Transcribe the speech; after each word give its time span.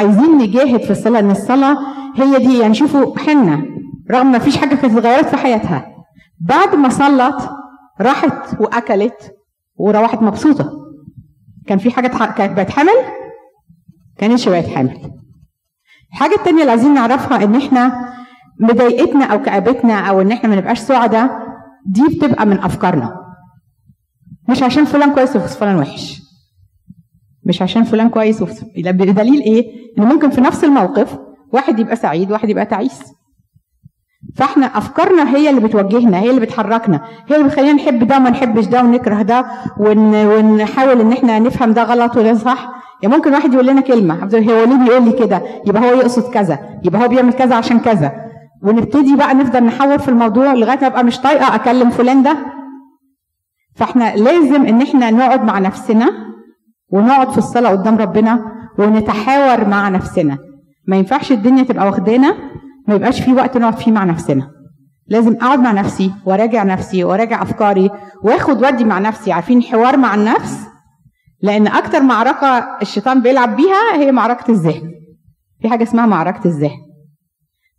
عايزين 0.00 0.38
نجاهد 0.38 0.80
في 0.82 0.90
الصلاة 0.90 1.20
إن 1.20 1.30
الصلاة 1.30 1.76
هي 2.16 2.38
دي 2.38 2.58
يعني 2.58 2.74
شوفوا 2.74 3.18
حنة 3.18 3.64
رغم 4.10 4.32
ما 4.32 4.38
فيش 4.38 4.56
حاجة 4.56 4.74
كانت 4.74 4.96
اتغيرت 4.98 5.26
في 5.28 5.36
حياتها. 5.36 5.86
بعد 6.40 6.74
ما 6.74 6.88
صلت 6.88 7.50
راحت 8.00 8.60
وأكلت 8.60 9.34
وروحت 9.76 10.22
مبسوطة. 10.22 10.70
كان 11.66 11.78
في 11.78 11.90
حاجة 11.90 12.08
كانت 12.36 12.56
بقت 12.56 12.70
حامل 12.70 12.92
كانتش 14.18 14.48
بقت 14.48 14.66
حامل 14.66 15.10
الحاجة 16.12 16.34
التانية 16.34 16.60
اللي 16.60 16.70
عايزين 16.70 16.94
نعرفها 16.94 17.44
إن 17.44 17.54
إحنا 17.54 18.12
مضايقتنا 18.60 19.24
أو 19.24 19.42
كآبتنا 19.42 20.00
أو 20.00 20.20
إن 20.20 20.32
إحنا 20.32 20.48
ما 20.48 20.56
نبقاش 20.56 20.78
سعداء 20.78 21.30
دي 21.86 22.02
بتبقى 22.16 22.46
من 22.46 22.58
أفكارنا. 22.58 23.16
مش 24.48 24.62
عشان 24.62 24.84
فلان 24.84 25.14
كويس 25.14 25.36
وفلان 25.36 25.78
وحش. 25.78 26.19
مش 27.50 27.62
عشان 27.62 27.84
فلان 27.84 28.08
كويس 28.08 28.42
بدليل 28.76 29.40
إيه؟ 29.40 29.64
ان 29.98 30.04
ممكن 30.04 30.30
في 30.30 30.40
نفس 30.40 30.64
الموقف 30.64 31.18
واحد 31.52 31.78
يبقى 31.78 31.96
سعيد 31.96 32.32
واحد 32.32 32.48
يبقى 32.48 32.66
تعيس. 32.66 33.00
فإحنا 34.36 34.66
أفكارنا 34.66 35.36
هي 35.36 35.50
اللي 35.50 35.60
بتوجهنا 35.60 36.18
هي 36.18 36.30
اللي 36.30 36.40
بتحركنا 36.40 37.00
هي 37.28 37.36
اللي 37.36 37.48
بتخلينا 37.48 37.72
نحب 37.72 38.06
ده 38.06 38.16
وما 38.16 38.30
نحبش 38.30 38.66
ده 38.66 38.82
ونكره 38.82 39.22
ده 39.22 39.46
ون... 39.80 40.14
ونحاول 40.26 41.00
إن 41.00 41.12
إحنا 41.12 41.38
نفهم 41.38 41.72
ده 41.72 41.82
غلط 41.82 42.16
وده 42.16 42.34
صح. 42.34 42.70
يعني 43.02 43.16
ممكن 43.16 43.32
واحد 43.32 43.54
يقول 43.54 43.66
لنا 43.66 43.80
كلمة 43.80 44.24
هو 44.24 44.64
ليه 44.64 44.84
بيقول 44.84 45.04
لي 45.04 45.12
كده؟ 45.12 45.42
يبقى 45.66 45.82
هو 45.82 45.94
يقصد 45.94 46.32
كذا 46.32 46.58
يبقى 46.84 47.02
هو 47.04 47.08
بيعمل 47.08 47.32
كذا 47.32 47.54
عشان 47.54 47.78
كذا. 47.80 48.12
ونبتدي 48.62 49.16
بقى 49.16 49.34
نفضل 49.34 49.64
نحور 49.64 49.98
في 49.98 50.08
الموضوع 50.08 50.54
لغاية 50.54 50.78
ما 50.80 50.86
أبقى 50.86 51.04
مش 51.04 51.18
طايقة 51.20 51.54
أكلم 51.54 51.90
فلان 51.90 52.22
ده. 52.22 52.36
فإحنا 53.76 54.16
لازم 54.16 54.66
إن 54.66 54.82
إحنا 54.82 55.10
نقعد 55.10 55.44
مع 55.44 55.58
نفسنا 55.58 56.29
ونقعد 56.92 57.30
في 57.30 57.38
الصلاة 57.38 57.70
قدام 57.70 57.96
ربنا 57.98 58.44
ونتحاور 58.78 59.68
مع 59.68 59.88
نفسنا. 59.88 60.38
ما 60.88 60.96
ينفعش 60.96 61.32
الدنيا 61.32 61.62
تبقى 61.62 61.86
واخدانا 61.86 62.34
ما 62.88 62.94
يبقاش 62.94 63.20
في 63.22 63.32
وقت 63.32 63.56
نقعد 63.56 63.76
فيه 63.76 63.92
مع 63.92 64.04
نفسنا. 64.04 64.50
لازم 65.06 65.32
أقعد 65.34 65.58
مع 65.58 65.72
نفسي 65.72 66.12
وراجع 66.24 66.62
نفسي 66.62 67.04
وراجع 67.04 67.42
أفكاري 67.42 67.90
وآخد 68.22 68.64
ودي 68.64 68.84
مع 68.84 68.98
نفسي. 68.98 69.32
عارفين 69.32 69.62
حوار 69.62 69.96
مع 69.96 70.14
النفس؟ 70.14 70.66
لأن 71.42 71.66
أكتر 71.66 72.02
معركة 72.02 72.58
الشيطان 72.82 73.22
بيلعب 73.22 73.56
بيها 73.56 73.94
هي 73.94 74.12
معركة 74.12 74.50
الذهن. 74.50 74.90
في 75.62 75.68
حاجة 75.68 75.82
اسمها 75.82 76.06
معركة 76.06 76.46
الذهن. 76.46 76.78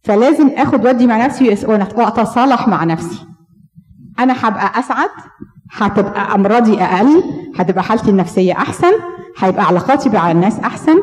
فلازم 0.03 0.49
آخد 0.57 0.85
ودي 0.85 1.07
مع 1.07 1.25
نفسي 1.25 1.65
وأتصالح 1.95 2.67
مع 2.67 2.83
نفسي. 2.83 3.25
أنا 4.19 4.35
هبقى 4.47 4.79
أسعد 4.79 5.09
هتبقى 5.71 6.35
أمراضي 6.35 6.81
أقل 6.81 7.23
هتبقى 7.55 7.83
حالتي 7.83 8.09
النفسية 8.11 8.53
أحسن 8.53 8.91
هيبقى 9.39 9.63
علاقاتي 9.65 10.09
مع 10.09 10.31
الناس 10.31 10.59
أحسن. 10.59 10.95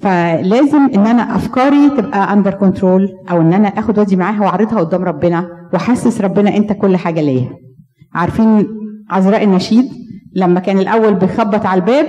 فلازم 0.00 0.90
إن 0.94 1.06
أنا 1.06 1.36
أفكاري 1.36 1.90
تبقى 1.90 2.32
under 2.32 2.54
control 2.54 3.08
أو 3.30 3.40
إن 3.40 3.52
أنا 3.52 3.68
آخد 3.68 3.98
وأدي 3.98 4.16
معاها 4.16 4.40
وأعرضها 4.40 4.80
قدام 4.80 5.04
ربنا 5.04 5.68
وأحسس 5.72 6.20
ربنا 6.20 6.56
أنت 6.56 6.72
كل 6.72 6.96
حاجة 6.96 7.20
ليا. 7.20 7.50
عارفين 8.14 8.66
عذراء 9.10 9.44
النشيد؟ 9.44 9.90
لما 10.36 10.60
كان 10.60 10.78
الأول 10.78 11.14
بيخبط 11.14 11.66
على 11.66 11.80
الباب 11.80 12.06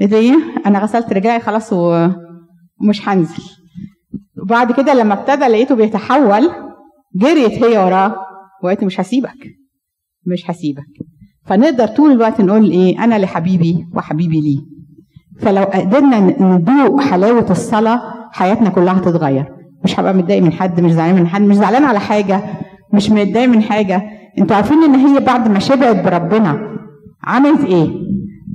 إيه 0.00 0.34
أنا 0.66 0.78
غسلت 0.78 1.12
رجلي 1.12 1.40
خلاص 1.40 1.72
ومش 1.72 3.08
هنزل. 3.08 3.42
وبعد 4.42 4.72
كده 4.72 4.94
لما 4.94 5.14
ابتدى 5.14 5.46
لقيته 5.46 5.74
بيتحول 5.74 6.50
جريت 7.14 7.64
هي 7.64 7.78
وراه 7.78 8.16
وقالت 8.62 8.84
مش 8.84 9.00
هسيبك. 9.00 9.63
مش 10.26 10.50
هسيبك. 10.50 10.86
فنقدر 11.46 11.86
طول 11.86 12.10
الوقت 12.12 12.40
نقول 12.40 12.70
إيه 12.70 13.04
أنا 13.04 13.18
لحبيبي 13.18 13.86
وحبيبي 13.94 14.40
لي 14.40 14.58
فلو 15.40 15.62
قدرنا 15.64 16.20
ندوق 16.40 17.00
حلاوة 17.00 17.50
الصلاة 17.50 18.00
حياتنا 18.32 18.70
كلها 18.70 18.98
هتتغير. 18.98 19.44
مش 19.84 20.00
هبقى 20.00 20.14
متضايق 20.14 20.42
من 20.42 20.52
حد 20.52 20.80
مش 20.80 20.92
زعلان 20.92 21.14
من 21.20 21.26
حد 21.26 21.42
مش 21.42 21.56
زعلان 21.56 21.84
على 21.84 22.00
حاجة 22.00 22.40
مش 22.92 23.10
متضايق 23.10 23.48
من 23.48 23.62
حاجة. 23.62 24.02
أنتوا 24.38 24.56
عارفين 24.56 24.82
إن 24.84 24.94
هي 24.94 25.20
بعد 25.20 25.48
ما 25.50 25.58
شبعت 25.58 26.04
بربنا 26.04 26.76
عملت 27.24 27.64
إيه؟ 27.64 27.88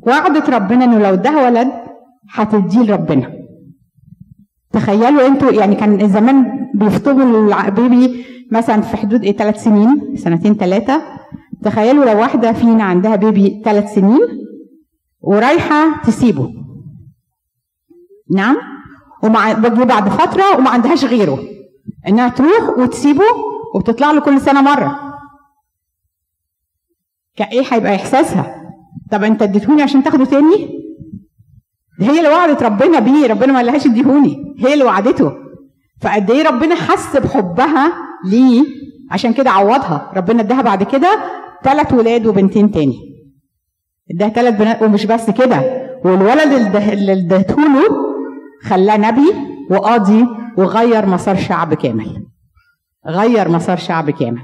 وعدت 0.08 0.50
ربنا 0.50 0.85
إنه 0.85 1.00
لو 1.00 1.13
اداها 1.13 1.46
ولد 1.50 1.68
هتديه 2.34 2.79
لربنا. 2.81 3.31
تخيلوا 4.72 5.28
أنتوا 5.28 5.52
يعني 5.52 5.75
كان 5.75 6.09
زمان 6.09 6.46
بيفطموا 6.75 7.53
البيبي 7.68 8.25
مثلا 8.52 8.81
في 8.81 8.97
حدود 8.97 9.24
إيه 9.24 9.38
ثلاث 9.38 9.63
سنين 9.63 10.16
سنتين 10.16 10.53
ثلاثة 10.53 11.02
تخيلوا 11.64 12.06
لو 12.06 12.20
واحدة 12.20 12.53
فينا 12.53 12.84
عندها 12.84 13.16
بيبي 13.16 13.62
ثلاث 13.66 13.94
سنين 13.94 14.20
ورايحة 15.22 16.02
تسيبه. 16.02 16.53
نعم؟ 18.31 18.58
ومع 19.24 19.53
بعد 19.53 20.09
فترة 20.09 20.58
وما 20.58 20.70
عندهاش 20.70 21.06
غيره. 21.06 21.40
إنها 22.08 22.30
تروح 22.30 22.70
وتسيبه 22.78 23.24
وبتطلع 23.75 24.12
له 24.12 24.22
كل 24.22 24.42
سنة 24.42 24.62
مرة. 24.62 25.00
كايه 27.36 27.64
هيبقى 27.72 27.96
إحساسها. 27.96 28.56
طب 29.12 29.24
أنت 29.24 29.41
اديتهوني 29.41 29.81
عشان 29.81 30.03
تاخده 30.03 30.26
تاني؟ 30.26 30.70
هي 32.02 32.18
اللي 32.18 32.30
وعدت 32.30 32.64
ربنا 32.64 33.00
بيه. 33.00 33.28
ربنا 33.28 33.53
ما 33.53 33.59
قالهاش 33.59 33.86
اديهوني. 33.86 34.56
هي 34.59 34.74
اللي 34.74 34.84
وعدته. 34.86 35.31
فقد 36.02 36.31
إيه 36.31 36.44
ربنا 36.47 36.76
حس 36.76 37.18
بحبها 37.18 37.94
ليه؟ 38.26 38.64
عشان 39.12 39.34
كده 39.34 39.50
عوضها. 39.52 40.12
ربنا 40.16 40.41
اداها 40.41 40.62
بعد 40.62 40.84
كده 40.84 41.20
ثلاث 41.64 41.94
ولاد 41.94 42.25
وبنتين 42.28 42.72
تاني. 42.72 43.00
اداها 44.12 44.30
ثلاث 44.30 44.56
بنات 44.59 44.81
ومش 44.84 45.06
بس 45.06 45.30
كده 45.30 45.62
والولد 46.06 46.52
اللي 46.53 46.70
ده- 46.70 46.94
اللي 46.94 47.14
اديته 47.14 47.56
له 47.62 47.84
خلاه 48.64 48.97
نبي 48.97 49.34
وقاضي 49.72 50.25
وغير 50.58 51.06
مسار 51.06 51.36
شعب 51.36 51.74
كامل. 51.74 52.25
غير 53.08 53.50
مسار 53.50 53.78
شعب 53.78 54.09
كامل. 54.09 54.42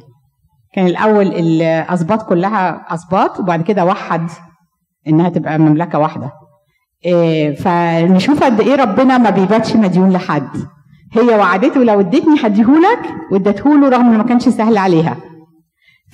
كان 0.73 0.85
الأول 0.87 1.27
الأسباط 1.27 2.29
كلها 2.29 2.85
أسباط 2.93 3.39
وبعد 3.39 3.61
كده 3.61 3.85
وحد 3.85 4.29
إنها 5.07 5.29
تبقى 5.29 5.59
مملكة 5.59 5.99
واحدة. 5.99 6.31
إيه، 7.05 7.55
فنشوف 7.55 8.43
قد 8.43 8.61
إيه 8.61 8.75
ربنا 8.75 9.17
ما 9.17 9.29
بيباتش 9.29 9.75
مديون 9.75 10.09
لحد. 10.11 10.47
هي 11.13 11.35
وعدته 11.35 11.83
لو 11.83 11.99
اديتني 11.99 12.35
هديهولك 12.43 12.99
واديتهوله 13.31 13.89
رغم 13.89 14.07
إنه 14.07 14.17
ما 14.17 14.23
كانش 14.23 14.49
سهل 14.49 14.77
عليها. 14.77 15.17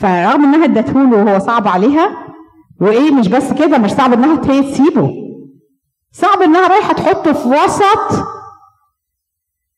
فرغم 0.02 0.44
إنها 0.44 0.66
اديتهوله 0.66 1.18
وهو 1.24 1.40
صعب 1.40 1.68
عليها 1.68 2.28
وإيه 2.82 3.12
مش 3.12 3.28
بس 3.28 3.54
كده 3.54 3.78
مش 3.78 3.92
صعب 3.92 4.14
إنها 4.14 4.52
هي 4.52 4.62
تسيبه. 4.72 5.12
صعب 6.12 6.42
إنها 6.42 6.68
رايحة 6.68 6.94
تحطه 6.94 7.34
في 7.34 7.48
وسط 7.48 8.26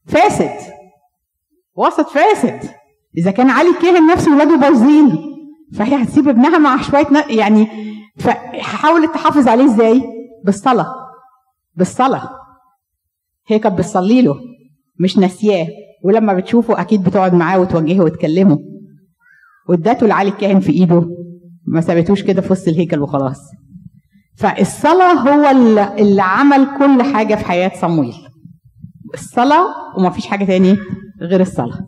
فاسد. 0.07 0.73
وسط 1.75 2.09
فاسد. 2.09 2.69
إذا 3.17 3.31
كان 3.31 3.49
علي 3.49 3.73
كاهن 3.81 4.07
نفسه 4.07 4.35
ولاده 4.35 4.55
بايظين 4.55 5.17
فهي 5.77 6.03
هتسيب 6.03 6.27
ابنها 6.27 6.57
مع 6.57 6.81
شوية 6.81 7.07
يعني 7.29 7.67
فحاولت 8.19 9.13
تحافظ 9.13 9.47
عليه 9.47 9.65
إزاي؟ 9.65 10.03
بالصلاة. 10.45 10.95
بالصلاة. 11.75 12.29
هي 13.47 13.59
كانت 13.59 13.77
بتصلي 13.77 14.21
له 14.21 14.35
مش 14.99 15.17
ناسياه. 15.17 15.67
ولما 16.03 16.33
بتشوفه 16.33 16.81
أكيد 16.81 17.03
بتقعد 17.03 17.33
معاه 17.33 17.59
وتوجهه 17.59 18.01
وتكلمه. 18.03 18.72
وادته 19.69 20.07
لعلي 20.07 20.29
الكاهن 20.29 20.59
في 20.59 20.71
ايده. 20.71 21.07
ما 21.67 21.81
سابتوش 21.81 22.23
كده 22.23 22.41
في 22.41 22.53
وسط 22.53 22.67
الهيكل 22.67 22.99
وخلاص. 22.99 23.39
فالصلاة 24.37 25.13
هو 25.13 25.49
اللي 25.99 26.21
عمل 26.21 26.67
كل 26.79 27.03
حاجة 27.13 27.35
في 27.35 27.45
حياة 27.45 27.71
صمويل. 27.81 28.13
الصلاة 29.13 29.65
وما 29.97 30.09
فيش 30.09 30.27
حاجة 30.27 30.45
تاني 30.45 30.77
غير 31.21 31.41
الصلاة. 31.41 31.87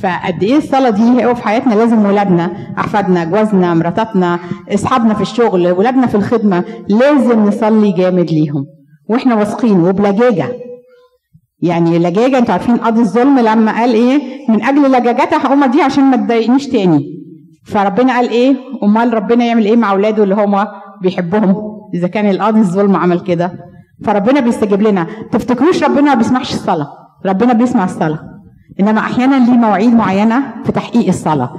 فقد 0.00 0.42
إيه 0.42 0.56
الصلاة 0.56 0.90
دي؟ 0.90 1.24
هو 1.24 1.34
في 1.34 1.42
حياتنا 1.42 1.74
لازم 1.74 2.04
ولادنا 2.06 2.74
أحفادنا 2.78 3.24
جوازنا 3.24 3.74
مراتاتنا 3.74 4.38
أصحابنا 4.68 5.14
في 5.14 5.20
الشغل 5.20 5.70
ولادنا 5.72 6.06
في 6.06 6.14
الخدمة 6.14 6.64
لازم 6.88 7.44
نصلي 7.44 7.92
جامد 7.92 8.30
ليهم. 8.30 8.66
وإحنا 9.08 9.34
واثقين 9.34 9.80
وبلجاجة. 9.80 10.48
يعني 11.60 11.98
لجاجة 11.98 12.38
أنتوا 12.38 12.52
عارفين 12.52 12.76
قاضي 12.76 13.00
الظلم 13.00 13.38
لما 13.38 13.72
قال 13.72 13.94
إيه؟ 13.94 14.20
من 14.48 14.62
أجل 14.62 14.92
لجاجتها 14.92 15.46
هقوم 15.46 15.64
دي 15.64 15.82
عشان 15.82 16.04
ما 16.04 16.16
تضايقنيش 16.16 16.66
تاني. 16.68 17.04
فربنا 17.66 18.12
قال 18.16 18.28
إيه؟ 18.28 18.56
أمال 18.82 19.14
ربنا 19.14 19.44
يعمل 19.44 19.64
إيه 19.64 19.76
مع 19.76 19.90
أولاده 19.92 20.22
اللي 20.24 20.34
هم 20.34 20.66
بيحبهم؟ 21.02 21.56
إذا 21.94 22.08
كان 22.08 22.30
القاضي 22.30 22.60
الظلم 22.60 22.96
عمل 22.96 23.20
كده. 23.20 23.52
فربنا 24.04 24.40
بيستجيب 24.40 24.82
لنا. 24.82 25.06
تفتكروش 25.32 25.84
ربنا 25.84 26.00
ما 26.02 26.14
بيسمعش 26.14 26.54
الصلاة؟ 26.54 26.88
ربنا 27.26 27.52
بيسمع 27.52 27.84
الصلاة. 27.84 28.18
إنما 28.80 28.98
أحيانا 29.00 29.34
ليه 29.46 29.52
مواعيد 29.56 29.94
معينة 29.94 30.42
في 30.64 30.72
تحقيق 30.72 31.08
الصلاة. 31.08 31.50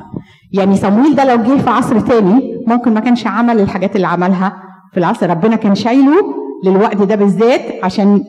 يعني 0.53 0.75
صمويل 0.75 1.15
ده 1.15 1.35
لو 1.35 1.43
جه 1.43 1.61
في 1.61 1.69
عصر 1.69 1.99
تاني 1.99 2.63
ممكن 2.67 2.93
ما 2.93 2.99
كانش 2.99 3.27
عمل 3.27 3.59
الحاجات 3.59 3.95
اللي 3.95 4.07
عملها 4.07 4.53
في 4.91 4.99
العصر. 4.99 5.29
ربنا 5.29 5.55
كان 5.55 5.75
شايله 5.75 6.15
للوقت 6.65 6.97
ده 6.97 7.15
بالذات 7.15 7.61
عشان 7.83 8.23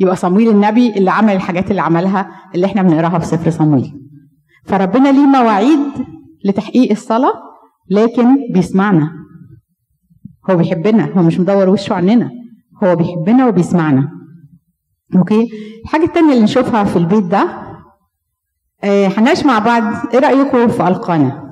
يبقى 0.00 0.16
صمويل 0.16 0.48
النبي 0.50 0.96
اللي 0.96 1.10
عمل 1.10 1.32
الحاجات 1.36 1.70
اللي 1.70 1.82
عملها 1.82 2.30
اللي 2.54 2.66
إحنا 2.66 2.82
بنقراها 2.82 3.18
في 3.18 3.26
سفر 3.26 3.50
صمويل. 3.50 3.92
فربنا 4.64 5.08
ليه 5.12 5.26
مواعيد 5.26 5.78
لتحقيق 6.44 6.90
الصلاة؟ 6.90 7.32
لكن 7.90 8.36
بيسمعنا. 8.54 9.12
هو 10.50 10.56
بيحبنا 10.56 11.12
هو 11.18 11.22
مش 11.22 11.40
مدور 11.40 11.68
وشه 11.68 11.94
عننا. 11.94 12.30
هو 12.84 12.96
بيحبنا 12.96 13.46
وبيسمعنا. 13.46 14.10
أوكي؟ 15.16 15.48
الحاجة 15.84 16.04
الثانية 16.04 16.32
اللي 16.32 16.44
نشوفها 16.44 16.84
في 16.84 16.96
البيت 16.96 17.24
ده 17.24 17.48
آه، 18.84 19.06
هنعيش 19.06 19.46
مع 19.46 19.58
بعض. 19.58 19.82
إيه 20.14 20.20
رايكم 20.20 20.68
في 20.68 20.88
ألقانا؟ 20.88 21.50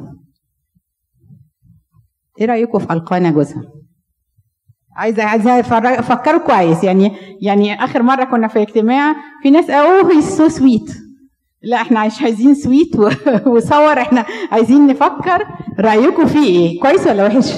إيه 2.41 2.47
رايكم 2.47 2.79
في 2.79 2.93
ألقانا 2.93 3.31
جوزها؟ 3.31 3.63
عايزه 4.99 5.23
عايزة 5.23 5.61
افكروا 5.61 6.41
كويس. 6.41 6.85
يعني 6.85 7.13
يعني 7.43 7.85
آخر 7.85 8.03
مرة 8.03 8.25
كنا 8.25 8.49
في 8.49 8.63
اجتماع 8.63 9.15
في 9.43 9.51
ناس 9.51 9.71
oh 9.71 10.13
he's 10.13 10.23
so 10.23 10.49
sweet 10.49 10.91
لا 11.63 11.77
إحنا 11.77 12.07
مش 12.07 12.23
عايزين 12.23 12.55
sweet 12.55 12.97
و 13.55 13.62
sour. 13.62 13.99
إحنا 14.01 14.25
عايزين 14.53 14.87
نفكر 14.87 15.45
رأيكم 15.81 16.27
فيه 16.27 16.47
إيه؟ 16.47 16.81
كويس 16.81 17.07
ولا 17.07 17.27
وحش؟ 17.27 17.53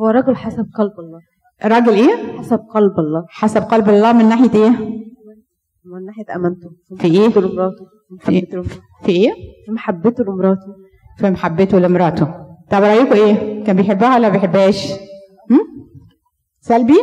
هو 0.00 0.06
رجل 0.08 0.36
حسب 0.36 0.66
قلب 0.78 0.92
الله. 0.98 1.20
راجل 1.64 1.92
إيه؟ 1.94 2.38
حسب 2.38 2.58
قلب 2.74 2.98
الله. 2.98 3.24
حسب 3.28 3.62
قلب 3.62 3.88
الله 3.88 4.12
من 4.12 4.28
ناحية 4.28 4.54
إيه؟ 4.54 4.70
من 5.84 6.04
ناحية 6.06 6.36
أمانته. 6.36 6.70
في 6.98 7.08
لمراته 7.08 7.86
في 8.20 8.30
لمراته 8.52 8.80
في 9.04 9.12
إيه؟ 9.12 9.32
في 9.66 9.72
محبته 9.72 10.24
لمراته. 10.24 10.74
في 11.18 11.30
محبته 11.30 11.78
لمراته. 11.78 12.28
طب 12.70 12.82
رأيكم 12.82 13.12
إيه؟ 13.12 13.64
كان 13.64 13.76
بيحبها 13.76 14.14
ولا 14.16 14.28
بيحبهاش؟ 14.28 14.92
هم؟ 15.50 15.75
سلبي؟ 16.68 16.98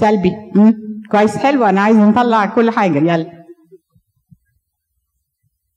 سلبي. 0.00 0.32
هم؟ 0.56 0.74
كويس. 1.10 1.36
حلو. 1.36 1.64
أنا 1.64 1.80
عايز 1.80 1.96
نطلع 1.96 2.46
كل 2.46 2.70
حاجة. 2.70 2.98
يلا. 2.98 3.26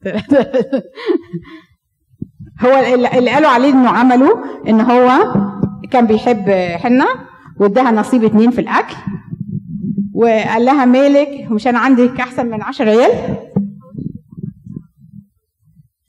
هو 2.64 2.96
اللي 3.18 3.30
قالوا 3.32 3.50
عليه 3.50 3.74
إنه 3.74 3.90
عمله 3.90 4.44
إن 4.68 4.82
هو 4.82 5.34
كان 5.92 6.08
بيحب 6.08 6.50
حنة 6.78 7.06
واداها 7.60 7.92
نصيب 7.92 8.24
اتنين 8.24 8.52
في 8.52 8.62
الأكل 8.62 8.96
وقال 10.14 10.66
لها 10.66 10.86
مالك؟ 10.86 11.52
مش 11.52 11.68
أنا 11.68 11.80
عندك 11.80 12.20
أحسن 12.20 12.46
من 12.46 12.62
10 12.64 12.90
عيال 12.90 13.38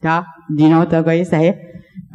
آه 0.05 0.27
دي 0.51 0.69
نقطة 0.69 1.01
كويسة 1.01 1.37
أهي. 1.39 1.70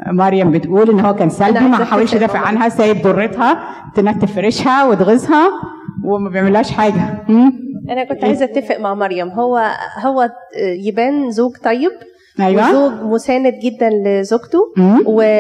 مريم 0.07 0.51
بتقول 0.51 0.89
إن 0.89 0.99
هو 0.99 1.15
كان 1.15 1.29
سلبي 1.29 1.59
ما 1.59 1.85
حاولش 1.85 2.13
يدافع 2.13 2.39
عنها 2.39 2.69
سايب 2.69 3.01
ضرتها 3.01 3.59
تنتف 3.95 4.35
فريشها 4.35 4.85
وتغيظها 4.85 5.51
وما 6.03 6.29
بيعملهاش 6.29 6.71
حاجة. 6.71 7.23
مم؟ 7.29 7.53
أنا 7.89 8.03
كنت 8.03 8.23
عايزة 8.23 8.45
أتفق 8.45 8.79
مع 8.79 8.93
مريم. 8.93 9.29
هو 9.29 9.71
هو 9.99 10.29
يبان 10.79 11.31
زوج 11.31 11.57
طيب 11.57 11.91
أيوه. 12.39 12.69
وزوج 12.69 12.91
مساند 13.01 13.53
جدا 13.59 13.89
لزوجته 13.89 14.59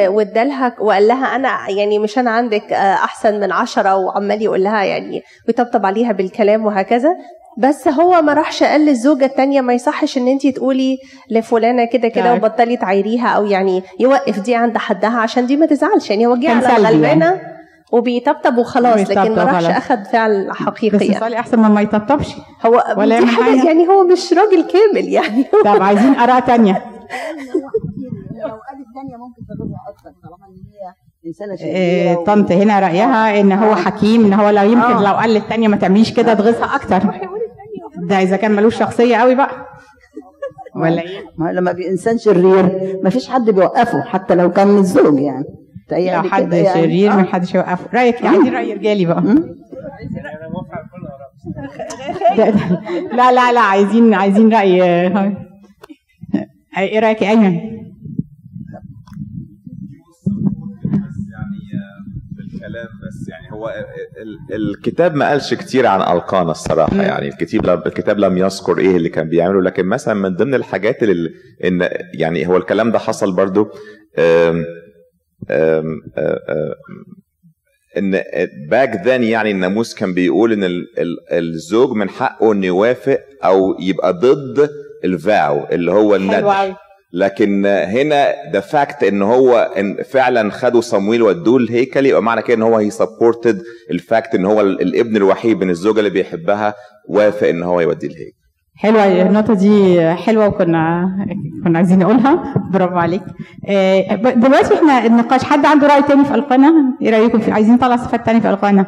وادالها 0.07 0.75
وقال 0.79 1.07
لها 1.07 1.35
أنا 1.35 1.69
يعني 1.69 1.99
مش 1.99 2.17
أنا 2.17 2.31
عندك 2.31 2.73
آه، 2.73 2.93
أحسن 2.93 3.39
من 3.39 3.51
عشرة 3.51 3.95
وعمال 3.95 4.41
يقول 4.41 4.63
لها 4.63 4.83
يعني 4.83 5.23
ويطبطب 5.47 5.85
عليها 5.85 6.11
بالكلام 6.11 6.65
وهكذا. 6.65 7.15
بس 7.57 7.87
هو 7.87 8.21
ما 8.21 8.33
راحش 8.33 8.63
قال 8.63 8.81
للزوجة 8.81 9.25
التانية 9.25 9.61
ما 9.61 9.73
يصحش 9.73 10.17
إن 10.17 10.27
انت 10.27 10.47
تقولي 10.47 10.97
لفلانة 11.29 11.85
كده 11.85 12.07
كده 12.07 12.31
طيب. 12.33 12.43
وبطلي 12.43 12.77
تعايريها 12.77 13.27
أو 13.27 13.45
يعني 13.45 13.83
يوقف 13.99 14.39
دي 14.39 14.55
عند 14.55 14.77
حدها 14.77 15.17
عشان 15.19 15.45
دي 15.45 15.57
ما 15.57 15.65
تزعلش. 15.65 16.09
يعني 16.09 16.27
هو 16.27 16.35
جه 16.35 16.49
على 16.51 16.61
سلبي 16.61 16.77
الغلبانه 16.77 17.54
وبيطبطب 17.91 18.57
وخلاص 18.57 19.09
لكن 19.09 19.35
ما 19.35 19.43
راحش. 19.43 19.65
اخد 19.65 20.03
فعل 20.03 20.49
بس 20.49 20.55
حقيقي 20.55 21.05
يعني. 21.05 21.19
صالح 21.19 21.39
احسن 21.39 21.59
ما 21.59 21.67
ما 21.69 21.81
يطبطبش. 21.81 22.35
هو 22.65 22.83
ولا 22.97 23.19
دي 23.19 23.25
حاجة 23.25 23.43
حاجة؟ 23.43 23.67
يعني 23.67 23.87
هو 23.87 24.03
مش 24.03 24.33
راجل 24.33 24.67
كامل 24.71 25.07
يعني. 25.09 25.45
طب 25.65 25.81
عايزين 25.83 26.15
آراء 26.15 26.39
تانية. 26.39 26.73
لو 26.73 28.49
قالت 28.49 28.87
ثانية 28.95 29.17
ممكن 29.17 29.41
تاخدها 29.47 29.79
أكتر 29.87 30.09
طالما 30.23 30.47
إن 30.47 30.55
هي 30.55 30.93
إنسانة 31.27 31.53
إيه، 31.53 32.13
شريره 32.13 32.23
طنط 32.23 32.51
هنا 32.51 32.79
رأيها 32.79 33.39
إن 33.39 33.51
هو 33.51 33.75
حكيم 33.75 34.25
إن 34.25 34.33
هو 34.33 34.49
لو 34.49 34.63
يمكن 34.63 34.93
آه. 34.93 35.03
لو 35.03 35.13
قال 35.17 35.29
للتانية 35.29 35.67
ما 35.67 35.77
تعمليش 35.77 36.13
كده 36.13 36.33
تغيظها 36.33 36.75
أكتر. 36.75 37.03
ده 38.09 38.21
إذا 38.21 38.37
كان 38.37 38.51
ملوش 38.51 38.75
شخصية 38.75 39.15
قوي 39.15 39.35
بقى. 39.35 39.65
ولا 40.75 41.01
إيه؟ 41.01 41.19
ما 41.37 41.51
لما 41.51 41.71
بانسان 41.71 42.17
شرير 42.17 42.79
ما 43.03 43.09
فيش 43.09 43.29
حد 43.29 43.49
بيوقفه 43.49 44.01
حتى 44.01 44.35
لو 44.35 44.51
كان 44.51 44.67
من 44.67 44.77
الزوج 44.77 45.19
يعني. 45.19 45.45
لو 45.91 45.97
تهيألي 45.97 46.29
حد 46.29 46.53
يعني. 46.53 46.81
شرير 46.81 47.11
آه. 47.11 47.15
من 47.15 47.25
حدش 47.25 47.55
يوقفه 47.55 47.89
رأيك 47.93 48.25
عايزين 48.25 48.53
رأي 48.53 48.73
رجالي 48.73 49.05
بقى. 49.05 49.21
ده- 52.37 52.49
ده- 52.49 52.79
لا 53.15 53.31
لا 53.31 53.51
لا 53.53 53.59
عايزين 53.61 54.13
عايزين 54.13 54.53
رأي 54.53 54.83
آه، 54.83 55.37
إيه 56.77 56.99
رأيك؟ 56.99 57.21
يا 57.21 57.29
أيمن. 57.29 57.53
يعني 61.31 61.59
بالكلام 62.37 62.87
بس 63.07 63.29
يعني 63.29 63.51
هو 63.51 63.69
ال- 63.69 64.37
ال- 64.55 64.55
الكتاب 64.75 65.15
ما 65.15 65.29
قالش 65.29 65.53
كتير 65.53 65.87
عن 65.87 66.01
القانا 66.17 66.51
الصراحة 66.51 67.01
يعني. 67.01 67.27
الكتاب 67.27 67.65
لم 67.65 67.81
الكتاب 67.85 68.19
لم 68.19 68.37
يذكر 68.37 68.77
إيه 68.77 68.97
اللي 68.97 69.09
كان 69.09 69.29
بيعمله 69.29 69.61
لكن 69.61 69.85
مثلا 69.85 70.13
من 70.13 70.35
ضمن 70.35 70.53
الحاجات 70.55 71.03
اللي 71.03 71.29
ان 71.63 71.89
يعني 72.13 72.47
هو 72.47 72.57
الكلام 72.57 72.91
ده 72.91 72.99
حصل 72.99 73.35
برضو 73.35 73.67
إن 77.97 78.21
back 78.69 79.01
then 79.07 79.23
يعني 79.23 79.51
الناموس 79.51 79.93
كان 79.95 80.13
بيقول 80.13 80.51
إن 80.53 80.63
ال- 80.63 80.99
ال- 80.99 81.17
الزوج 81.31 81.91
من 81.91 82.09
حقه 82.09 82.51
إنه 82.51 82.65
يوافق 82.67 83.19
أو 83.43 83.75
يبقى 83.79 84.13
ضد 84.13 84.69
ال 85.03 85.19
vow 85.19 85.65
اللي 85.71 85.91
هو 85.91 86.15
قوي. 86.15 86.43
لكن 87.13 87.65
هنا 87.65 88.51
ده 88.51 88.59
fact 88.59 89.03
إن 89.03 89.21
هو 89.21 89.57
إن 89.77 90.03
فعلا 90.03 90.51
خدوا 90.51 90.81
صمويل 90.81 91.21
ودوه 91.21 91.57
الهيكل 91.57 92.05
يبقى 92.05 92.23
معنى 92.23 92.41
كده 92.41 92.57
إن 92.57 92.61
هو 92.61 92.77
he 92.77 92.89
supported 92.89 93.61
ال 93.91 94.00
fact 94.00 94.35
إن 94.35 94.45
هو 94.45 94.61
ال- 94.61 94.81
الابن 94.81 95.15
الوحيد 95.17 95.57
من 95.63 95.69
الزوجة 95.69 95.99
اللي 95.99 96.09
بيحبها 96.09 96.75
وافق 97.09 97.47
إن 97.47 97.63
هو 97.63 97.81
يوديه 97.81 98.07
الهيكل. 98.07 98.44
حلوة 98.75 99.21
النقطة 99.21 99.53
دي 99.53 100.01
حلوة 100.15 100.47
وكنا 100.47 101.05
كنا 101.63 101.77
عايزين 101.77 101.99
نقولها. 101.99 102.53
برافو 102.71 102.95
عليك. 102.95 103.23
آه، 103.69 104.15
دلوقتي 104.15 104.75
إحنا 104.75 105.05
النقاش 105.05 105.43
حد 105.43 105.65
عنده 105.65 105.87
رأي 105.87 106.01
تاني 106.03 106.25
في 106.25 106.35
القانا 106.35 106.97
إيه 107.01 107.09
رأيكم 107.09 107.39
في 107.39 107.51
عايزين 107.51 107.73
نطلع 107.75 107.95
صفات 107.95 108.25
تاني 108.25 108.41
في 108.41 108.49
القانا 108.49 108.85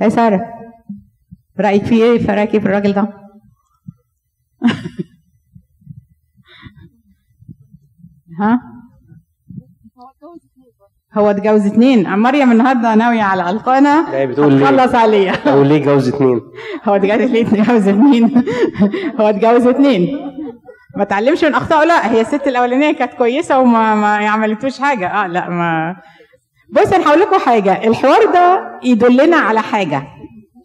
يا 0.00 0.08
سارة. 0.08 0.40
رأيك 1.60 1.84
في 1.84 1.94
إيه؟ 2.04 2.18
في 2.18 2.32
رأيك 2.32 2.54
إيه 2.54 2.60
في 2.60 2.66
الراجل 2.66 2.92
ده؟ 2.92 3.08
ها؟ 8.40 8.60
هو 11.16 11.30
اتجوز 11.30 11.66
اتنين. 11.66 12.16
مريم 12.18 12.52
النهارده 12.52 12.94
ناوية 12.94 13.22
على 13.22 13.42
لا، 13.42 14.04
هي 14.18 14.26
بتقول 14.26 14.52
ليه؟ 14.52 14.66
هتخلص 14.66 14.94
عليها. 14.94 15.34
أو 15.46 15.62
ليه 15.62 15.84
جوز 15.84 16.08
اتنين؟ 16.08 16.40
هو 16.88 16.94
اتجوز 16.94 17.30
ليه 17.30 17.42
اتجوز 17.46 17.88
اتنين؟ 17.88 18.44
هو 19.20 19.28
اتجوز 19.28 19.66
اتنين. 19.66 20.18
ما 20.96 21.02
اتعلمش 21.02 21.44
من 21.44 21.54
أخطائه؟ 21.54 21.84
لا 21.84 22.12
هي 22.12 22.20
الست 22.20 22.48
الأولانية 22.48 22.92
كانت 22.92 23.14
كويسة 23.14 23.58
وما 23.58 23.94
ما 23.94 24.16
عملتوش 24.28 24.78
حاجة. 24.80 25.06
آه 25.06 25.26
لا 25.26 25.48
ما 25.48 25.96
بص 26.72 26.92
أنا 26.92 27.08
هقول 27.08 27.20
لكم 27.20 27.38
حاجة. 27.38 27.86
الحوار 27.88 28.24
ده 28.32 28.70
يدلنا 28.84 29.36
على 29.36 29.60
حاجة. 29.62 30.02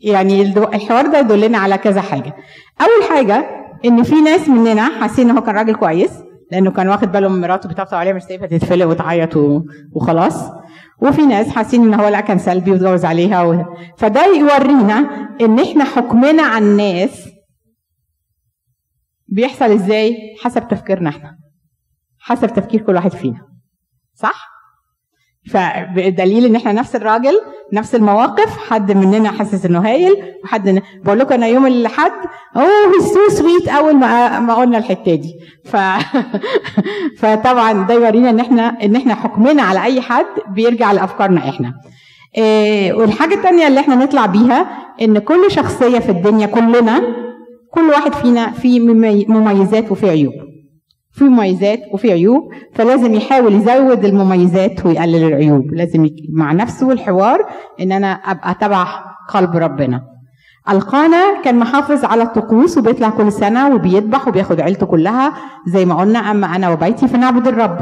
يعني 0.02 0.42
الحوار 0.58 1.08
ده 1.08 1.20
يدلنا 1.20 1.58
على 1.58 1.78
كذا 1.78 2.02
حاجة. 2.02 2.36
أول 2.82 3.10
حاجة 3.18 3.46
إن 3.86 4.04
في 4.04 4.22
ناس 4.22 4.50
مننا 4.50 4.90
حاسين 5.02 5.30
إن 5.30 5.36
هو 5.36 5.44
كان 5.44 5.56
راجل 5.56 5.76
كويس. 5.76 6.12
لأنه 6.52 6.72
كان 6.72 6.88
واخد 6.90 7.12
باله 7.12 7.28
من 7.28 7.42
مراته 7.42 7.70
بيطبطب 7.70 7.98
عليها 7.98 8.14
مش 8.14 8.24
سايبها 8.24 8.48
تتفلق 8.48 8.86
وتعيط 8.86 9.38
وخلاص. 9.92 10.52
وفي 11.02 11.26
ناس 11.26 11.50
حاسين 11.50 11.82
إن 11.84 11.94
هو 12.00 12.08
لا 12.08 12.22
كان 12.22 12.38
سلبي 12.38 12.72
واتجوز 12.72 13.06
عليها 13.06 13.44
و... 13.44 13.76
فده 13.98 14.26
يورينا 14.26 14.98
إن 15.42 15.60
إحنا 15.60 15.84
حكمنا 15.84 16.44
على 16.44 16.66
الناس 16.66 17.30
بيحصل 19.28 19.66
إزاي 19.66 20.18
حسب 20.44 20.68
تفكيرنا 20.68 21.10
إحنا 21.10 21.38
حسب 22.20 22.48
تفكير 22.48 22.82
كل 22.82 22.96
واحد 22.96 23.12
فينا. 23.12 23.48
صح؟ 24.16 24.50
فبدليل 25.52 26.46
إن 26.46 26.56
إحنا 26.56 26.72
نفس 26.72 26.96
الراجل 26.96 27.34
نفس 27.74 27.96
المواقف 27.96 28.58
حد 28.70 28.92
مننا 28.92 29.32
حاسس 29.32 29.66
إنه 29.66 29.80
هايل 29.80 30.16
وحد. 30.44 30.82
بقول 31.04 31.20
لكم 31.20 31.34
أنا 31.34 31.48
يوم 31.48 31.66
الأحد 31.68 32.12
oh 32.56 33.00
so 33.14 33.36
sweet 33.36 33.68
أول 33.68 33.96
ما 33.96 34.40
ما 34.40 34.54
قلنا 34.56 34.78
الحتة 34.78 35.16
دي 35.16 35.34
ف... 35.66 35.78
فطبعا 37.20 37.86
ده 37.88 37.94
يورينا 37.94 38.30
إن 38.30 38.40
إحنا 38.40 38.78
إن 38.84 38.96
إحنا 38.96 39.16
حكمنا 39.16 39.64
على 39.64 39.84
أي 39.84 40.02
حد 40.02 40.26
بيرجع 40.56 40.92
لأفكارنا 40.92 41.50
إحنا 41.50 41.74
إيه 42.38 42.94
والحاجة 42.94 43.34
الثانية 43.36 43.68
اللي 43.68 43.80
إحنا 43.80 43.96
نطلع 43.96 44.26
بيها 44.26 44.68
إن 45.02 45.20
كل 45.20 45.52
شخصية 45.52 46.00
في 46.00 46.10
الدنيا 46.10 46.46
كلنا 46.48 47.02
كل 47.72 47.90
واحد 47.90 48.14
فينا 48.14 48.52
فيه 48.52 48.80
ممي- 48.80 49.26
مميزات 49.30 49.92
وفيه 49.92 50.08
عيوب 50.10 50.34
في 51.20 51.26
مميزات 51.26 51.80
وفي 51.94 52.12
عيوب 52.12 52.54
فلازم 52.74 53.14
يحاول 53.14 53.54
يزود 53.54 54.06
المميزات 54.06 54.86
ويقلل 54.86 55.24
العيوب. 55.24 55.74
لازم 55.74 56.10
مع 56.34 56.52
نفسه 56.54 56.92
الحوار 56.92 57.40
إن 57.82 57.92
أنا 57.92 58.08
أبقى 58.08 58.56
تبع 58.62 58.86
قلب 59.30 59.56
ربنا. 59.56 60.02
القانا 60.70 61.42
كان 61.44 61.60
محافظ 61.60 62.06
على 62.06 62.24
الطقوس 62.24 62.78
وبيطلع 62.78 63.10
كل 63.10 63.32
سنة 63.32 63.76
وبيذبح 63.76 64.28
وبياخد 64.28 64.62
عيلته 64.62 64.86
كلها 64.86 65.34
زي 65.68 65.86
ما 65.86 65.96
قلنا 65.96 66.20
أما 66.20 66.56
أنا 66.56 66.70
وبيتي 66.70 67.08
فنعبد 67.08 67.48
الرب. 67.48 67.78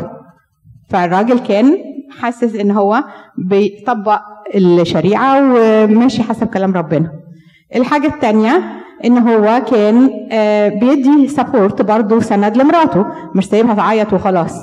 فالراجل 0.89 1.39
كان 1.39 1.77
حاسس 2.19 2.55
إن 2.55 2.71
هو 2.71 3.03
بيطبق 3.37 4.21
الشريعة 4.55 5.53
وماشي 5.53 6.23
حسب 6.23 6.47
كلام 6.47 6.73
ربنا. 6.73 7.11
الحاجة 7.75 8.07
الثانية 8.07 8.61
إن 9.05 9.17
هو 9.17 9.61
كان 9.71 10.27
آه، 10.31 10.69
بيدي 10.69 11.27
سبورت 11.27 11.81
برضه 11.81 12.19
سند 12.19 12.57
لمراته 12.57 13.05
مش 13.35 13.45
سايبها 13.45 13.73
تعيط 13.75 14.13
وخلاص. 14.13 14.53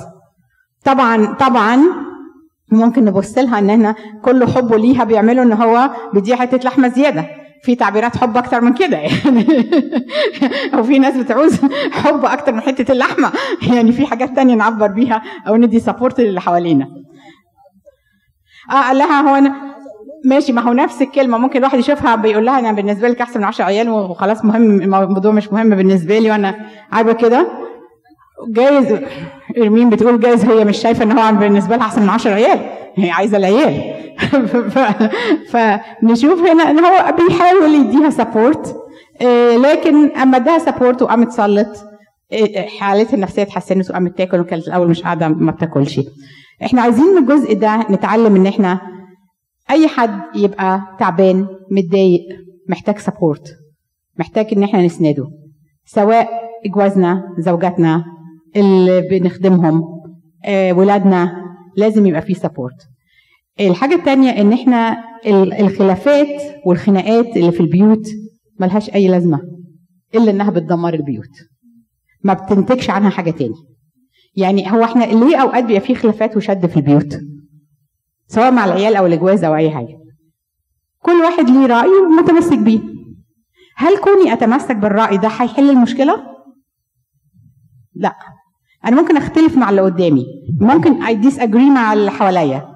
طبعا 0.85 1.33
طبعا 1.33 1.79
ممكن 2.71 3.05
نبص 3.05 3.37
لها 3.37 3.59
إن 3.59 3.69
إحنا 3.69 3.95
كل 4.21 4.47
حبه 4.47 4.77
ليها 4.77 5.03
بيعمله 5.03 5.43
إن 5.43 5.53
هو 5.53 5.89
بيديها 6.13 6.35
حتة 6.35 6.57
لحمة 6.57 6.87
زيادة. 6.87 7.25
في 7.63 7.75
تعبيرات 7.75 8.17
حب 8.17 8.37
أكتر 8.37 8.61
من 8.61 8.73
كده 8.73 8.97
يعني. 8.97 9.45
أو 10.73 10.83
في 10.83 10.99
ناس 10.99 11.17
بتعوز 11.17 11.61
حب 11.91 12.25
أكتر 12.25 12.51
من 12.53 12.61
حتة 12.61 12.91
اللحمة. 12.91 13.31
يعني 13.73 13.91
في 13.91 14.05
حاجات 14.05 14.35
تانية 14.35 14.55
نعبر 14.55 14.87
بيها 14.87 15.21
أو 15.47 15.55
ندي 15.55 15.79
support 15.79 16.21
للي 16.21 16.41
حوالينا. 16.41 16.87
آه 18.71 18.73
قال 18.87 18.97
لها 18.97 19.21
هو 19.21 19.35
أنا 19.35 19.55
ماشي 20.25 20.51
ما 20.51 20.61
هو 20.61 20.73
نفس 20.73 21.01
الكلمة 21.01 21.37
ممكن 21.37 21.59
الواحد 21.59 21.79
يشوفها 21.79 22.15
بيقول 22.15 22.45
لها 22.45 22.59
أنا 22.59 22.71
بالنسبة 22.71 23.07
لك 23.07 23.21
احسن 23.21 23.39
من 23.39 23.45
10 23.45 23.65
عيال 23.65 23.89
وخلاص 23.89 24.45
مهم 24.45 24.81
الموضوع 24.81 25.31
مش 25.31 25.53
مهم 25.53 25.69
بالنسبة 25.69 26.19
لي 26.19 26.31
وأنا 26.31 26.55
عايبه 26.91 27.13
كده. 27.13 27.47
جايز 28.47 28.99
ارمين 29.57 29.89
بتقول 29.89 30.19
جايز؟ 30.19 30.45
هي 30.45 30.65
مش 30.65 30.77
شايفة 30.77 31.03
إن 31.03 31.11
هو 31.17 31.39
بالنسبة 31.39 31.75
لها 31.75 31.85
أحسن 31.85 32.01
من 32.01 32.09
10 32.09 32.31
عيال 32.31 32.59
هي 32.95 33.11
عايزة 33.11 33.37
العيال. 33.37 33.95
فنشوف 35.51 36.39
هنا 36.39 36.69
إن 36.69 36.79
هو 36.79 37.15
بيحاول 37.17 37.73
يديها 37.73 38.09
support 38.09 38.75
لكن 39.63 40.11
أما 40.11 40.37
اداها 40.37 40.59
support 40.59 41.01
وقامت 41.01 41.31
صلت 41.31 41.85
آه، 42.33 42.65
حالتها 42.79 43.15
النفسية 43.15 43.41
اتحسنت 43.41 43.89
وقامت 43.89 44.17
تاكل 44.17 44.39
وكانت 44.39 44.67
الأول 44.67 44.89
مش 44.89 45.01
قاعدة 45.01 45.27
ما 45.27 45.51
بتاكلش. 45.51 45.99
إحنا 46.63 46.81
عايزين 46.81 47.05
من 47.05 47.17
الجزء 47.17 47.53
ده 47.53 47.85
نتعلم 47.89 48.35
إن 48.35 48.47
إحنا 48.47 48.94
أي 49.69 49.87
حد 49.87 50.21
يبقى 50.35 50.81
تعبان 50.99 51.47
متضايق 51.71 52.21
محتاج 52.69 52.97
support 52.97 53.57
محتاج 54.19 54.47
إن 54.57 54.63
إحنا 54.63 54.85
نسنده 54.85 55.27
سواء 55.85 56.29
جوازنا 56.75 57.23
زوجاتنا 57.39 58.03
اللي 58.55 59.01
بنخدمهم 59.01 59.83
آه، 60.45 60.73
ولادنا 60.73 61.41
لازم 61.77 62.05
يبقى 62.05 62.21
فيه 62.21 62.33
support 62.33 62.87
الحاجة 63.59 63.95
التانية 63.95 64.29
إن 64.29 64.53
إحنا 64.53 64.97
ال- 65.25 65.53
الخلافات 65.53 66.41
والخناقات 66.65 67.37
اللي 67.37 67.51
في 67.51 67.59
البيوت 67.59 68.07
ملهاش 68.59 68.89
أي 68.89 69.07
لازمة 69.07 69.39
إلا 70.15 70.31
إنها 70.31 70.51
بتدمر 70.51 70.93
البيوت. 70.93 71.29
ما 72.23 72.33
بتنتجش 72.33 72.89
عنها 72.89 73.09
حاجة 73.09 73.31
تاني. 73.31 73.53
يعني 74.35 74.71
هو 74.71 74.83
إحنا 74.83 75.03
ليه 75.03 75.37
أوقات 75.37 75.63
بيبقى 75.63 75.81
فيه 75.81 75.93
خلافات 75.95 76.37
وشد 76.37 76.65
في 76.65 76.77
البيوت؟ 76.77 77.17
سواء 78.27 78.51
مع 78.51 78.65
العيال 78.65 78.95
أو 78.95 79.05
الجواز 79.05 79.43
أو 79.43 79.55
أي 79.55 79.71
حاجة. 79.71 79.97
كل 81.01 81.11
واحد 81.11 81.49
ليه 81.49 81.65
رأي 81.65 81.89
ومتمسك 81.89 82.57
بيه. 82.57 82.79
هل 83.77 83.97
كوني 83.97 84.33
أتمسك 84.33 84.75
بالرأي 84.75 85.17
ده 85.17 85.27
هيحل 85.27 85.69
المشكلة؟ 85.69 86.23
لا. 87.95 88.15
أنا 88.85 89.01
ممكن 89.01 89.17
أختلف 89.17 89.57
مع 89.57 89.69
اللي 89.69 89.81
قدامي. 89.81 90.25
ممكن 90.61 91.03
اي 91.03 91.15
ديس 91.15 91.39
اجري 91.39 91.69
مع 91.69 91.93
اللي 91.93 92.11
حواليا. 92.11 92.67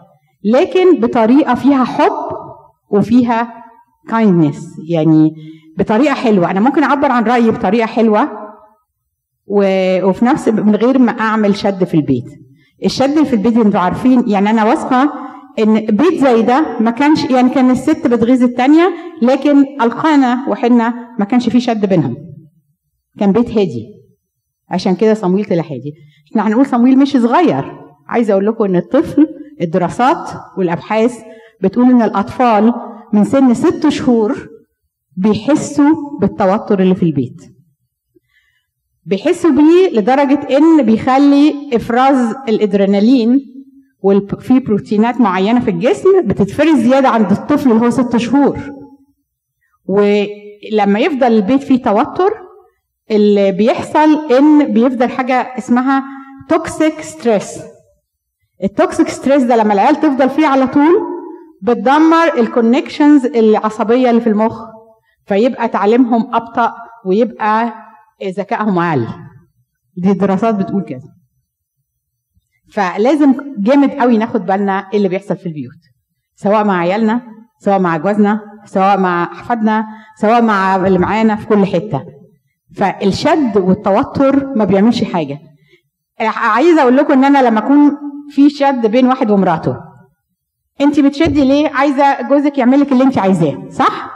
لكن 0.43 0.99
بطريقة 0.99 1.55
فيها 1.55 1.83
حب 1.83 2.35
وفيها 2.89 3.53
kindness. 4.11 4.89
يعني 4.89 5.33
بطريقة 5.77 6.13
حلوة. 6.13 6.51
أنا 6.51 6.59
ممكن 6.59 6.83
أعبر 6.83 7.11
عن 7.11 7.23
رأيي 7.23 7.51
بطريقة 7.51 7.85
حلوة. 7.85 8.29
وفي 10.03 10.25
نفس 10.25 10.47
من 10.47 10.75
غير 10.75 10.97
ما 10.97 11.11
أعمل 11.11 11.55
شد 11.55 11.83
في 11.83 11.93
البيت. 11.93 12.25
الشد 12.85 13.23
في 13.23 13.33
البيت 13.33 13.57
إنتوا 13.57 13.79
عارفين 13.79 14.29
يعني 14.29 14.49
أنا 14.49 14.65
واثقة 14.65 15.13
إن 15.59 15.85
بيت 15.85 16.13
زي 16.21 16.41
ده 16.41 16.77
ما 16.79 16.91
كانش 16.91 17.23
يعني 17.23 17.49
كان 17.49 17.69
الست 17.71 18.07
بتغيظ 18.07 18.43
التانية 18.43 18.93
لكن 19.21 19.57
القانا 19.81 20.49
وحنا 20.49 21.15
ما 21.19 21.25
كانش 21.25 21.49
فيه 21.49 21.59
شد 21.59 21.85
بينهم. 21.85 22.17
كان 23.19 23.31
بيت 23.31 23.49
هادي. 23.49 23.85
عشان 24.69 24.95
كده 24.95 25.13
صمويل 25.13 25.45
طلع 25.45 25.63
هادي. 25.63 25.93
إحنا 26.31 26.47
هنقول 26.47 26.65
صمويل 26.65 26.99
مش 26.99 27.11
صغير. 27.11 27.79
عايزة 28.07 28.31
أقول 28.33 28.45
لكم 28.47 28.63
إن 28.63 28.75
الطفل 28.75 29.27
الدراسات 29.61 30.29
والأبحاث 30.57 31.13
بتقول 31.61 31.85
إن 31.91 32.01
الأطفال 32.01 32.73
من 33.13 33.23
سن 33.23 33.53
ست 33.53 33.89
شهور 33.89 34.49
بيحسوا 35.17 36.19
بالتوتر 36.21 36.79
اللي 36.79 36.95
في 36.95 37.03
البيت. 37.03 37.41
بيحسوا 39.05 39.51
بيه 39.51 39.99
لدرجة 39.99 40.57
إن 40.57 40.81
بيخلي 40.85 41.69
إفراز 41.73 42.35
الأدرينالين 42.49 43.39
وفي 44.01 44.59
بروتينات 44.59 45.21
معينة 45.21 45.59
في 45.59 45.71
الجسم 45.71 46.09
بتتفرز 46.25 46.77
زيادة 46.79 47.09
عند 47.09 47.31
الطفل 47.31 47.71
اللي 47.71 47.85
هو 47.85 47.89
ست 47.89 48.17
شهور. 48.17 48.59
ولما 49.85 50.99
يفضل 50.99 51.27
البيت 51.27 51.63
فيه 51.63 51.83
توتر 51.83 52.31
اللي 53.11 53.51
بيحصل 53.51 54.31
إن 54.37 54.73
بيفضل 54.73 55.09
حاجة 55.09 55.33
اسمها 55.57 56.03
toxic 56.49 57.01
stress 57.01 57.59
ال 58.63 58.71
toxic 58.71 59.07
stress 59.09 59.43
ده 59.43 59.55
لما 59.55 59.73
العيال 59.73 59.95
تفضل 59.95 60.29
فيه 60.29 60.47
على 60.47 60.67
طول 60.67 61.01
بتدمر 61.61 62.37
ال 62.37 62.45
connections 62.45 63.25
العصبية 63.25 64.09
اللي 64.09 64.21
في 64.21 64.27
المخ 64.29 64.61
فيبقى 65.25 65.67
تعليمهم 65.67 66.35
أبطأ 66.35 66.73
ويبقى 67.05 67.73
ذكائهم 68.37 68.79
أقل. 68.79 69.07
دي 69.97 70.11
الدراسات 70.11 70.55
بتقول 70.55 70.83
كده. 70.83 71.01
فلازم 72.73 73.35
جامد 73.57 73.91
قوي 73.91 74.17
ناخد 74.17 74.45
بالنا 74.45 74.87
إيه 74.91 74.97
اللي 74.97 75.09
بيحصل 75.09 75.37
في 75.37 75.45
البيوت. 75.45 75.79
سواء 76.35 76.63
مع 76.63 76.77
عيالنا 76.77 77.21
سواء 77.59 77.79
مع 77.79 77.97
جوازنا 77.97 78.41
سواء 78.65 78.99
مع 78.99 79.23
أحفادنا 79.23 79.85
سواء 80.21 80.41
مع 80.41 80.75
اللي 80.75 80.99
معانا 80.99 81.35
في 81.35 81.45
كل 81.47 81.65
حتة. 81.65 82.05
فالشد 82.75 83.57
والتوتر 83.57 84.45
ما 84.55 84.65
بيعملش 84.65 85.03
حاجة. 85.03 85.39
عايزة 86.19 86.81
أقول 86.81 86.97
لكم 86.97 87.13
إن 87.13 87.25
أنا 87.25 87.47
لما 87.47 87.59
أكون 87.59 87.97
في 88.29 88.49
شد 88.49 88.85
بين 88.85 89.07
واحد 89.07 89.31
ومراته. 89.31 89.77
أنت 90.81 90.99
بتشدي 90.99 91.45
ليه؟ 91.45 91.69
عايزة 91.69 92.21
جوزك 92.21 92.57
يعمل 92.57 92.79
لك 92.79 92.91
اللي 92.91 93.03
أنت 93.03 93.17
عايزاه 93.17 93.69
صح؟ 93.69 94.11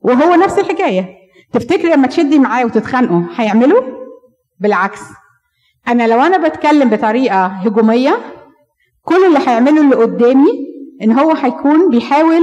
وهو 0.00 0.34
نفس 0.34 0.58
الحكاية. 0.58 1.08
تفتكري 1.52 1.92
لما 1.92 2.06
تشدي 2.06 2.38
معاه 2.38 2.64
وتتخانقوا 2.64 3.22
هيعملوا؟ 3.36 3.82
بالعكس. 4.58 5.00
أنا 5.88 6.06
لو 6.08 6.20
أنا 6.20 6.48
بتكلم 6.48 6.90
بطريقة 6.90 7.46
هجومية 7.46 8.18
كل 9.02 9.26
اللي 9.26 9.38
هيعمله 9.38 9.80
اللي 9.80 9.96
قدامي 9.96 10.48
إن 11.02 11.12
هو 11.12 11.32
هيكون 11.32 11.90
بيحاول 11.90 12.42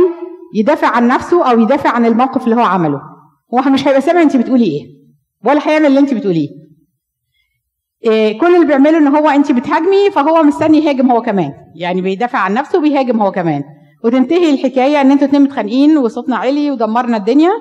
يدافع 0.56 0.88
عن 0.88 1.08
نفسه 1.08 1.52
أو 1.52 1.60
يدافع 1.60 1.90
عن 1.90 2.06
الموقف 2.06 2.44
اللي 2.44 2.56
هو 2.56 2.60
عمله. 2.66 3.02
هو 3.54 3.72
مش 3.72 3.88
هيبقى 3.88 4.02
سامع 4.02 4.22
انت 4.22 4.38
بتقولي 4.38 4.66
إيه 4.66 4.86
ولا 5.46 5.68
هيعمل 5.68 5.86
اللي 5.86 6.00
انت 6.00 6.14
بتقوليه. 6.14 6.50
إيه 8.06 8.40
كل 8.40 8.56
اللي 8.56 8.66
بيعمله 8.66 8.98
إن 8.98 9.08
هو 9.08 9.30
انت 9.30 9.52
بتهاجمي 9.52 10.12
فهو 10.12 10.44
مستني 10.44 10.78
يهاجم 10.78 11.12
هو 11.12 11.22
كمان. 11.22 11.52
يعني 11.76 12.02
بيدافع 12.02 12.40
عن 12.40 12.54
نفسه 12.54 12.80
وبيهاجم 12.80 13.22
هو 13.22 13.32
كمان. 13.32 13.64
وتنتهي 14.04 14.54
الحكاية 14.54 15.02
إن 15.02 15.12
أنتوا 15.12 15.28
اتنين 15.28 15.42
متخانقين 15.42 15.98
وصوتنا 15.98 16.36
عالي 16.36 16.72
ودمرنا 16.72 17.18
الدنيا 17.18 17.52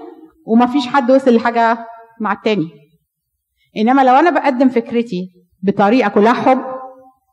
ومفيش 0.47 0.87
حد 0.87 1.11
وصل 1.11 1.35
لحاجة 1.35 1.79
مع 2.21 2.33
التاني. 2.33 2.69
إنما 3.77 4.03
لو 4.03 4.15
أنا 4.15 4.31
بقدم 4.31 4.69
فكرتي 4.69 5.31
بطريقة 5.63 6.09
كلها 6.09 6.33
حب. 6.33 6.59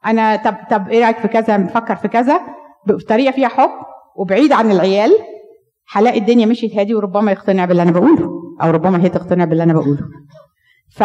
أنا 0.06 0.36
طب 0.36 0.56
طب 0.72 0.88
إيه 0.90 1.04
رأيك 1.04 1.18
في 1.18 1.28
كذا؟ 1.28 1.58
نفكر 1.58 1.96
في 1.96 2.08
كذا. 2.08 2.40
بطريقة 2.88 3.32
فيها 3.32 3.48
حب 3.48 3.70
وبعيد 4.18 4.52
عن 4.52 4.72
العيال 4.72 5.12
هلاقي 5.92 6.20
الدنيا 6.20 6.46
مشيت 6.46 6.76
هادي 6.76 6.96
وربما 6.96 7.32
يقتنع 7.32 7.66
باللي 7.66 7.82
أنا 7.84 7.92
بقوله 7.92 8.30
أو 8.62 8.70
ربما 8.70 9.04
هي 9.04 9.10
تقتنع 9.10 9.46
باللي 9.46 9.64
أنا 9.64 9.74
بقوله. 9.74 10.00
ف... 10.90 11.04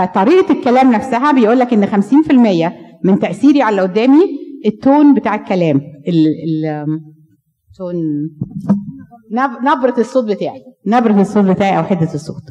فطريقة 0.00 0.52
الكلام 0.52 0.92
نفسها 0.92 1.32
بيقول 1.32 1.58
لك 1.58 1.72
إن 1.72 1.86
50% 1.86 2.72
من 3.04 3.18
تأثيري 3.18 3.62
على 3.62 3.70
اللي 3.70 3.82
قدامي 3.92 4.22
التون 4.66 5.14
بتاع 5.14 5.34
الكلام 5.34 5.80
ال... 6.08 6.26
ال... 6.26 6.86
تون 7.78 7.94
نب... 9.32 9.50
نبرة 9.62 9.94
الصوت 9.98 10.24
بتاعي 10.24 10.62
نبرة 10.86 11.20
الصوت 11.20 11.44
بتاعي 11.44 11.78
أو 11.78 11.82
حدة 11.82 12.14
الصوت. 12.14 12.42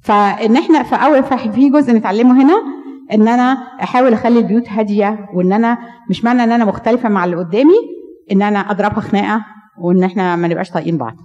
فإن 0.00 0.56
إحنا 0.56 0.82
في 0.82 0.94
أول 0.94 1.22
في 1.52 1.70
جزء 1.70 1.92
نتعلمه 1.92 2.42
هنا 2.42 2.62
ان 3.12 3.28
أنا 3.28 3.52
احاول 3.82 4.12
اخلي 4.12 4.38
البيوت 4.38 4.68
هاديه 4.68 5.28
وان 5.34 5.52
أنا 5.52 5.78
مش 6.10 6.24
معنى 6.24 6.44
ان 6.44 6.52
أنا 6.52 6.64
مختلفه 6.64 7.08
مع 7.08 7.24
اللي 7.24 7.36
قدامي 7.36 7.74
ان 8.32 8.42
أنا 8.42 8.58
اضربها 8.58 9.00
خناقه 9.00 9.44
وان 9.78 10.04
إحنا 10.04 10.36
ما 10.36 10.48
نبقاش 10.48 10.70
طايقين 10.70 10.98
بعض. 10.98 11.16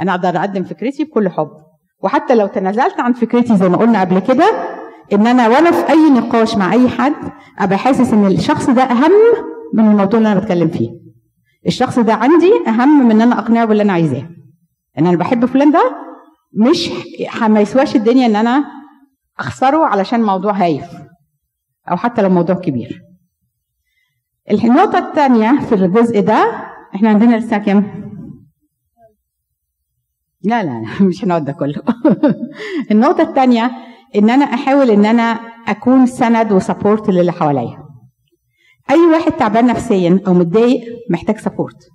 أنا 0.00 0.10
أقدر 0.14 0.28
اقدم 0.38 0.62
فكرتي 0.64 1.04
بكل 1.04 1.28
حب. 1.28 1.50
وحتى 2.02 2.34
لو 2.34 2.46
تنازلت 2.46 3.00
عن 3.00 3.12
فكرتي 3.12 3.56
زي 3.56 3.68
ما 3.68 3.76
قلنا 3.76 4.00
قبل 4.00 4.18
كده 4.18 4.44
ان 5.12 5.26
أنا 5.26 5.48
وأنا 5.48 5.70
في 5.70 5.88
اي 5.92 6.10
نقاش 6.10 6.56
مع 6.56 6.72
اي 6.72 6.88
حد 6.88 7.14
ابقى 7.58 7.78
حاسس 7.78 8.12
ان 8.12 8.26
الشخص 8.26 8.70
ده 8.70 8.82
اهم 8.82 9.10
من 9.74 9.90
الموضوع 9.90 10.18
اللي 10.18 10.32
أنا 10.32 10.40
بتكلم 10.40 10.68
فيه. 10.68 10.90
الشخص 11.66 11.98
ده 11.98 12.14
عندي 12.14 12.52
اهم 12.68 13.04
من 13.04 13.10
ان 13.10 13.20
أنا 13.20 13.38
اقنعه 13.38 13.64
باللي 13.64 13.82
أنا 13.82 13.92
عايزاه. 13.92 14.28
ان 14.98 15.06
أنا 15.06 15.16
بحب 15.16 15.44
فلان 15.44 15.70
ده 15.70 15.92
مش 16.54 16.90
ما 17.48 17.60
يسواش 17.60 17.96
الدنيا 17.96 18.26
ان 18.26 18.36
أنا 18.36 18.64
أخسره 19.40 19.86
علشان 19.86 20.22
موضوع 20.22 20.52
هايف 20.52 20.84
أو 21.90 21.96
حتى 21.96 22.22
لو 22.22 22.28
موضوع 22.28 22.54
كبير. 22.56 23.02
النقطة 24.50 24.98
الثانية 25.08 25.60
في 25.60 25.74
الجزء 25.74 26.20
ده 26.20 26.66
إحنا 26.94 27.08
عندنا 27.08 27.36
لسه 27.36 27.58
كام؟ 27.58 28.10
لا 30.42 30.62
لا 30.62 30.70
لا 30.82 31.06
مش 31.06 31.24
هنقعد 31.24 31.44
ده 31.44 31.52
كله. 31.52 31.82
النقطة 32.90 33.22
الثانية 33.22 33.70
إن 34.16 34.30
أنا 34.30 34.44
أحاول 34.44 34.90
إن 34.90 35.06
أنا 35.06 35.22
أكون 35.68 36.06
سند 36.06 36.52
وسبورت 36.52 37.08
للي 37.10 37.32
حواليا. 37.32 37.84
أي 38.90 38.98
واحد 39.12 39.32
تعبان 39.32 39.66
نفسيا 39.66 40.20
أو 40.26 40.34
متضايق 40.34 40.80
محتاج 41.10 41.38
support 41.38 41.88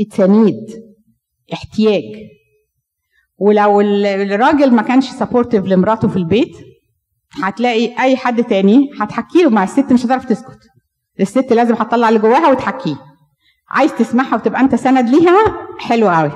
it's 0.00 0.29
a 0.29 0.37
need 0.37 0.66
احتياج. 1.52 2.02
ولو 3.38 3.80
ال- 3.80 4.06
الراجل 4.06 4.74
ما 4.74 4.82
كانش 4.82 5.04
supportive 5.10 5.64
لمراته 5.64 6.08
في 6.08 6.16
البيت 6.16 6.56
هتلاقي 7.42 7.94
أي 8.00 8.16
حد 8.16 8.44
تاني 8.44 8.90
هتحكي 9.00 9.42
له 9.42 9.50
مع 9.50 9.64
الست 9.64 9.92
مش 9.92 10.06
هتعرف 10.06 10.24
تسكت. 10.24 10.58
الست 11.20 11.52
لازم 11.52 11.74
هتطلع 11.74 12.08
اللي 12.08 12.20
جواها 12.20 12.48
وتحكيه. 12.50 12.96
عايز 13.70 13.94
تسمعها 13.94 14.34
وتبقى 14.34 14.60
أنت 14.60 14.74
سند 14.74 15.08
ليها؟ 15.08 15.38
حلو 15.78 16.08
قوي 16.08 16.32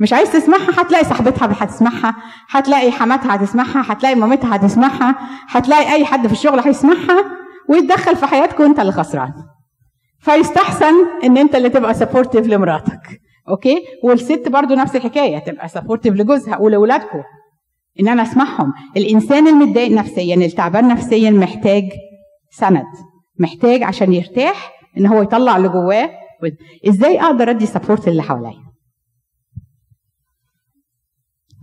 مش 0.00 0.12
عايز 0.12 0.32
تسمعها 0.32 0.80
هتلاقي 0.82 1.04
صاحبتها 1.04 1.48
هتسمعها 1.64 2.14
هتلاقي 2.50 2.92
حماتها 2.92 3.34
هتسمعها 3.34 3.92
هتلاقي 3.92 4.14
مامتها 4.14 4.56
هتسمعها 4.56 5.16
هتلاقي 5.48 5.92
أي 5.94 6.04
حد 6.04 6.26
في 6.26 6.32
الشغل 6.32 6.60
هيسمعها 6.60 7.24
ويتدخل 7.68 8.16
في 8.16 8.26
حياتكم 8.26 8.64
أنت 8.64 8.80
اللي 8.80 8.92
خسران. 8.92 9.32
فيستحسن 10.20 10.94
إن 11.24 11.36
أنت 11.36 11.54
اللي 11.54 11.68
تبقى 11.68 11.94
supportive 11.94 12.46
لمراتك. 12.46 13.00
okay؟ 13.48 13.76
والست 14.04 14.48
برضو 14.48 14.74
نفس 14.74 14.96
الحكاية 14.96 15.38
تبقى 15.38 15.68
supportive 15.68 16.14
لجوزها 16.14 16.58
ولاولادكم 16.58 17.22
إن 18.00 18.08
أنا 18.08 18.22
أسمعهم. 18.22 18.72
الإنسان 18.96 19.48
المتضايق 19.48 19.92
نفسيا 19.92 20.34
التعبان 20.34 20.88
نفسيا 20.88 21.30
محتاج 21.30 21.84
سند 22.50 22.86
محتاج 23.38 23.82
عشان 23.82 24.12
يرتاح 24.12 24.72
إن 24.98 25.06
هو 25.06 25.22
يطلع 25.22 25.56
اللي 25.56 25.68
جواه. 25.68 26.10
إزاي 26.88 27.20
أقدر 27.20 27.50
أدي 27.50 27.66
support 27.66 28.08
للي 28.08 28.22
حواليا؟ 28.22 28.62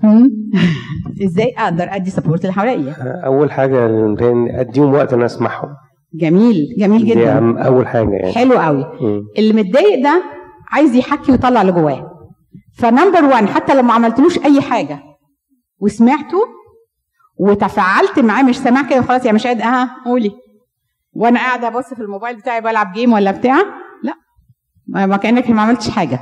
إزاي 1.25 1.53
أقدر 1.57 1.95
أدي 1.95 2.09
support 2.09 2.43
للي 2.43 2.53
حواليا؟ 2.53 2.93
أول 3.25 3.51
حاجة 3.51 3.85
أديهم 4.61 4.93
وقت 4.93 5.09
إن 5.13 5.17
أنا 5.17 5.25
أسمعهم. 5.25 5.69
جميل 6.13 6.75
جميل 6.77 7.05
دي 7.05 7.09
جدا. 7.11 7.37
أهم 7.37 7.57
أول 7.57 7.87
حاجة 7.87 8.09
يعني. 8.09 8.33
حلو 8.33 8.53
قوي. 8.59 8.85
اللي 9.37 9.53
متضايق 9.63 10.03
ده 10.03 10.23
عايز 10.71 10.95
يحكي 10.95 11.31
ويطلع 11.31 11.61
اللي 11.61 11.71
جواه. 11.71 12.11
ف 12.77 12.84
number 12.84 13.25
1 13.25 13.45
حتى 13.49 13.75
لو 13.75 13.81
ما 13.81 13.93
عملتلوش 13.93 14.39
أي 14.39 14.61
حاجة 14.61 14.99
وسمعته 15.79 16.39
وتفاعلت 17.39 18.19
معاه 18.19 18.43
مش 18.43 18.57
سامع 18.59 18.81
كده 18.89 19.01
خلاص 19.01 19.25
يا 19.25 19.31
مش 19.31 19.47
قادر 19.47 19.63
آه 19.63 19.89
قولي. 20.05 20.31
وأنا 21.13 21.39
قاعدة 21.39 21.67
أبص 21.67 21.93
في 21.93 22.01
الموبايل 22.01 22.35
بتاعي 22.37 22.61
بلعب 22.61 22.93
game 22.93 23.13
ولا 23.13 23.31
بتاع؟ 23.31 23.57
لا. 24.03 24.13
ما 24.87 25.17
كأنك 25.17 25.49
ما 25.49 25.61
عملتش 25.61 25.89
حاجة. 25.89 26.19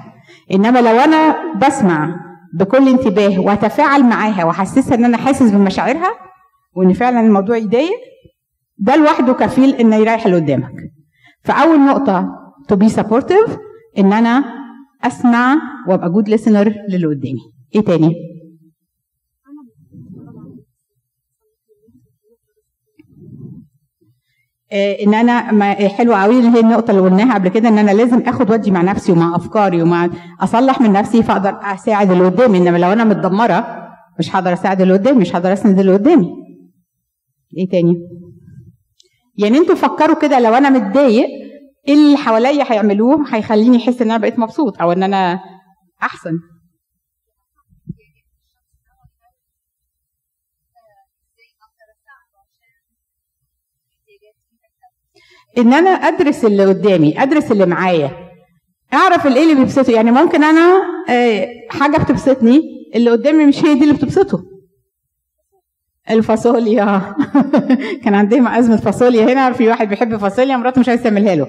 إنما 0.53 0.79
لو 0.79 0.99
أنا 0.99 1.53
بسمع 1.53 2.15
بكل 2.53 2.87
انتباه 2.89 3.39
وأتفاعل 3.39 4.03
معاها 4.03 4.43
وأحسسها 4.45 4.95
إن 4.95 5.05
أنا 5.05 5.17
حاسس 5.17 5.51
بمشاعرها 5.51 6.11
وإن 6.75 6.93
فعلا 6.93 7.19
الموضوع 7.19 7.57
يضايق 7.57 7.97
ده 8.77 8.95
لوحده 8.95 9.33
كفيل 9.33 9.75
إنه 9.75 9.95
يريح 9.95 10.25
اللي 10.25 10.37
قدامك. 10.37 10.73
فأول 11.43 11.85
نقطة 11.85 12.29
to 12.71 12.75
be 12.75 12.89
supportive 12.93 13.51
إن 13.97 14.13
أنا 14.13 14.43
أسمع 15.03 15.55
وأبقى 15.87 16.09
جود 16.09 16.29
listener 16.35 16.73
للي 16.89 17.07
قدامي. 17.07 17.39
إيه 17.75 17.81
تاني؟ 17.81 18.13
إن 24.73 25.13
أنا 25.13 25.51
ما 25.51 25.73
حلو 25.73 26.13
قوي 26.13 26.39
اللي 26.39 26.49
هي 26.49 26.59
النقطة 26.59 26.91
اللي 26.91 27.01
قلناها 27.01 27.33
قبل 27.33 27.49
كده 27.49 27.69
إن 27.69 27.77
أنا 27.77 27.91
لازم 27.91 28.19
آخد 28.19 28.51
ودي 28.51 28.71
مع 28.71 28.81
نفسي 28.81 29.11
ومع 29.11 29.35
أفكاري 29.35 29.81
ومع 29.81 30.09
أصلح 30.41 30.81
من 30.81 30.91
نفسي 30.91 31.23
فأقدر 31.23 31.59
أساعد 31.61 32.11
اللي 32.11 32.25
قدامي. 32.25 32.57
إنما 32.57 32.77
لو 32.77 32.91
أنا 32.93 33.03
متدمرة 33.03 33.87
مش 34.19 34.35
هقدر 34.35 34.53
أساعد 34.53 34.81
اللي 34.81 34.93
قدامي 34.93 35.19
مش 35.19 35.35
هقدر 35.35 35.53
أسند 35.53 35.79
اللي 35.79 35.93
قدامي. 35.93 36.29
إيه 37.57 37.69
تاني؟ 37.69 37.93
يعني 39.37 39.57
أنتوا 39.57 39.75
فكروا 39.75 40.15
كده 40.15 40.39
لو 40.39 40.53
أنا 40.53 40.69
متضايق 40.69 41.27
إيه 41.87 41.93
اللي 41.93 42.17
حواليا 42.17 42.71
هيعملوه؟ 42.71 43.25
هيخليني 43.35 43.77
أحس 43.77 44.01
إن 44.01 44.11
أنا 44.11 44.17
بقيت 44.17 44.39
مبسوط 44.39 44.81
أو 44.81 44.91
إن 44.91 45.03
أنا 45.03 45.39
أحسن. 46.03 46.31
إن 55.57 55.73
أنا 55.73 55.89
أدرس 55.89 56.45
اللي 56.45 56.65
قدامي 56.65 57.23
أدرس 57.23 57.51
اللي 57.51 57.65
معايا. 57.65 58.11
أعرف 58.93 59.27
الايه 59.27 59.43
اللي 59.43 59.55
بيبسطه. 59.55 59.91
يعني 59.93 60.11
ممكن 60.11 60.43
أنا 60.43 60.81
آه، 61.09 61.47
حاجة 61.69 61.97
بتبسطني 61.97 62.61
اللي 62.95 63.11
قدامي 63.11 63.45
مش 63.45 63.65
هي 63.65 63.73
دي 63.73 63.81
اللي 63.83 63.93
بتبسطه. 63.93 64.43
الفاصوليا. 66.09 67.15
كان 68.03 68.15
عندهم 68.15 68.47
أزمة 68.47 68.77
فاصوليا 68.77 69.33
هنا 69.33 69.51
في 69.51 69.67
واحد 69.67 69.89
بيحب 69.89 70.17
فاصوليا 70.17 70.57
مراته 70.57 70.79
مش 70.81 70.89
عايزة 70.89 71.03
تعملها 71.03 71.35
له. 71.35 71.47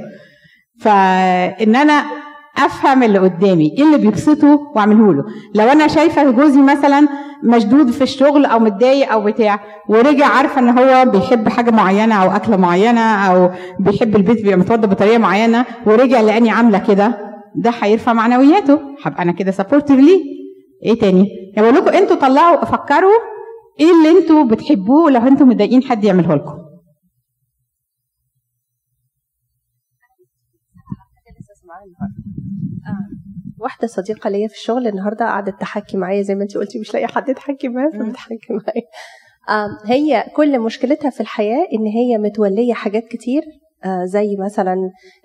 فإن 0.81 1.77
أنا 1.77 2.05
أفهم 2.59 3.03
اللي 3.03 3.19
قدامي 3.19 3.75
إيه 3.79 3.85
اللي 3.85 3.99
بيبسطه 3.99 4.61
وأعمله 4.77 5.15
له. 5.15 5.25
لو 5.55 5.65
أنا 5.65 5.87
شايفة 5.87 6.31
جوزي 6.31 6.63
مثلا 6.63 7.09
مشدود 7.45 7.91
في 7.91 8.03
الشغل 8.03 8.45
أو 8.45 8.59
متضايق 8.59 9.13
أو 9.13 9.25
بتاع 9.25 9.61
ورجع 9.89 10.27
عارفة 10.27 10.59
إن 10.61 10.79
هو 10.79 11.11
بيحب 11.11 11.49
حاجة 11.49 11.71
معينة 11.71 12.15
أو 12.15 12.31
أكلة 12.37 12.57
معينة 12.57 13.01
أو 13.01 13.51
بيحب 13.81 14.17
البيت 14.17 14.43
بيبقى 14.43 14.57
متوضى 14.59 14.87
بطريقة 14.87 15.19
معينة 15.19 15.67
ورجع 15.87 16.21
لأني 16.21 16.51
عاملة 16.51 16.79
كده 16.79 17.19
ده 17.57 17.71
هيرفع 17.83 18.13
معنوياته. 18.13 18.81
هبقى 19.03 19.23
أنا 19.23 19.33
كده 19.33 19.51
سبورتيف 19.51 20.01
ليه 20.01 20.21
إيه 20.85 20.99
تاني؟ 21.01 21.29
يعني 21.57 21.71
بقول 21.71 21.75
لكم 21.87 21.97
أنتوا 21.97 22.17
طلعوا 22.17 22.65
فكروا 22.65 23.19
إيه 23.81 23.91
اللي 23.93 24.19
أنتوا 24.19 24.45
بتحبوه 24.45 25.11
لو 25.11 25.21
أنتوا 25.27 25.47
متضايقين 25.47 25.83
حد 25.83 26.05
يعمله 26.05 26.35
لكم. 26.35 26.59
واحدة 33.61 33.89
صديقة 33.89 34.31
ليا 34.31 34.49
في 34.49 34.55
الشغل 34.55 34.87
النهاردة 34.87 35.25
قعدت 35.25 35.61
تحكي 35.61 35.97
معايا 35.97 36.23
زي 36.23 36.35
ما 36.35 36.43
انت 36.43 36.57
قلتي 36.57 36.79
مش 36.79 36.95
لاقية 36.95 37.07
حد 37.07 37.35
تحكي 37.35 37.69
معاه 37.69 37.91
فبتحكي 37.91 38.37
معايا. 38.51 38.83
هي 39.87 40.25
كل 40.37 40.59
مشكلتها 40.59 41.11
في 41.11 41.21
الحياة 41.21 41.67
إن 41.73 41.87
هي 41.87 42.19
متولية 42.19 42.75
حاجات 42.75 43.05
كتير 43.09 43.43
آه، 43.85 44.05
زي 44.05 44.37
مثلا 44.37 44.77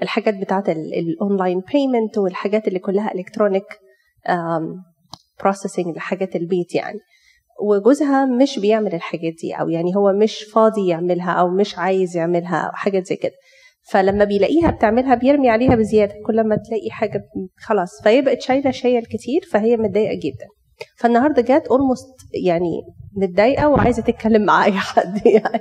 الحاجات 0.01 0.33
بتاعت 0.37 0.69
ال 0.69 0.82
online 0.82 1.61
payment 1.71 2.17
والحاجات 2.17 2.67
اللي 2.67 2.79
كلها 2.79 3.13
electronic 3.15 3.63
processing 5.41 5.95
لحاجات 5.95 6.35
البيت 6.35 6.75
يعني. 6.75 6.99
وجوزها 7.61 8.25
مش 8.25 8.59
بيعمل 8.59 8.93
الحاجات 8.93 9.33
دي 9.41 9.53
أو 9.53 9.69
يعني 9.69 9.95
هو 9.95 10.13
مش 10.13 10.43
فاضي 10.43 10.87
يعملها 10.87 11.31
أو 11.31 11.49
مش 11.49 11.77
عايز 11.77 12.17
يعملها 12.17 12.57
أو 12.57 12.71
حاجات 12.71 13.05
زي 13.05 13.15
كده. 13.15 13.33
فلما 13.89 14.23
بيلاقيها 14.23 14.71
بتعملها 14.71 15.15
بيرمي 15.15 15.49
عليها 15.49 15.75
بزيادة. 15.75 16.13
كل 16.25 16.47
ما 16.47 16.55
تلاقي 16.55 16.89
حاجة 16.91 17.21
خلاص 17.57 18.01
فهي 18.03 18.21
بقت 18.21 18.41
شايلة 18.41 18.71
شيل 18.71 19.05
كتير 19.05 19.41
فهي 19.51 19.77
متضايقة 19.77 20.13
جدا. 20.15 20.45
فالنهاردة 20.97 21.41
جت 21.41 21.67
almost 21.67 22.15
يعني 22.45 22.81
متضايقة 23.17 23.67
وعايزة 23.69 24.01
تتكلم 24.01 24.45
مع 24.45 24.65
اي 24.65 24.71
حد 24.89 25.25
يعني. 25.25 25.59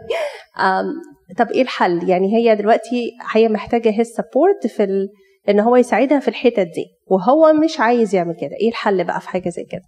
طب 1.39 1.47
إيه 1.51 1.63
الحل؟ 1.63 2.09
يعني 2.09 2.37
هي 2.37 2.57
دلوقتي 2.57 3.11
هي 3.35 3.49
محتاجة 3.49 3.91
his 3.99 4.07
support 4.07 4.67
في 4.67 4.85
ال... 4.85 5.09
إن 5.49 5.61
هو 5.61 5.77
يساعدها 5.77 6.21
في 6.21 6.29
الحتت 6.29 6.59
دي. 6.75 6.87
وهو 7.07 7.53
مش 7.53 7.81
عايز 7.81 8.15
يعمل 8.15 8.35
كده. 8.35 8.57
إيه 8.61 8.69
الحل 8.69 9.05
بقى 9.05 9.21
في 9.21 9.29
حاجة 9.29 9.49
زي 9.49 9.65
كده؟ 9.65 9.83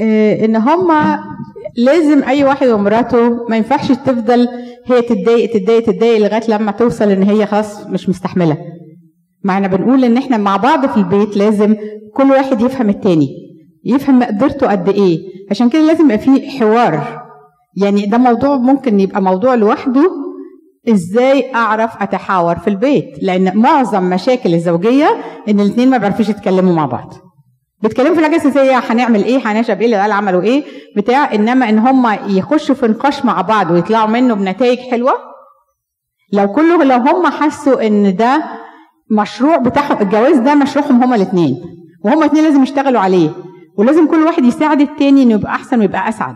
آه، 0.00 0.44
إن 0.44 0.56
هما 0.56 1.20
لازم 1.78 2.24
أي 2.24 2.44
واحد 2.44 2.68
ومراته 2.68 3.46
ما 3.48 3.56
ينفعش 3.56 3.88
تفضل 3.88 4.48
هي 4.86 5.02
تتضايق 5.02 5.50
تتضايق 5.50 5.82
تتضايق 5.82 6.18
لغاية 6.18 6.42
لما 6.48 6.72
توصل 6.72 7.08
إن 7.10 7.22
هي 7.22 7.46
خلاص 7.46 7.86
مش 7.86 8.08
مستحملة. 8.08 8.56
معنا 9.44 9.68
بنقول 9.68 10.04
إن 10.04 10.16
إحنا 10.16 10.36
مع 10.36 10.56
بعض 10.56 10.86
في 10.86 10.96
البيت 10.96 11.36
لازم 11.36 11.76
كل 12.14 12.30
واحد 12.30 12.60
يفهم 12.60 12.88
التاني 12.88 13.28
يفهم 13.84 14.18
مقدرته 14.18 14.70
قد 14.70 14.88
إيه. 14.88 15.18
عشان 15.50 15.68
كده 15.68 15.86
لازم 15.86 16.04
يبقى 16.04 16.18
في 16.18 16.50
حوار. 16.50 17.22
يعني 17.76 18.06
ده 18.06 18.18
موضوع 18.18 18.56
ممكن 18.56 19.00
يبقى 19.00 19.22
موضوع 19.22 19.54
لوحده 19.54 20.10
إزاي 20.88 21.54
أعرف 21.54 22.02
أتحاور 22.02 22.56
في 22.58 22.68
البيت؟ 22.68 23.22
لأن 23.22 23.56
معظم 23.56 24.02
مشاكل 24.10 24.54
الزوجية 24.54 25.08
إن 25.48 25.60
الاثنين 25.60 25.90
ما 25.90 25.98
بيعرفوش 25.98 26.28
يتكلموا 26.28 26.72
مع 26.74 26.86
بعض. 26.86 27.14
بيتكلموا 27.82 28.14
في 28.14 28.18
الحاجة 28.20 28.36
الأساسية 28.36 28.78
هنعمل 28.78 29.24
إيه 29.24 29.38
هنشرب 29.44 29.80
إيه 29.80 29.86
العيال 29.88 30.12
عملوا 30.12 30.42
إيه 30.42 30.64
بتاع 30.96 31.34
إنما 31.34 31.68
إن 31.68 31.78
هم 31.78 32.18
يخشوا 32.36 32.74
في 32.74 32.86
نقاش 32.86 33.24
مع 33.24 33.40
بعض 33.40 33.70
ويطلعوا 33.70 34.08
منه 34.08 34.34
بنتائج 34.34 34.78
حلوة. 34.78 35.12
لو 36.32 36.52
كله 36.52 36.84
لو 36.84 36.96
هم 36.96 37.26
حسوا 37.26 37.86
إن 37.86 38.16
ده 38.16 38.44
مشروع 39.10 39.56
بتاعهم 39.56 40.02
الجواز 40.02 40.36
ده 40.38 40.54
مشروعهم 40.54 41.02
هما 41.02 41.16
الاثنين 41.16 41.56
وهما 42.04 42.20
الاثنين 42.24 42.44
لازم 42.44 42.62
يشتغلوا 42.62 43.00
عليه 43.00 43.30
ولازم 43.78 44.06
كل 44.06 44.22
واحد 44.22 44.44
يساعد 44.44 44.80
التاني 44.80 45.22
إنه 45.22 45.34
يبقى 45.34 45.50
أحسن 45.54 45.80
ويبقى 45.80 46.08
أسعد. 46.08 46.34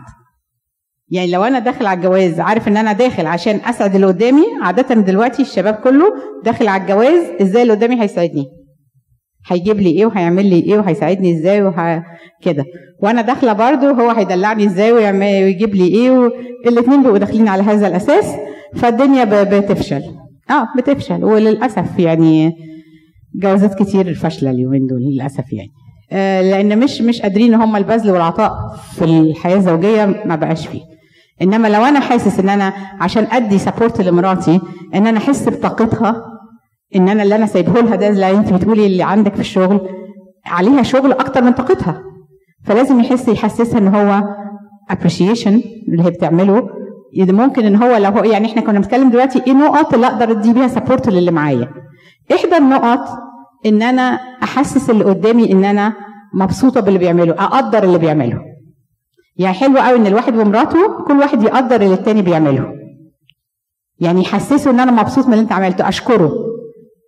يعني 1.09 1.31
لو 1.31 1.43
أنا 1.43 1.59
داخل 1.59 1.85
على 1.85 1.97
الجواز 1.97 2.39
عارف 2.39 2.67
إن 2.67 2.77
أنا 2.77 2.93
داخل 2.93 3.27
عشان 3.27 3.55
أسعد 3.65 3.95
اللي 3.95 4.07
قدامي 4.07 4.43
عاده 4.61 4.95
دلوقتي 4.95 5.41
الشباب 5.41 5.73
كله 5.73 6.13
داخل 6.43 6.67
على 6.67 6.81
الجواز 6.81 7.27
إزاي 7.41 7.61
اللي 7.61 7.73
قدامي 7.73 8.01
هيساعدني؟ 8.01 8.45
هيجيب 9.47 9.79
لي 9.79 9.89
إيه 9.89 10.05
وهيعمل 10.05 10.45
لي 10.45 10.59
إيه 10.59 10.77
وهيساعدني 10.77 11.33
إزاي 11.33 11.61
وه... 11.63 12.03
كده. 12.41 12.65
وأنا 12.99 13.21
داخلة 13.21 13.53
برضو 13.53 13.85
هو 13.87 14.09
هيدلعني 14.09 14.65
إزاي 14.65 14.91
ويجيب 14.91 15.75
لي 15.75 15.87
إيه 15.87 16.11
والاثنين 16.65 17.01
بيبقوا 17.01 17.17
داخلين 17.17 17.47
على 17.47 17.63
هذا 17.63 17.87
الأساس 17.87 18.25
فالدنيا. 18.75 19.23
بتفشل. 19.23 20.01
آه 20.49 20.67
بتفشل. 20.77 21.23
وللأسف 21.23 21.99
يعني 21.99 22.51
جوازات 23.35 23.83
كتير 23.83 24.13
فاشلة 24.13 24.51
اليومين 24.51 24.87
دول 24.87 25.01
للأسف 25.01 25.53
يعني. 25.53 25.69
آه 26.11 26.41
لأن 26.41 26.79
مش 26.79 27.01
مش 27.01 27.21
قادرين 27.21 27.53
هم 27.53 27.75
البذل 27.75 28.11
والعطاء 28.11 28.51
في 28.95 29.05
الحياة 29.05 29.55
الزوجية 29.57 30.05
ما 30.25 30.35
بقاش 30.35 30.67
فيه. 30.67 30.81
إنما 31.41 31.67
لو 31.67 31.85
أنا 31.85 31.99
حاسس 31.99 32.39
إن 32.39 32.49
أنا 32.49 32.73
عشان 32.99 33.27
أدي 33.31 33.57
سبورت 33.57 34.01
لمراتي 34.01 34.59
إن 34.95 35.07
أنا 35.07 35.17
أحس 35.17 35.49
بطاقتها 35.49 36.23
إن 36.95 37.09
أنا 37.09 37.23
اللي 37.23 37.35
أنا 37.35 37.45
سايبه 37.45 37.81
لها 37.81 37.95
ده 37.95 38.11
زي 38.11 38.31
انت 38.31 38.53
بتقولي 38.53 38.85
اللي 38.85 39.03
عندك 39.03 39.33
في 39.33 39.39
الشغل 39.39 39.89
عليها 40.45 40.83
شغل 40.83 41.11
أكتر 41.11 41.43
من 41.43 41.51
طاقتها. 41.51 42.03
فلازم 42.65 42.99
يحس 42.99 43.27
يحسسها 43.27 43.79
إن 43.79 43.87
هو 43.87 44.23
appreciation 44.91 45.47
اللي 45.87 46.03
هي 46.03 46.09
بتعمله. 46.09 46.67
ممكن 47.17 47.65
إن 47.65 47.75
هو 47.75 47.97
لو 47.97 48.09
هو 48.11 48.23
يعني 48.23 48.47
إحنا 48.47 48.61
كنا 48.61 48.79
بنتكلم 48.79 49.09
دلوقتي 49.09 49.43
إيه 49.47 49.53
نقط 49.53 49.93
اللي 49.93 50.07
أقدر 50.07 50.31
أدي 50.31 50.53
بيها 50.53 50.67
سبورت 50.67 51.09
للي 51.09 51.31
معايا. 51.31 51.69
إحدى 52.35 52.57
النقط 52.57 53.07
إن 53.65 53.81
أنا 53.81 54.19
أحسس 54.43 54.89
اللي 54.89 55.03
قدامي 55.03 55.51
إن 55.51 55.65
أنا 55.65 55.93
مبسوطة 56.33 56.81
باللي 56.81 56.99
بيعمله 56.99 57.33
أقدر 57.33 57.83
اللي 57.83 57.97
بيعمله. 57.97 58.39
يعني 59.37 59.55
حلو 59.55 59.77
قوي 59.77 59.97
إن 59.97 60.07
الواحد 60.07 60.35
ومراته 60.37 61.03
كل 61.07 61.19
واحد 61.19 61.43
يقدر 61.43 61.81
اللي 61.81 61.93
التاني 61.93 62.21
بيعمله. 62.21 62.73
يعني 63.99 64.21
يحسسه 64.21 64.71
إن 64.71 64.79
أنا 64.79 64.91
مبسوط 64.91 65.27
من 65.27 65.33
اللي 65.33 65.43
أنت 65.43 65.51
عملته 65.51 65.89
أشكره. 65.89 66.31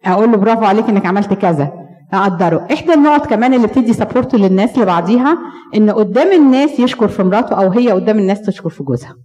أقول 0.06 0.32
له 0.32 0.38
برافو 0.38 0.66
عليك 0.66 0.90
إنك 0.90 1.06
عملت 1.06 1.34
كذا. 1.34 1.74
اقدره 2.14 2.68
إحدى 2.74 2.94
النقط 2.94 3.28
كمان 3.28 3.54
اللي 3.54 3.68
بتدي 3.68 3.94
support 3.94 4.36
للناس 4.36 4.78
لبعضيها 4.78 5.38
إن 5.76 5.90
قدام 5.90 6.32
الناس 6.32 6.80
يشكر 6.80 7.08
في 7.08 7.24
مراته 7.24 7.56
أو 7.56 7.70
هي 7.70 7.92
قدام 7.92 8.20
الناس 8.20 8.42
تشكر 8.42 8.70
في 8.70 8.84
جوزها. 8.84 9.16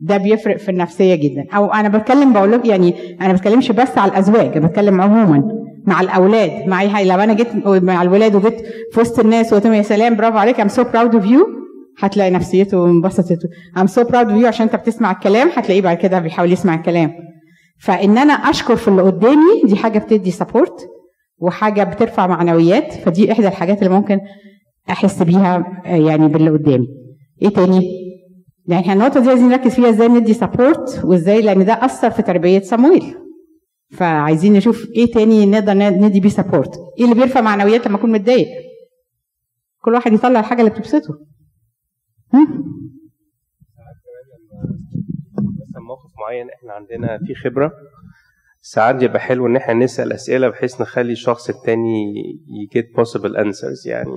ده 0.00 0.16
بيفرق 0.16 0.56
في 0.56 0.70
النفسية 0.70 1.14
جدا. 1.14 1.46
أو 1.56 1.66
أنا 1.66 1.88
بتكلم 1.88 2.32
بقول 2.32 2.52
لك 2.52 2.66
يعني 2.66 2.94
أنا 3.20 3.28
ما 3.28 3.34
بتكلمش 3.34 3.72
بس 3.72 3.98
على 3.98 4.10
الأزواج 4.10 4.56
أنا 4.56 4.66
بتكلم 4.66 5.00
عموما 5.00 5.42
مع 5.86 6.00
الأولاد. 6.00 6.68
مع 6.68 6.82
لو 7.02 7.20
أنا 7.20 7.32
جيت 7.32 7.66
مع 7.66 8.02
الولاد 8.02 8.34
وجيت 8.34 8.60
في 8.92 9.00
وسط 9.00 9.18
الناس 9.20 9.52
وقلت 9.52 9.66
يا 9.66 9.82
سلام 9.82 10.16
برافو 10.16 10.38
عليك 10.38 10.60
I'm 10.60 10.68
so 10.68 10.84
proud 10.84 11.14
of 11.14 11.26
you 11.26 11.46
هتلاقي 11.98 12.30
نفسيته 12.30 12.86
انبسطت. 12.86 13.38
I'm 13.78 13.86
so 13.86 14.04
proud 14.04 14.30
of 14.30 14.40
you 14.40 14.46
عشان 14.48 14.66
أنت 14.66 14.76
بتسمع 14.76 15.10
الكلام 15.10 15.48
هتلاقيه 15.56 15.82
بعد 15.82 15.96
كده 15.96 16.18
بيحاول 16.18 16.52
يسمع 16.52 16.74
الكلام. 16.74 17.25
فإن 17.78 18.18
أنا 18.18 18.32
أشكر 18.32 18.76
في 18.76 18.88
اللي 18.88 19.02
قدامي 19.02 19.62
دي 19.64 19.76
حاجة 19.76 19.98
بتدي 19.98 20.30
support 20.30 20.88
وحاجة 21.38 21.82
بترفع 21.84 22.26
معنويات 22.26 22.92
فدي 22.92 23.32
إحدى 23.32 23.48
الحاجات 23.48 23.78
اللي 23.82 23.94
ممكن 23.94 24.20
أحس 24.90 25.22
بيها 25.22 25.82
آه، 25.86 25.96
يعني 25.96 26.28
باللي 26.28 26.50
قدامي. 26.50 26.88
إيه 27.42 27.48
تاني؟ 27.48 27.90
يعني 28.68 28.82
إحنا 28.82 28.92
النقطة 28.92 29.20
دي 29.20 29.28
عايزين 29.28 29.48
نركز 29.48 29.74
فيها 29.74 29.88
إزاي 29.90 30.08
ندي 30.08 30.32
support 30.34 31.00
وإزاي 31.04 31.42
لأن 31.42 31.64
ده 31.64 31.72
أثر 31.84 32.10
في 32.10 32.22
تربية 32.22 32.60
صمويل 32.60 33.14
فعايزين 33.90 34.52
نشوف 34.52 34.86
إيه 34.96 35.12
تاني 35.12 35.46
نقدر 35.46 35.74
ندي 35.74 36.20
بيه 36.20 36.28
support 36.28 36.78
إيه 36.98 37.04
اللي 37.04 37.14
بيرفع 37.14 37.40
معنويات 37.40 37.86
لما 37.86 37.96
أكون 37.96 38.12
متضايق؟ 38.12 38.48
كل 39.82 39.94
واحد 39.94 40.12
يطلع 40.12 40.40
الحاجة 40.40 40.60
اللي 40.60 40.70
بتبسطه. 40.70 41.18
معين 46.26 46.46
إحنا 46.50 46.72
عندنا 46.72 47.18
فيه 47.26 47.34
خبرة. 47.34 47.72
ساعات 48.60 48.94
بيبقى 48.94 49.20
حلو 49.20 49.46
إن 49.46 49.56
إحنا 49.56 49.74
نسأل 49.74 50.12
أسئلة 50.12 50.48
بحيث 50.48 50.80
نخلي 50.80 51.12
الشخص 51.12 51.48
التاني 51.48 52.14
يجيت 52.62 52.86
possible 53.00 53.36
answers 53.36 53.86
يعني. 53.86 54.10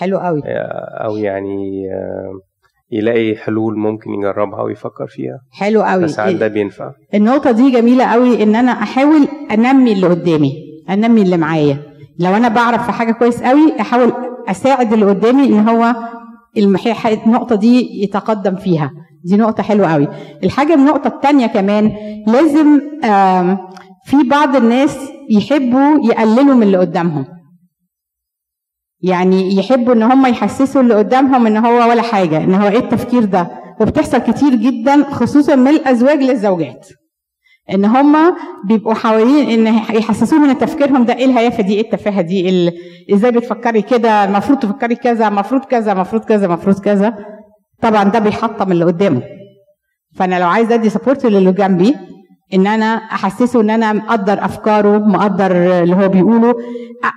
حلو 0.00 0.18
قوي. 0.18 0.42
أو 1.04 1.16
يعني 1.16 1.88
آه، 1.92 2.40
يلاقي 2.90 3.36
حلول 3.36 3.78
ممكن 3.78 4.10
يجربها 4.10 4.62
ويفكر 4.62 5.06
فيها. 5.06 5.38
حلو 5.52 5.82
قوي. 5.82 6.08
فساعات 6.08 6.34
ده 6.34 6.48
بينفع. 6.48 6.92
النقطة 7.14 7.50
دي 7.50 7.70
جميلة 7.70 8.04
قوي 8.12 8.42
إن 8.42 8.54
أنا 8.54 8.72
أحاول 8.72 9.28
أنمي 9.50 9.92
اللي 9.92 10.06
قدامي 10.06 10.52
أنمي 10.90 11.22
اللي 11.22 11.36
معايا. 11.36 11.78
لو 12.18 12.36
أنا 12.36 12.48
بعرف 12.48 12.86
في 12.86 12.92
حاجة 12.92 13.12
كويس 13.12 13.42
قوي 13.42 13.80
أحاول 13.80 14.12
أساعد 14.48 14.92
اللي 14.92 15.06
قدامي 15.06 15.44
إن 15.46 15.68
هو 15.68 15.94
النقطة 16.56 17.56
دي 17.56 18.02
يتقدم 18.02 18.56
فيها. 18.56 18.90
دي 19.26 19.36
نقطة 19.36 19.62
حلوة 19.62 19.92
قوي. 19.92 20.08
الحاجة 20.44 20.74
النقطة 20.74 21.08
التانية 21.08 21.46
كمان 21.46 21.92
لازم 22.26 22.80
في 24.06 24.28
بعض 24.30 24.56
الناس 24.56 24.98
يحبوا 25.30 26.04
يقللوا 26.04 26.54
من 26.54 26.62
اللي 26.62 26.78
قدامهم. 26.78 27.26
يعني 29.02 29.56
يحبوا 29.56 29.94
إن 29.94 30.02
هم 30.02 30.26
يحسسوا 30.26 30.80
اللي 30.82 30.94
قدامهم 30.94 31.46
إن 31.46 31.56
هو 31.56 31.90
ولا 31.90 32.02
حاجة 32.02 32.44
إن 32.44 32.54
هو 32.54 32.68
إيه 32.68 32.78
التفكير 32.78 33.24
ده؟ 33.24 33.50
وبتحصل 33.80 34.18
كتير 34.18 34.54
جدا 34.54 35.04
خصوصا 35.10 35.56
من 35.56 35.68
الأزواج 35.68 36.18
للزوجات. 36.22 36.88
إن 37.74 37.84
هم 37.84 38.16
بيبقوا 38.68 38.94
حوالين 38.94 39.66
إن 39.66 39.74
يحسسوهم 39.74 40.50
إن 40.50 40.58
تفكيرهم 40.58 41.04
ده 41.04 41.14
إيه 41.14 41.24
الهيافة 41.24 41.62
دي 41.62 41.74
إيه 41.74 41.80
التفاهة 41.80 42.20
دي 42.20 42.70
إزاي 43.14 43.30
بتفكري 43.30 43.82
كده؟ 43.82 44.24
المفروض 44.24 44.58
تفكري 44.58 44.94
كذا 44.94 45.28
المفروض 45.28 45.64
كذا 45.64 45.92
المفروض 45.92 46.24
كذا 46.24 46.46
المفروض 46.46 46.78
كذا. 46.80 47.14
طبعا 47.82 48.04
ده 48.04 48.18
بيحطم 48.18 48.72
اللي 48.72 48.84
قدامه. 48.84 49.22
فأنا 50.16 50.40
لو 50.40 50.46
عايزه 50.48 50.74
أدي 50.74 50.88
سبورت 50.90 51.26
للي 51.26 51.52
جنبي 51.52 51.94
إن 52.54 52.66
أنا 52.66 52.86
أحسسه 52.96 53.60
إن 53.60 53.70
أنا 53.70 53.92
مقدر 53.92 54.44
أفكاره 54.44 54.98
مقدر 54.98 55.52
اللي 55.82 55.96
هو 55.96 56.08
بيقوله. 56.08 56.54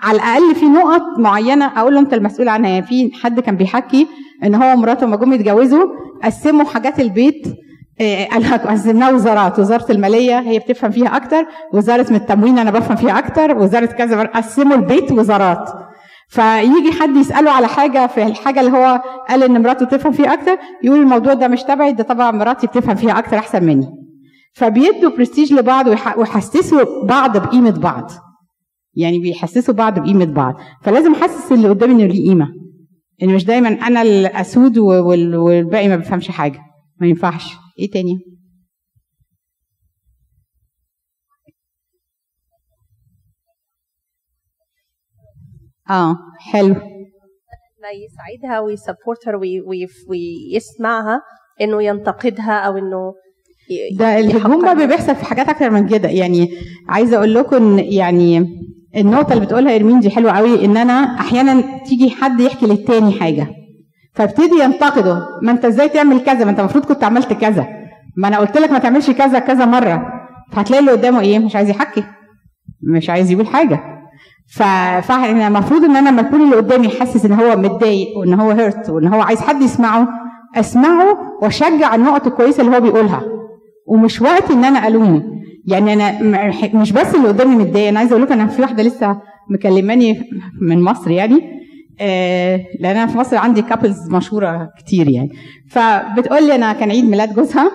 على 0.04 0.16
الأقل 0.18 0.56
في 0.56 0.66
نقط 0.66 1.02
معينة 1.20 1.66
أقول 1.80 1.94
له 1.94 2.00
أنت 2.00 2.14
المسؤول 2.14 2.50
عنها. 2.50 2.70
يعني 2.70 2.86
في 2.86 3.12
حد 3.24 3.40
كان 3.40 3.56
بيحكي 3.56 4.08
إن 4.44 4.56
هو 4.56 4.74
ومراته 4.74 5.06
لما 5.06 5.16
جم 5.16 5.34
يتجوزوا 5.34 5.86
قسموا 6.24 6.66
حاجات 6.66 7.00
البيت 7.00 7.48
آه، 8.02 8.26
قال 8.26 8.42
لك 8.44 8.68
قسمناها 8.68 9.12
وزارات. 9.12 9.60
وزارة 9.60 9.92
المالية 9.92 10.40
هي 10.40 10.60
بتفهم 10.60 10.92
فيها 10.92 11.18
أكتر. 11.18 11.46
وزارة 11.74 12.06
من 12.10 12.16
التموين 12.16 12.60
أنا 12.60 12.72
بفهم 12.72 12.96
فيها 12.96 13.20
أكتر. 13.20 13.58
وزارة 13.58 13.86
كذا 13.86 14.24
قسموا 14.24 14.76
البيت 14.76 15.12
وزارات. 15.12 15.89
فيجي 16.30 16.92
حد 17.00 17.16
يسأله 17.16 17.52
على 17.52 17.68
حاجة 17.68 18.08
في 18.08 18.24
الحاجة 18.24 18.60
اللي 18.60 18.72
هو 18.72 19.02
قال 19.30 19.44
إن 19.44 19.62
مراته 19.62 19.86
تفهم 19.86 20.12
فيها 20.12 20.34
أكتر 20.34 20.58
يقول 20.84 21.00
الموضوع 21.00 21.34
ده 21.34 21.48
مش 21.48 21.64
تبعي 21.64 21.92
ده 21.94 22.04
طبعا 22.04 22.32
مراتي 22.32 22.68
بتفهم 22.68 22.96
فيها 22.96 23.20
أكتر 23.20 23.38
أحسن 23.38 23.64
مني. 23.64 23.88
فبيدوا 24.54 25.12
برستيج 25.18 25.54
لبعض 25.54 25.88
ويح- 25.88 26.18
ويحسسوا 26.18 27.06
بعض 27.06 27.38
بقيمة 27.38 27.70
بعض. 27.80 28.12
يعني 28.96 29.20
بيحسسوا 29.20 29.74
بعض 29.74 30.00
بقيمة 30.00 30.26
بعض. 30.26 30.54
فلازم 30.84 31.14
أحسس 31.14 31.52
اللي 31.52 31.70
قدامي 31.70 31.94
إنه 31.94 32.06
ليه 32.14 32.30
قيمة. 32.30 32.48
إن 33.24 33.30
مش 33.30 33.46
دايما 33.46 33.70
أنا 33.70 34.02
الأسود 34.02 34.78
وال- 34.78 35.36
والباقي 35.36 35.88
ما 35.88 35.96
بيفهمش 35.96 36.30
حاجة. 36.32 36.60
ما 37.02 37.08
ينفعش. 37.08 37.54
إيه 37.80 37.92
تاني؟ 37.92 38.20
آه 45.90 46.18
حلو. 46.52 46.76
ما 47.82 47.90
يساعدها 48.06 48.60
ويسبورتها 48.60 49.36
ويسمعها 50.10 51.22
إنه 51.62 51.84
ينتقدها 51.84 52.54
أو 52.54 52.78
إنه 52.78 53.14
ده 53.98 54.20
الهجوم 54.20 54.62
بقى 54.62 54.88
بيحصل 54.88 55.16
في 55.16 55.26
حاجات 55.26 55.50
أكتر 55.50 55.70
من 55.70 55.88
كده. 55.88 56.10
يعني 56.10 56.50
عايزة 56.88 57.18
أقول 57.18 57.34
لكم 57.36 57.56
إن 57.56 57.80
يعني 57.80 58.60
النقطة 58.96 59.34
اللي 59.34 59.46
بتقولها 59.46 59.76
إرمين 59.76 60.00
دي 60.00 60.10
حلوة 60.10 60.32
قوي 60.32 60.66
إن 60.66 60.78
أنا 60.78 60.94
أحيانا 60.94 61.84
تيجي 61.86 62.10
حد 62.10 62.40
يحكي 62.40 62.66
للتاني 62.66 63.12
حاجة 63.12 63.48
فابتدي 64.14 64.64
ينتقده 64.64 65.28
ما 65.44 65.52
أنت 65.52 65.66
إزاي 65.66 65.90
تعمل 65.90 66.20
كذا؟ 66.24 66.46
ما 66.46 66.52
أنت 66.52 66.60
المفروض 66.60 66.86
كنت 66.86 67.04
عملت 67.04 67.34
كذا 67.34 67.68
ما 68.18 68.28
أنا 68.28 68.38
قلت 68.40 68.58
لك 68.58 68.72
ما 68.72 68.80
تعملش 68.80 69.10
كذا 69.12 69.40
كذا 69.40 69.66
مرة. 69.66 70.04
فهتلاقي 70.52 70.80
اللي 70.80 70.92
قدامه 70.92 71.22
إيه؟ 71.22 71.40
مش 71.40 71.56
عايز 71.56 71.70
يحكي 71.70 72.04
مش 72.96 73.10
عايز 73.10 73.32
يقول 73.32 73.48
حاجة. 73.48 73.99
فاحنا 74.56 75.48
المفروض 75.48 75.84
إن 75.84 75.96
أنا 75.96 76.10
لما 76.10 76.22
يكون 76.22 76.42
اللي 76.42 76.56
قدامي 76.56 76.90
حاسس 76.90 77.26
إن 77.26 77.32
هو 77.34 77.56
متضايق 77.56 78.18
وإن 78.18 78.34
هو 78.34 78.52
هيرت 78.52 78.90
وإن 78.90 79.08
هو 79.08 79.22
عايز 79.22 79.42
حد 79.42 79.62
يسمعه 79.62 80.08
أسمعه 80.56 81.18
وأشجع 81.42 81.96
النقط 81.96 82.28
الكويسة 82.28 82.64
اللي 82.64 82.76
هو 82.78 82.82
بيقولها. 82.82 83.24
ومش 83.88 84.22
وقت 84.22 84.52
إن 84.52 84.66
أنا 84.66 84.88
ألومه. 84.88 85.24
يعني 85.68 85.94
أنا 85.94 86.52
مش 86.74 86.92
بس 86.92 87.16
اللي 87.16 87.28
قدامي 87.28 87.56
متضايق. 87.56 87.88
أنا 87.88 88.00
عايزة 88.00 88.12
أقول 88.12 88.24
لكم 88.24 88.34
أنا 88.34 88.48
في 88.48 88.62
واحدة 88.62 88.84
لسه 88.84 89.18
مكلماني 89.50 90.22
من 90.62 90.84
مصر 90.84 91.12
يعني. 91.12 91.60
آه 92.02 92.60
لأن 92.80 92.98
أنا 92.98 93.08
في 93.08 93.18
مصر 93.18 93.38
عندي 93.38 93.62
كابلز 93.62 94.10
مشهورة 94.12 94.70
كتير 94.80 95.10
يعني. 95.10 95.30
فبتقول 95.70 96.48
لي 96.48 96.56
أنا 96.56 96.74
كان 96.74 96.92
عيد 96.92 97.10
ميلاد 97.10 97.34
جوزها. 97.36 97.72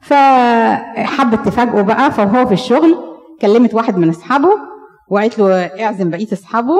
فحبت 0.00 1.46
تفاجئه 1.46 1.82
بقى. 1.82 2.12
فهو 2.12 2.46
في 2.46 2.52
الشغل 2.54 2.96
كلمت 3.40 3.74
واحد 3.74 3.98
من 3.98 4.08
أصحابه. 4.08 4.50
وقالت 5.10 5.38
له 5.38 5.54
اعزم 5.84 6.10
بقية 6.10 6.32
أصحابه 6.32 6.74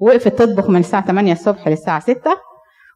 وقفت 0.00 0.28
تطبخ 0.42 0.70
من 0.70 0.80
الساعة 0.80 1.06
8 1.06 1.32
الصبح 1.32 1.68
للساعة 1.68 2.00
6 2.00 2.30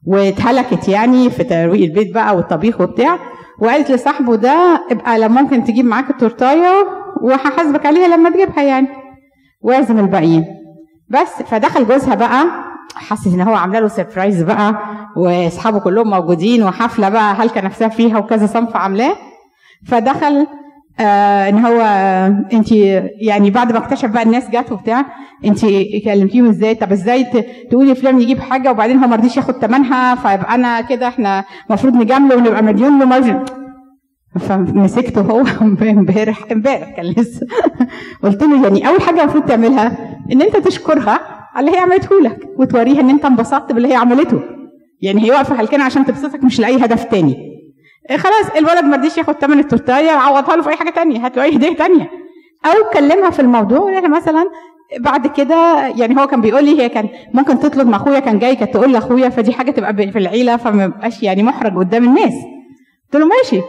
واتهلكت 0.06 0.88
يعني 0.88 1.30
في 1.30 1.44
ترويق 1.44 1.82
البيت 1.84 2.14
بقى 2.14 2.36
والطبيخ 2.36 2.80
وبتاع. 2.80 3.18
وقالت 3.58 3.90
لصاحبه 3.90 4.36
ده 4.36 4.84
ابقى 4.90 5.18
لو 5.18 5.28
ممكن 5.28 5.64
تجيب 5.64 5.84
معاك 5.84 6.10
التورتاية 6.10 6.72
وهحاسبك 7.22 7.86
عليها 7.86 8.08
لما 8.08 8.30
تجيبها 8.30 8.62
يعني. 8.62 8.88
واعزم 9.60 9.98
الباقيين. 9.98 10.44
بس 11.08 11.42
فدخل 11.42 11.86
جوزها 11.88 12.14
بقى 12.14 12.44
حاسس 12.94 13.26
إن 13.26 13.40
هو 13.40 13.54
عامله 13.54 13.78
له 13.80 13.88
سربرايز 13.88 14.42
بقى 14.42 14.74
وأصحابه 15.16 15.80
كلهم 15.80 16.10
موجودين 16.10 16.62
وحفلة 16.62 17.08
بقى 17.08 17.34
هلكة 17.34 17.60
نفسها 17.60 17.88
فيها 17.88 18.18
وكذا 18.18 18.46
صنف 18.46 18.76
عاملاه. 18.76 19.16
فدخل 19.86 20.46
آه 21.00 21.48
إن 21.48 21.58
هو 21.58 21.80
انت 22.52 22.72
يعني 23.20 23.50
بعد 23.50 23.72
ما 23.72 23.78
اكتشف 23.78 24.10
بقى 24.10 24.22
الناس 24.22 24.50
جت 24.50 24.72
وبتاع 24.72 25.06
انت 25.44 25.60
كلمتيهم 26.04 26.48
إزاي؟ 26.48 26.74
طب 26.74 26.92
إزاي 26.92 27.26
تقولي 27.70 27.94
فلان 27.94 28.20
يجيب 28.20 28.40
حاجة 28.40 28.70
وبعدين 28.70 28.98
هو 28.98 29.08
ما 29.08 29.16
رضيش 29.16 29.36
ياخد 29.36 29.54
ثمنها 29.54 30.14
فيبقى 30.14 30.54
أنا 30.54 30.80
كده 30.80 31.08
إحنا 31.08 31.44
المفروض 31.68 31.94
نجامله 31.94 32.36
ونبقى 32.36 32.62
مديون 32.62 32.98
له 32.98 33.04
مارجن 33.06 33.44
فمسكته 34.38 35.20
هو 35.20 35.44
امبارح 35.60 36.44
امبارح 36.52 36.90
كان 36.90 37.04
لسه. 37.06 37.46
قلت 38.22 38.42
له 38.42 38.62
يعني 38.64 38.88
أول 38.88 39.00
حاجة 39.00 39.22
المفروض 39.22 39.44
تعملها 39.44 40.16
إن 40.32 40.42
أنت 40.42 40.56
تشكرها 40.56 41.20
على 41.54 41.66
اللي 41.66 41.78
هي 41.78 41.82
عملته 41.82 42.20
لك 42.20 42.38
وتوريها 42.58 43.00
إن 43.00 43.10
أنت 43.10 43.24
انبسطت 43.24 43.72
باللي 43.72 43.88
هي 43.88 43.94
عملته. 43.96 44.40
يعني 45.02 45.22
هي 45.24 45.30
واقفة 45.30 45.60
هلكانة 45.60 45.84
عشان 45.84 46.04
تبسطك 46.04 46.44
مش 46.44 46.60
لأي 46.60 46.76
هدف 46.76 47.04
تاني. 47.04 47.45
خلاص 48.10 48.56
الولد 48.56 48.84
ما 48.84 48.96
رضيش 48.96 49.18
ياخد 49.18 49.34
ثمن 49.34 49.58
التورتاية 49.58 50.10
عوضها 50.10 50.56
له 50.56 50.62
في 50.62 50.70
أي 50.70 50.76
حاجة 50.76 50.90
تانية 50.90 51.26
هات 51.26 51.36
له 51.36 51.42
أي 51.42 51.56
هدية 51.56 51.76
تانية. 51.76 52.10
أو 52.66 52.90
كلمها 52.92 53.30
في 53.30 53.40
الموضوع 53.40 53.90
يعني 53.92 54.08
مثلا 54.08 54.50
بعد 55.00 55.26
كده 55.26 55.86
يعني 55.86 56.20
هو 56.20 56.26
كان 56.26 56.40
بيقول 56.40 56.64
لي 56.64 56.80
هي 56.82 56.88
كان 56.88 57.08
ممكن 57.34 57.58
تطلب 57.60 57.88
مع 57.88 57.96
أخويا 57.96 58.18
كان 58.18 58.38
جاي 58.38 58.56
كانت 58.56 58.74
تقول 58.74 58.92
لأخويا 58.92 59.28
فدي 59.28 59.52
حاجة 59.52 59.70
تبقى 59.70 59.94
في 60.12 60.18
العيلة 60.18 60.56
فما 60.56 60.84
يبقاش 60.84 61.22
يعني 61.22 61.42
محرج 61.42 61.76
قدام 61.76 62.04
الناس. 62.04 62.32
قلت 63.12 63.22
له 63.22 63.26
ماشي. 63.26 63.60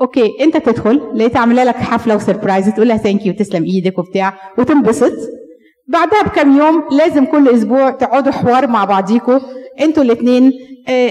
okay 0.00 0.30
أنت 0.40 0.56
تدخل 0.56 1.02
لقيت 1.14 1.36
عاملة 1.36 1.64
لك 1.64 1.76
حفلة 1.76 2.16
و 2.16 2.22
surprise 2.22 2.74
تقول 2.74 2.88
لها 2.88 2.96
thank 2.96 3.26
you 3.26 3.32
تسلم 3.34 3.64
إيدك 3.64 3.98
وبتاع 3.98 4.34
وتنبسط. 4.58 5.12
بعدها 5.88 6.22
بكام 6.22 6.56
يوم 6.56 6.84
لازم 6.90 7.24
كل 7.24 7.48
أسبوع 7.48 7.90
تقعدوا 7.90 8.32
حوار 8.32 8.66
مع 8.66 8.84
بعضيكوا. 8.84 9.38
أنتوا 9.80 10.02
الاثنين 10.02 10.52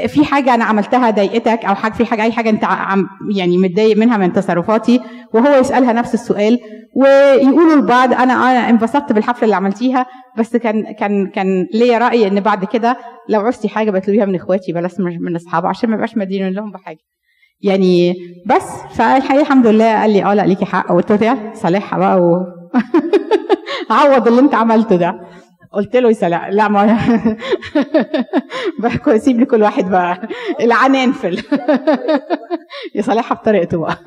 في 0.08 0.26
حاجة 0.26 0.54
أنا 0.54 0.64
عملتها 0.66 1.10
ضايقتك 1.12 1.66
أو 1.66 1.76
حاجة 1.76 1.94
في 1.94 2.06
حاجة 2.06 2.24
أي 2.24 2.32
حاجة 2.32 2.50
أنت 2.50 2.64
عم 2.64 3.08
يعني 3.36 3.58
متضايق 3.58 3.98
منها 3.98 4.18
من 4.18 4.34
تصرفاتي. 4.34 5.02
وهو 5.34 5.60
يسألها 5.60 5.94
نفس 5.94 6.14
السؤال. 6.14 6.60
ويقولوا 6.96 7.76
لبعض 7.76 8.14
أنا 8.14 8.34
أنا 8.34 8.70
انبسطت 8.70 9.14
بالحفلة 9.14 9.44
اللي 9.44 9.56
عملتيها 9.56 10.06
بس 10.38 10.56
كان 10.56 10.94
كان 10.94 11.28
كان 11.28 11.68
ليا 11.74 11.98
رأي 11.98 12.28
إن 12.28 12.40
بعد 12.40 12.66
كده 12.66 12.98
لو 13.30 13.40
عوزتي 13.42 13.70
حاجة 13.70 13.92
بتلاقيها 13.92 14.26
من 14.26 14.36
إخواتي 14.36 14.74
بلاش 14.74 14.92
من 15.00 15.36
أصحابه 15.36 15.68
عشان 15.68 15.90
ما 15.90 15.96
يبقاش 15.96 16.18
مدين 16.18 16.50
لهم 16.50 16.72
بحاجة. 16.72 17.00
يعني 17.62 18.14
بس 18.46 18.96
فالحقيقة 18.98 19.42
الحمد 19.42 19.68
لله 19.68 20.02
قال 20.02 20.12
لي 20.14 20.24
آه 20.26 20.34
لا 20.34 20.42
ليكي 20.42 20.66
حق. 20.66 20.92
قلت 20.92 21.12
له 21.12 21.54
صالحها 21.54 22.00
بقى 22.00 22.20
و... 22.22 22.38
عوض 23.90 24.28
اللي 24.28 24.42
انت 24.42 24.56
عملته 24.56 24.96
ده. 24.96 25.20
قلت 25.74 25.96
له 25.96 26.10
يسلع 26.10 26.50
لا 26.50 26.68
ما 26.68 26.98
بقى 28.80 29.20
سيب 29.20 29.40
لكل 29.40 29.62
واحد 29.62 29.90
بقى. 29.90 30.28
العنان 30.62 31.12
في 31.12 31.28
ال... 31.28 31.44
يصالحها 32.96 33.36
بطريقته 33.36 33.80
بقى. 33.80 33.98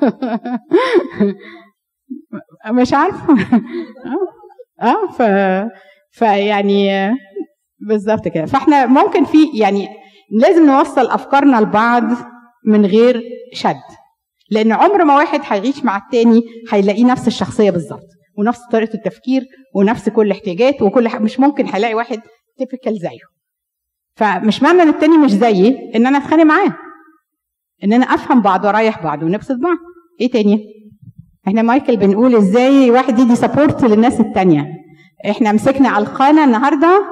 مش 2.73 2.93
عارفة. 2.93 3.35
آه 4.81 5.07
ف 5.17 5.21
فيعني 6.11 6.89
بالظبط 7.79 8.27
كده. 8.27 8.45
فاحنا 8.45 8.85
ممكن 8.85 9.25
في 9.25 9.37
يعني 9.53 9.87
لازم 10.31 10.65
نوصل 10.65 11.07
أفكارنا 11.07 11.57
لبعض 11.61 12.03
من 12.65 12.85
غير 12.85 13.21
شد. 13.53 13.75
لأن 14.51 14.71
عمر 14.71 15.03
ما 15.03 15.15
واحد 15.15 15.41
هيعيش 15.43 15.83
مع 15.85 15.97
التاني 15.97 16.41
هيلاقيه 16.71 17.05
نفس 17.05 17.27
الشخصية 17.27 17.71
بالظبط. 17.71 18.07
ونفس 18.39 18.59
طريقة 18.71 18.93
التفكير 18.93 19.41
ونفس 19.75 20.09
كل 20.09 20.31
احتياجات 20.31 20.81
وكل 20.81 21.07
ح... 21.07 21.15
مش 21.15 21.39
ممكن 21.39 21.65
هلاقي 21.67 21.93
واحد 21.93 22.19
typical 22.57 22.99
زيه. 22.99 23.19
فمش 24.15 24.63
معنى 24.63 24.81
إن 24.81 24.89
التاني 24.89 25.17
مش 25.17 25.31
زيي 25.31 25.91
إن 25.95 26.07
أنا 26.07 26.17
أتخانق 26.17 26.43
معاه. 26.43 26.75
إن 27.83 27.93
أنا 27.93 28.05
أفهم 28.05 28.41
بعض 28.41 28.65
وأريح 28.65 29.03
بعض 29.03 29.23
ونبسط 29.23 29.55
بعض. 29.55 29.77
إيه 30.21 30.31
تاني؟ 30.31 30.65
إحنا 31.47 31.61
مايكل 31.61 31.97
بنقول 31.97 32.35
إزاي 32.35 32.91
واحد 32.91 33.19
يدي 33.19 33.35
support 33.35 33.83
للناس 33.83 34.19
التانية. 34.19 34.67
إحنا 35.29 35.51
مسكنا 35.51 35.89
على 35.89 36.05
القناة 36.05 36.45
النهارده 36.45 37.03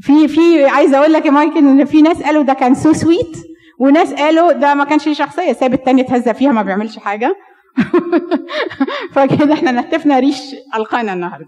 في 0.00 0.28
في 0.28 0.64
عايزه 0.64 0.98
أقول 0.98 1.12
لك 1.12 1.26
يا 1.26 1.30
مايكل 1.30 1.58
إن 1.58 1.84
في 1.84 2.02
ناس 2.02 2.22
قالوا 2.22 2.42
ده 2.42 2.52
كان 2.52 2.74
so 2.74 2.92
sweet 2.92 3.36
وناس 3.80 4.12
قالوا 4.14 4.52
ده 4.52 4.74
ما 4.74 4.84
كانش 4.84 5.08
شخصية 5.18 5.52
ساب 5.52 5.74
التانية 5.74 6.02
تهزق 6.02 6.32
فيها 6.32 6.52
ما 6.52 6.62
بيعملش 6.62 6.98
حاجة. 6.98 7.36
فكده 9.14 9.54
إحنا 9.54 9.72
نتفنا 9.72 10.18
ريش 10.18 10.54
ألقانا 10.76 11.12
النهارده. 11.12 11.46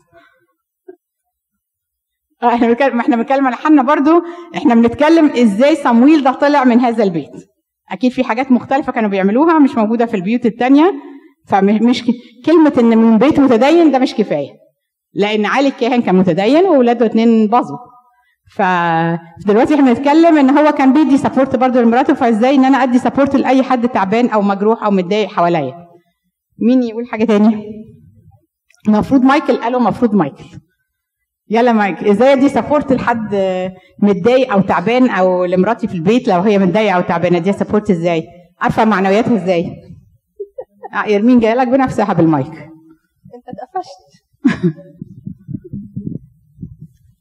آه 2.43 2.55
إحنا 2.55 2.67
بنتكلم 2.69 3.01
إحنا 3.01 3.17
بنتكلم 3.17 3.47
على 3.47 3.57
حنا 3.57 3.83
برضو 3.83 4.23
إحنا 4.57 4.75
بنتكلم 4.75 5.27
إزاي 5.31 5.77
صمويل 5.77 6.23
ده 6.25 6.33
طلع 6.33 6.65
من 6.65 6.81
هذا 6.81 7.05
البيت. 7.05 7.31
أكيد 7.91 8.13
في 8.13 8.25
حاجات 8.25 8.53
مختلفة 8.53 8.93
كانوا 8.93 9.11
بيعملوها 9.11 9.59
مش 9.59 9.77
موجودة 9.77 10.07
في 10.07 10.17
البيوت 10.17 10.47
التانية 10.47 10.93
فمش. 11.49 12.05
كلمة 12.47 12.73
إن 12.79 12.99
من 12.99 13.19
بيت 13.19 13.41
متدين 13.41 13.91
ده 13.93 13.99
مش 13.99 14.15
كفاية. 14.15 14.51
لأن 15.15 15.47
علي 15.47 15.69
الكاهن 15.69 16.03
كان 16.03 16.15
متدين 16.15 16.65
واولاده 16.65 17.07
اتنين 17.07 17.47
باظوا. 17.47 17.79
فدلوقتي 18.57 19.75
إحنا 19.75 19.93
بنتكلم 19.93 20.39
إن 20.39 20.51
هو 20.59 20.73
كان 20.73 20.93
بيدي 20.93 21.17
support 21.17 21.57
برضه 21.57 21.81
لمراته 21.81 22.15
فإزاي 22.15 22.55
إن 22.55 22.65
أنا 22.65 22.83
أدي 22.83 22.99
support 22.99 23.37
لأي 23.37 23.63
حد 23.63 23.89
تعبان 23.89 24.29
أو 24.29 24.43
مجروح 24.43 24.85
أو 24.85 24.91
متضايق 24.91 25.29
حواليا؟ 25.29 25.86
مين 26.59 26.83
يقول 26.83 27.07
حاجة 27.07 27.25
تاني؟ 27.25 27.65
المفروض 28.89 29.23
مايكل 29.23 29.57
قالوا 29.57 29.81
المفروض 29.81 30.15
مايكل. 30.15 30.45
يلا 31.49 31.73
مايك 31.73 31.99
إزاي 32.05 32.33
ادي 32.33 32.49
support 32.49 32.93
لحد 32.93 33.35
متضايق 34.03 34.53
أو 34.53 34.61
تعبان 34.61 35.11
أو 35.11 35.45
لمراتي 35.45 35.89
في 35.89 35.95
البيت 35.95 36.29
لو 36.29 36.41
هي 36.41 36.59
متضايقة 36.59 36.93
أو 36.97 37.01
تعبانة؟ 37.01 37.37
اديها 37.39 37.53
support 37.53 37.91
إزاي؟ 37.91 38.25
ارفع 38.65 38.85
معنوياتها 38.85 39.37
إزاي؟ 39.45 39.73
يرمين 41.07 41.41
جاية 41.41 41.55
لك 41.55 41.69
بنفسها 41.69 42.13
بالمايك. 42.13 42.47
أنت 43.35 43.45
اتقفشت. 43.49 44.27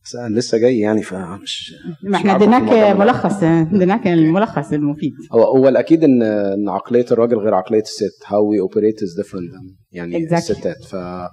بس 0.05 0.15
أنا 0.15 0.39
لسه 0.39 0.57
جاي 0.57 0.79
يعني 0.79 1.01
فمش 1.03 1.73
ما 2.03 2.17
إحنا 2.17 2.35
اديناك. 2.35 2.95
ملخص 2.97 3.43
اديناك 3.43 4.07
الملخص 4.07 4.73
المفيد 4.73 5.13
هو 5.31 5.43
هو 5.43 5.67
الأكيد 5.67 6.03
إن 6.03 6.23
إن 6.23 6.69
عقلية 6.69 7.05
الراجل 7.11 7.37
غير 7.37 7.53
عقلية 7.53 7.81
الست 7.81 8.23
how 8.23 8.27
we 8.51 8.69
operate 8.69 8.97
is 9.01 9.23
different 9.25 9.73
يعني 9.91 10.27
Exactly. 10.27 10.33
الستات 10.33 10.83
ف 10.83 10.95
آه، 10.95 11.29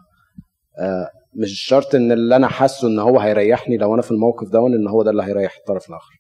مش 1.35 1.51
شرط 1.65 1.95
إن 1.95 2.13
اللي 2.13 2.37
أنا 2.37 2.49
حاسه 2.49 2.89
إن 2.89 2.99
هو 2.99 3.19
هيريحني 3.21 3.77
لو 3.77 3.95
أنا 3.95 4.03
في 4.03 4.11
الموقف 4.11 4.49
ده 4.49 4.67
ان 4.67 4.89
هو 4.89 5.03
ده 5.03 5.11
اللي 5.11 5.23
هيريح 5.23 5.57
الطرف 5.57 5.89
الآخر 5.89 6.15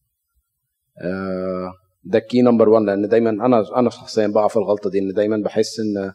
آه، 1.02 1.72
ده 2.04 2.18
key 2.18 2.42
number 2.42 2.68
1 2.68 2.84
لأن 2.84 3.08
دايما 3.08 3.30
أنا 3.30 3.64
أنا 3.76 3.90
شخصيا 3.90 4.26
بقع 4.26 4.48
في 4.48 4.56
الغلطة 4.56 4.90
دي 4.90 4.98
إن 4.98 5.12
دايما 5.12 5.36
بحس 5.44 5.80
إن 5.80 6.12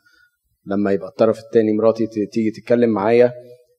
لما 0.66 0.92
يبقى 0.92 1.10
الطرف 1.10 1.40
الثاني 1.40 1.74
مراتي 1.74 2.08
تيجي 2.32 2.52
تتكلم 2.52 2.90
معايا 2.90 3.32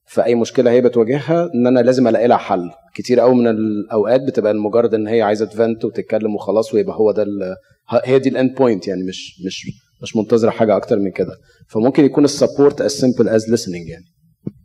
في 0.09 0.23
اي 0.25 0.35
مشكلة 0.35 0.71
هي 0.71 0.81
بتواجهها 0.81 1.49
إن 1.55 1.67
أنا 1.67 1.79
لازم 1.79 2.07
ألاقي 2.07 2.27
لها 2.27 2.37
حل. 2.37 2.71
كتير 2.93 3.19
قوي 3.19 3.35
من 3.35 3.47
الأوقات 3.47 4.21
بتبقى 4.21 4.53
مجرد 4.53 4.93
إن 4.93 5.07
هي 5.07 5.21
عايزة 5.21 5.45
ت 5.45 5.53
vent 5.53 5.85
وتتكلم 5.85 6.35
وخلاص 6.35 6.73
ويبقى 6.73 6.95
هو 6.95 7.11
ده 7.11 7.25
هي 8.05 8.19
دي 8.19 8.29
ال 8.29 8.36
end 8.36 8.55
point 8.55 8.87
يعني 8.87 9.03
مش 9.03 9.41
مش 9.45 9.65
مش 10.01 10.15
منتظرة 10.15 10.49
حاجة 10.49 10.77
أكتر 10.77 10.99
من 10.99 11.11
كده. 11.11 11.33
فممكن 11.67 12.05
يكون 12.05 12.23
ال 12.23 12.30
support 12.30 12.81
as 12.81 12.91
simple 13.01 13.25
as 13.29 13.41
listening 13.53 13.89
يعني. 13.89 14.05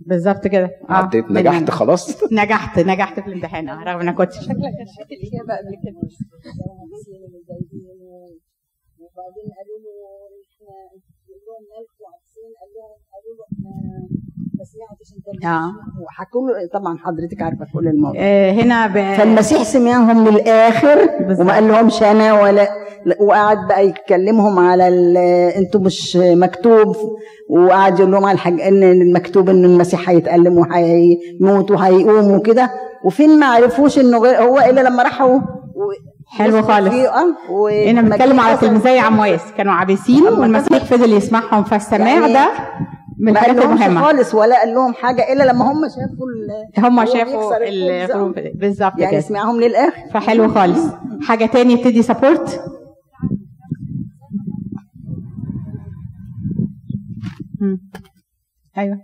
بالظبط 0.07 0.46
كده. 0.46 0.64
آه 0.64 0.92
عديت 0.92 1.24
نجحت 1.30 1.70
خلاص. 1.70 2.22
نجحت 2.33 2.78
نجحت 2.78 3.20
في 3.20 3.26
الامتحان. 3.26 3.68
آه 3.68 3.85
رغم 3.85 4.00
انك 4.00 4.14
كنت 4.14 4.33
شكلك 4.33 4.48
الاجابه 4.48 5.57
قبل 5.59 5.74
كده. 5.85 6.00
وبعدين 9.00 9.46
آه 15.47 15.73
طبعا 16.73 16.99
حضرتك 16.99 17.43
عارفة 17.43 17.67
كل 17.75 17.88
الموضوع. 17.88 18.21
آه، 18.21 18.53
هنا 18.53 18.87
ب... 18.87 18.93
فالمسيح 18.93 19.62
سمعهم 19.62 20.29
للاخر. 20.29 20.99
وما 21.40 21.53
قال 21.55 21.69
لهمش 21.69 22.03
أنا 22.03 22.43
ولا 22.43 22.69
وقعد 23.21 23.59
بقى 23.69 23.87
يكلمهم 23.88 24.59
على 24.59 24.88
ال- 24.88 25.17
أنتوا 25.57 25.81
مش 25.81 26.17
مكتوب 26.21 26.97
وقعد 27.51 27.99
يقول 27.99 28.12
لهم 28.12 28.25
على 28.25 28.35
الحاج 28.35 28.61
إن 28.61 28.83
المكتوب 28.83 29.49
إن 29.49 29.64
المسيح 29.64 30.09
هيتألم 30.11 30.59
وهيموت 30.59 31.71
وهيقوم 31.71 32.31
وكده. 32.33 32.71
وفين 33.05 33.38
ما 33.38 33.47
عرفوش 33.47 33.99
إنه 33.99 34.19
غير 34.19 34.43
هو 34.43 34.59
إلا 34.59 34.81
لما 34.81 35.03
راحوا 35.03 35.35
و- 35.35 35.40
حلو 36.27 36.62
خالص. 36.62 36.95
و- 37.51 37.69
هنا 37.69 38.01
بنتكلم 38.03 38.40
على 38.40 38.57
تلميذي 38.57 38.99
عمواس 38.99 39.40
كانوا 39.57 39.73
عابسين 39.73 40.23
والمسيح 40.23 40.85
فضل 40.85 41.12
يسمعهم 41.12 41.64
فالسماع 41.64 42.09
يعني 42.09 42.33
ده 42.33 42.49
من 43.18 43.33
ما 43.33 43.40
الحاجات 43.40 43.57
قالهمش 43.59 43.83
المهمة. 43.83 44.00
خالص 44.07 44.35
ولا 44.35 44.59
قال 44.61 44.74
لهم 44.74 44.94
حاجة 44.94 45.33
إلا 45.33 45.44
لما 45.53 45.72
هم 45.72 45.88
شافوا 45.88 46.27
ال- 46.79 46.85
هم 46.85 47.05
شافوا 47.07 48.33
بالظبط 48.55 48.98
يعني 48.98 49.20
سمعهم 49.20 49.61
للآخر. 49.61 50.03
فحلو 50.12 50.48
خالص. 50.48 50.81
حاجة 51.22 51.46
تاني 51.46 51.77
تدي 51.77 52.03
سبورت 52.03 52.61
أيوه. 58.79 58.98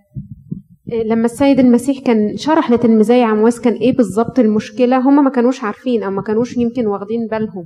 لما 1.07 1.25
السيد 1.25 1.59
المسيح 1.59 1.99
كان 1.99 2.37
شرح 2.37 2.71
لتلميذي 2.71 3.23
عمواس 3.23 3.61
كان 3.61 3.73
إيه 3.73 3.97
بالظبط 3.97 4.39
المشكلة 4.39 4.99
هم 4.99 5.25
ما 5.25 5.31
كانوش 5.31 5.65
عارفين 5.65 6.03
أو 6.03 6.11
ما 6.11 6.23
كانوش 6.23 6.57
يمكن 6.57 6.87
واخدين 6.87 7.27
بالهم. 7.31 7.65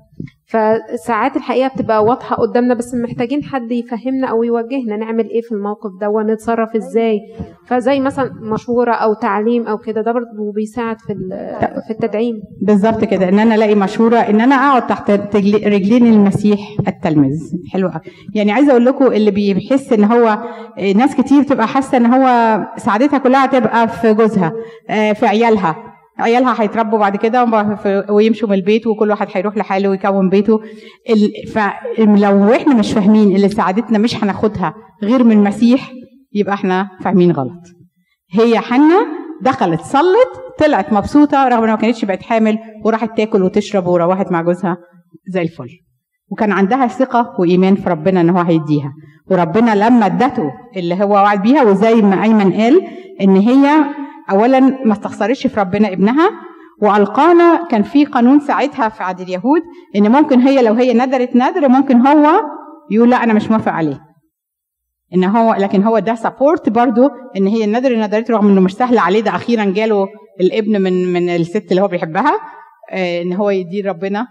فساعات 0.55 1.37
الحقيقة 1.37 1.69
بتبقى 1.75 2.05
واضحة 2.05 2.37
قدامنا 2.37 2.75
بس 2.75 2.95
محتاجين 2.95 3.45
حد 3.45 3.73
يفهمنا 3.73 4.27
أو 4.27 4.43
يوجهنا 4.43 4.97
نعمل 4.97 5.31
إيه 5.31 5.41
في 5.41 5.53
الموقف 5.53 5.91
ده 6.01 6.09
ونتصرف 6.09 6.77
إزاي. 6.77 7.19
فزي 7.67 8.01
مثلا 8.01 8.31
مشورة 8.41 8.93
أو 8.93 9.15
تعليم 9.15 9.67
أو 9.67 9.79
كده 9.79 10.01
ده 10.03 10.13
برضه 10.13 10.53
بيساعد 10.55 11.01
في 11.01 11.15
في 11.87 11.91
التدعيم. 11.91 12.41
بالظبط 12.63 13.05
كده 13.05 13.29
إن 13.29 13.39
أنا 13.39 13.55
ألاقي 13.55 13.75
مشورة 13.75 14.17
إن 14.17 14.41
أنا 14.41 14.55
أقعد 14.55 14.87
تحت 14.87 15.11
رجلين 15.67 16.07
المسيح 16.07 16.59
التلميذ. 16.89 17.53
حلو 17.73 17.91
يعني 18.35 18.53
عايزة 18.53 18.71
أقول 18.71 18.87
لكم 18.87 19.07
اللي 19.07 19.31
بيحس 19.31 19.93
إن 19.93 20.05
هو 20.05 20.39
ناس 20.97 21.17
كتير 21.17 21.43
تبقى 21.43 21.67
حاسة 21.69 21.97
إن 21.99 22.07
هو 22.07 22.59
سعادتها 22.77 23.19
كلها 23.19 23.47
تبقى 23.47 23.89
في 23.89 24.15
جوزها 24.15 24.53
آه، 24.91 25.13
في 25.13 25.27
عيالها. 25.27 25.94
عيالها 26.19 26.63
هيتربوا 26.63 26.99
بعد 26.99 27.17
كده 27.17 27.47
ويمشوا 28.11 28.49
من 28.49 28.55
البيت 28.55 28.87
وكل 28.87 29.11
واحد 29.11 29.27
هيروح 29.33 29.57
لحاله 29.57 29.89
ويكون 29.89 30.29
بيته. 30.29 30.61
فلو 31.53 32.53
إحنا 32.55 32.75
مش 32.75 32.93
فاهمين 32.93 33.37
اللي 33.37 33.49
سعادتنا 33.49 33.99
مش 33.99 34.25
هناخدها 34.25 34.75
غير 35.03 35.25
من 35.25 35.33
المسيح 35.33 35.93
يبقى 36.33 36.55
إحنا 36.55 36.89
فاهمين 37.05 37.33
غلط. 37.33 37.63
هي 38.33 38.59
حنة 38.59 39.07
دخلت 39.43 39.81
صلت 39.81 40.29
طلعت 40.59 40.93
مبسوطة 40.93 41.49
رغم 41.49 41.63
إنها 41.63 41.75
ما 41.75 41.81
كانتش 41.81 42.05
بقت 42.05 42.23
حامل 42.23 42.59
وراحت 42.85 43.17
تاكل 43.17 43.43
وتشرب 43.43 43.87
وروحت 43.87 44.33
مع 44.33 44.43
جوزها 44.43 44.77
زي 45.29 45.43
الفل. 45.43 45.69
وكان 46.31 46.53
عندها 46.53 46.87
ثقة 46.87 47.35
وإيمان 47.39 47.75
في 47.75 47.91
ربنا 47.91 48.21
إن 48.21 48.31
هو 48.31 48.39
هيديها. 48.41 48.93
وربنا 49.31 49.75
لما 49.75 50.07
ادته 50.07 50.51
اللي 50.77 51.05
هو 51.05 51.13
وعد 51.13 51.43
بيها 51.43 51.63
وزي 51.63 51.95
ما 52.03 52.23
أيمن 52.23 52.53
قال 52.53 52.81
إن 53.21 53.37
هي 53.37 53.85
أولا 54.31 54.61
ما 54.61 54.93
استخسرتش 54.93 55.47
في 55.47 55.61
ربنا 55.61 55.93
ابنها 55.93 56.31
وألقانا 56.83 57.69
كان 57.71 57.83
في 57.83 58.05
قانون 58.05 58.41
ساعتها 58.41 58.89
في 58.89 59.03
عهد 59.03 59.21
اليهود 59.21 59.63
إن 59.97 60.13
ممكن 60.13 60.41
هي 60.41 60.63
لو 60.63 60.75
هي 60.75 60.95
ندرت 60.95 61.37
ندر 61.37 61.69
ممكن 61.69 62.07
هو 62.07 62.41
يقول 62.91 63.11
لا 63.11 63.25
أنا 63.25 63.33
مش 63.33 63.51
موافق 63.51 63.73
عليه. 63.73 64.01
إن 65.15 65.25
هو 65.25 65.55
لكن 65.55 65.83
هو 65.83 65.99
ده 65.99 66.15
سبورت 66.15 66.69
برضو 66.69 67.11
إن 67.37 67.47
هي 67.47 67.65
النذر 67.65 67.97
نذرته 67.97 68.35
رغم 68.35 68.49
إنه 68.49 68.61
مش 68.61 68.75
سهل 68.75 68.99
عليه 68.99 69.21
ده 69.21 69.31
أخيرا 69.35 69.65
جاله 69.65 70.07
الابن 70.41 70.83
من 70.83 71.13
من 71.13 71.29
الست 71.29 71.67
اللي 71.71 71.83
هو 71.83 71.89
بيحبها 71.89 72.39
آه، 72.91 73.23
إن 73.23 73.33
هو 73.33 73.51
يديه 73.51 73.89
ربنا 73.89 74.27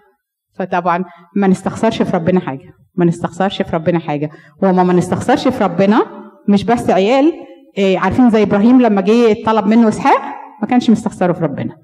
فطبعا 0.60 1.04
ما 1.36 1.48
نستخسرش 1.48 2.02
في 2.02 2.18
ربنا 2.18 2.40
حاجة 2.40 2.74
ما 2.96 3.06
نستخسرش 3.06 3.62
في 3.62 3.76
ربنا 3.76 4.00
حاجة. 4.00 4.30
وما 4.64 4.84
ما 4.84 4.94
نستخسرش 4.94 5.48
في 5.48 5.64
ربنا 5.64 6.06
مش 6.50 6.64
بس 6.64 6.90
عيال 6.90 7.34
عارفين 7.80 8.30
زي 8.30 8.44
إبراهيم 8.44 8.82
لما 8.82 9.02
جه 9.02 9.44
طلب 9.46 9.66
منه 9.66 9.88
إسحاق؟ 9.88 10.22
ما 10.62 10.68
كانش 10.68 10.90
مستخسره 10.90 11.34
في 11.34 11.44
ربنا. 11.44 11.78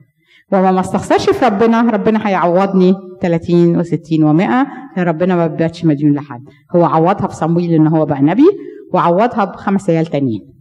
وما 0.51 0.71
ما 0.71 0.79
استخسرش 0.79 1.29
في 1.29 1.45
ربنا 1.45 1.81
ربنا 1.81 2.27
هيعوضني 2.27 2.93
30 3.21 3.83
و60 3.83 3.87
و100 4.19 4.99
ربنا 4.99 5.35
ما 5.35 5.47
بيباتش 5.47 5.85
مديون 5.85 6.13
لحد. 6.13 6.43
هو 6.75 6.85
عوضها 6.85 7.27
في 7.27 7.35
صمويل 7.35 7.73
إن 7.73 7.87
هو 7.87 8.05
بقى 8.05 8.21
نبي 8.21 8.45
وعوضها 8.93 9.45
بخمس 9.45 9.89
عيال 9.89 10.05
تانيين. 10.05 10.53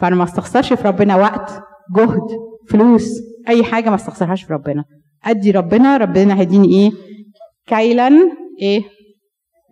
فأنا 0.00 0.16
ما 0.16 0.24
استخسرش 0.24 0.72
في 0.72 0.88
ربنا 0.88 1.16
وقت 1.16 1.62
جهد 1.96 2.26
فلوس 2.68 3.08
أي 3.48 3.64
حاجة 3.64 3.88
ما 3.88 3.94
استخسرهاش 3.94 4.42
في 4.42 4.52
ربنا. 4.52 4.84
أدي 5.24 5.50
ربنا 5.50 5.96
ربنا 5.96 6.40
هيديني 6.40 6.68
إيه؟ 6.68 6.92
كيلا 7.66 8.10
إيه؟ 8.62 8.82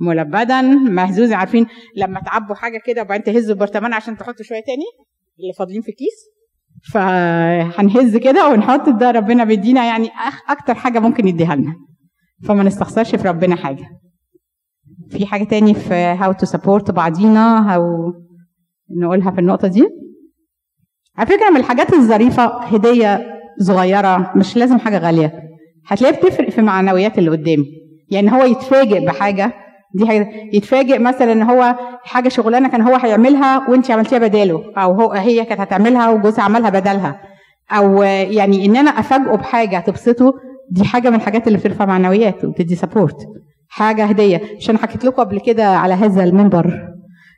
ملبدا 0.01 0.63
مهزوز 0.63 1.33
عارفين؟ 1.33 1.67
لما 1.97 2.21
تعبوا 2.21 2.55
حاجة 2.55 2.81
كده 2.87 3.03
وبعدين 3.03 3.25
تهزوا 3.35 3.55
البرطمان 3.55 3.93
عشان 3.93 4.17
تحطوا 4.17 4.45
شوية 4.45 4.63
تاني 4.67 4.85
اللي 5.41 5.53
فاضلين 5.59 5.83
في 5.83 5.89
الكيس. 5.89 6.31
فهنهز 6.93 8.17
كده 8.17 8.49
ونحط 8.49 8.89
ده 8.89 9.11
ربنا 9.11 9.45
بيدينا 9.45 9.85
يعني 9.85 10.11
أكتر 10.49 10.75
حاجة 10.75 10.99
ممكن 10.99 11.29
يديها 11.29 11.55
لنا. 11.57 11.75
فما 12.45 12.63
نستخسرش 12.63 13.15
في 13.15 13.29
ربنا 13.29 13.57
حاجة. 13.57 13.85
في 15.11 15.27
حاجة 15.27 15.45
تاني 15.45 15.75
في 15.75 15.95
how 15.95 16.33
to 16.33 16.47
support 16.47 16.91
بعضينا 16.91 17.75
أو 17.75 18.13
نقولها 19.03 19.31
في 19.31 19.41
النقطة 19.41 19.69
دي؟ 19.69 19.89
على 21.17 21.27
فكرة 21.27 21.51
من 21.51 21.57
الحاجات 21.57 21.93
الظريفة 21.93 22.45
هدية 22.63 23.27
صغيرة 23.61 24.33
مش 24.37 24.57
لازم 24.57 24.79
حاجة 24.79 24.99
غالية. 24.99 25.33
هتلاقيها 25.87 26.21
بتفرق 26.21 26.51
في 26.51 26.63
معنويات 26.63 27.19
اللي 27.19 27.31
قدامي. 27.31 27.67
يعني 28.11 28.33
هو 28.33 28.45
يتفاجئ 28.45 29.07
بحاجة 29.07 29.53
دي 29.95 30.07
حاجة. 30.07 30.31
يتفاجئ 30.53 30.99
مثلا 30.99 31.33
إن 31.33 31.43
هو 31.43 31.77
حاجة 32.05 32.29
شغلانة 32.29 32.69
كان 32.69 32.83
هو 32.83 32.95
هيعملها 32.95 33.71
وانت 33.71 33.91
عملتيها 33.91 34.19
بداله 34.19 34.65
أو 34.77 34.93
هو 34.93 35.13
هي 35.13 35.45
كانت 35.45 35.61
هتعملها 35.61 36.11
وجوزها 36.11 36.45
عملها 36.45 36.71
بدلها. 36.71 37.21
أو 37.73 38.03
يعني 38.03 38.67
إن 38.67 38.77
أنا 38.77 38.91
أفاجئه 38.91 39.35
بحاجة 39.37 39.79
تبسطه 39.79 40.33
دي 40.71 40.85
حاجة 40.85 41.11
من 41.11 41.17
الحاجات 41.17 41.47
اللي 41.47 41.59
بترفع 41.59 41.85
معنويات 41.85 42.45
وبتدي 42.45 42.75
سبورت 42.75 43.17
حاجة 43.69 44.05
هدية. 44.05 44.41
عشان 44.57 44.79
حكيت 44.79 45.05
لكم 45.05 45.23
قبل 45.23 45.41
كده 45.41 45.67
على 45.67 45.95
هذا 45.95 46.25
المنبر. 46.25 46.89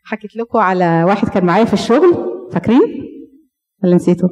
حكيت 0.04 0.36
لكم 0.36 0.58
على 0.58 1.04
واحد 1.04 1.28
كان 1.28 1.44
معايا 1.44 1.64
في 1.64 1.72
الشغل. 1.72 2.14
فاكرين؟ 2.52 2.80
ولا 3.84 3.94
نسيته؟ 3.94 4.28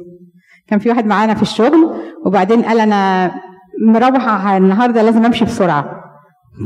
كان 0.67 0.79
في 0.79 0.89
واحد 0.89 1.05
معانا 1.05 1.33
في 1.33 1.41
الشغل 1.41 1.95
وبعدين 2.25 2.61
قال 2.61 2.79
أنا 2.79 3.31
مروح 3.87 4.47
النهارده 4.47 5.01
لازم 5.01 5.25
أمشي 5.25 5.45
بسرعة. 5.45 6.01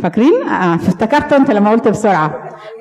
فاكرين؟ 0.01 0.33
آه 0.43 0.75
افتكرت 0.75 1.33
انت 1.33 1.51
لما 1.51 1.71
قلت 1.71 1.87
بسرعة 1.87 2.33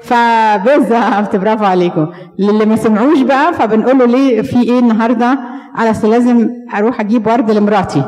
فبالظبط 0.02 1.36
برافو 1.42 1.64
عليكم 1.64 2.06
للي 2.38 2.64
ما 2.64 2.76
سمعوش 2.76 3.20
بقى 3.20 3.52
فبنقول 3.52 3.98
له 3.98 4.04
ليه 4.04 4.42
في 4.42 4.62
إيه 4.62 4.78
النهارده؟ 4.78 5.38
على 5.74 5.90
أصل 5.90 6.10
لازم 6.10 6.50
أروح 6.76 7.00
أجيب 7.00 7.26
ورد 7.26 7.50
لمراتي 7.50 8.04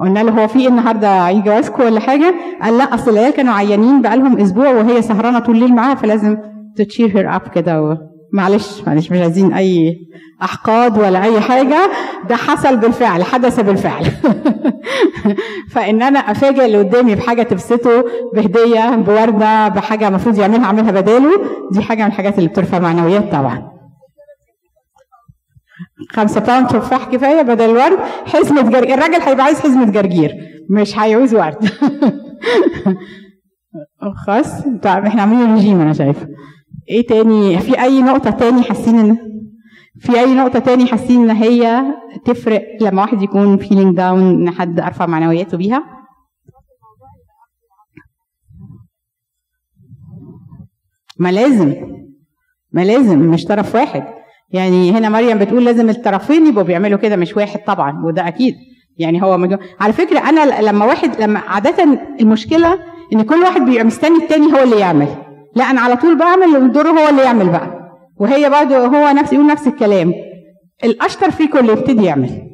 قلنا 0.00 0.20
له 0.20 0.42
هو 0.42 0.48
في 0.48 0.58
إيه 0.58 0.68
النهارده 0.68 1.08
عيد 1.08 1.44
جوازكم 1.44 1.82
ولا 1.82 2.00
حاجة؟ 2.00 2.34
قال 2.62 2.78
لا 2.78 2.94
أصل 2.94 3.10
العيال 3.10 3.32
كانوا 3.32 3.54
عيانين 3.54 4.02
بقالهم 4.02 4.38
أسبوع 4.38 4.70
وهي 4.70 5.02
سهرانة 5.02 5.38
طول 5.38 5.54
الليل 5.54 5.74
معاها 5.74 5.94
فلازم 5.94 6.36
ت 6.76 6.83
cheer 6.83 7.16
her 7.16 7.36
up 7.36 7.48
كده. 7.54 8.09
معلش 8.32 8.82
معلش 8.86 9.10
مش 9.12 9.18
عايزين 9.18 9.52
أي 9.52 9.96
أحقاد 10.42 10.98
ولا 10.98 11.22
أي 11.22 11.40
حاجة. 11.40 11.90
ده 12.28 12.36
حصل 12.36 12.76
بالفعل 12.76 13.22
حدث 13.24 13.60
بالفعل. 13.60 14.04
فإن 15.72 16.02
أنا 16.02 16.18
أفاجئ 16.18 16.64
اللي 16.66 16.78
قدامي 16.78 17.14
بحاجة 17.14 17.42
تبسطه 17.42 18.04
بهدية 18.34 18.96
بورده 18.96 19.68
بحاجة 19.68 20.08
المفروض 20.08 20.38
يعملها 20.38 20.64
اعملها 20.64 20.90
بداله 20.90 21.30
دي 21.72 21.82
حاجة 21.82 22.02
من 22.02 22.08
الحاجات 22.08 22.38
اللي 22.38 22.48
بترفع 22.48 22.78
معنويات 22.78 23.32
طبعا. 23.32 23.70
خمسة 26.10 26.40
باوند 26.40 26.66
تفاح 26.66 27.04
كفاية 27.04 27.42
بدل 27.42 27.70
الورد 27.70 27.98
حزمة 28.26 28.62
جرجير 28.62 28.94
الراجل 28.94 29.20
هيبقى 29.22 29.44
عايز 29.44 29.60
حزمة 29.60 29.90
جرجير 29.90 30.32
مش 30.70 30.98
هيعوز 30.98 31.34
ورد. 31.34 31.56
خلاص 34.26 34.52
إحنا 34.86 35.22
عاملين 35.22 35.54
رجيم 35.54 35.80
أنا 35.80 35.92
شايفة. 35.92 36.28
إيه 36.90 37.06
تاني؟ 37.06 37.58
في 37.58 37.82
أي 37.82 38.02
نقطة 38.02 38.30
تاني 38.30 38.62
حاسين 38.62 38.98
ان 38.98 39.16
في 40.00 40.20
أي 40.20 40.34
نقطة 40.34 40.58
تاني 40.58 40.86
حاسين 40.86 41.30
إن 41.30 41.36
هي 41.36 41.82
تفرق 42.24 42.62
لما 42.80 43.02
واحد 43.02 43.22
يكون 43.22 43.56
feeling 43.56 43.96
down 43.96 44.20
إن 44.20 44.50
حد 44.50 44.80
ارفع 44.80 45.06
معنوياته 45.06 45.56
بيها؟ 45.58 45.84
ما 51.18 51.32
لازم. 51.32 51.74
ما 52.72 52.84
لازم 52.84 53.18
مش 53.18 53.44
طرف 53.44 53.74
واحد. 53.74 54.04
يعني 54.50 54.90
هنا 54.92 55.08
مريم 55.08 55.38
بتقول 55.38 55.64
لازم 55.64 55.90
الطرفين 55.90 56.46
يبقوا 56.46 56.64
بيعملوا 56.64 56.98
كده 56.98 57.16
مش 57.16 57.36
واحد 57.36 57.60
طبعا 57.66 58.04
وده 58.04 58.28
أكيد. 58.28 58.54
يعني 58.96 59.22
هو 59.22 59.38
مجو... 59.38 59.56
على 59.80 59.92
فكرة 59.92 60.18
أنا 60.18 60.60
لما 60.62 60.84
واحد 60.84 61.20
لما 61.20 61.38
عادة 61.38 61.84
المشكلة 62.20 62.78
إن 63.12 63.22
كل 63.22 63.34
واحد 63.40 63.60
بيبقى 63.60 63.84
مستني 63.84 64.16
التاني 64.16 64.52
هو 64.52 64.62
اللي 64.62 64.78
يعمل. 64.80 65.08
لا 65.56 65.64
أنا 65.70 65.80
على 65.80 65.96
طول 65.96 66.18
بعمل 66.18 66.56
ودوره 66.56 66.88
هو 66.88 67.08
اللي 67.08 67.22
يعمل 67.22 67.48
بقى. 67.48 67.80
وهي 68.16 68.50
برضه 68.50 68.76
هو 68.86 69.08
نفس 69.14 69.32
يقول 69.32 69.46
نفس 69.46 69.66
الكلام. 69.66 70.12
الأشطر 70.84 71.30
فيكم 71.30 71.58
اللي 71.58 71.72
يبتدي 71.72 72.04
يعمل. 72.04 72.50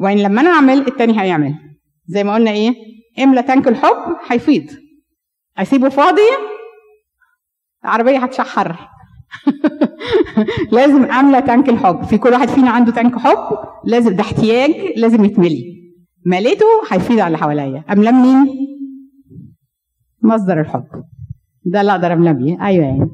وإن 0.00 0.18
لما 0.18 0.40
أنا 0.40 0.50
أعمل 0.50 0.78
التاني 0.86 1.20
هيعمل. 1.20 1.54
زي 2.06 2.24
ما 2.24 2.34
قلنا 2.34 2.50
إيه؟ 2.50 2.74
املى 3.18 3.42
تانك 3.42 3.68
الحب؟ 3.68 4.16
هيفيض. 4.28 4.66
أسيبه 5.58 5.88
فاضي 5.88 6.20
العربيه 7.84 8.18
هتشحر. 8.18 8.76
لازم 10.72 11.04
املى 11.04 11.42
تانك 11.42 11.68
الحب. 11.68 12.02
في 12.04 12.18
كل 12.18 12.32
واحد 12.32 12.48
فينا 12.48 12.70
عنده 12.70 12.92
تانك 12.92 13.18
حب 13.18 13.58
لازم 13.84 14.16
ده 14.16 14.22
احتياج 14.22 14.70
لازم 14.96 15.24
يتملي. 15.24 15.76
مليته 16.26 16.66
هيفيض 16.90 17.18
على 17.18 17.26
اللي 17.26 17.38
حواليا. 17.38 17.84
املاه 17.92 18.10
منين 18.10 18.46
مصدر 20.22 20.60
الحب. 20.60 20.86
ده 21.72 21.80
اللي 21.80 21.92
أقدر 21.92 22.12
املاه 22.12 22.32
بيه. 22.32 22.66
أيوه 22.66 22.84
يعني. 22.84 23.08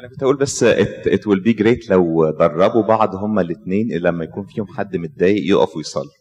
أنا 0.00 0.08
كنت 0.08 0.22
أقول 0.22 0.36
بس 0.36 0.64
it 1.04 1.20
will 1.28 1.42
be 1.48 1.62
great 1.62 1.90
لو 1.90 2.30
دربوا 2.30 2.82
بعض 2.82 3.14
هما 3.14 3.40
الاثنين 3.40 3.88
لما 4.00 4.24
يكون 4.24 4.44
فيهم 4.46 4.66
حد 4.66 4.96
متضايق 4.96 5.50
يقفوا 5.50 5.80
يصلوا 5.80 6.12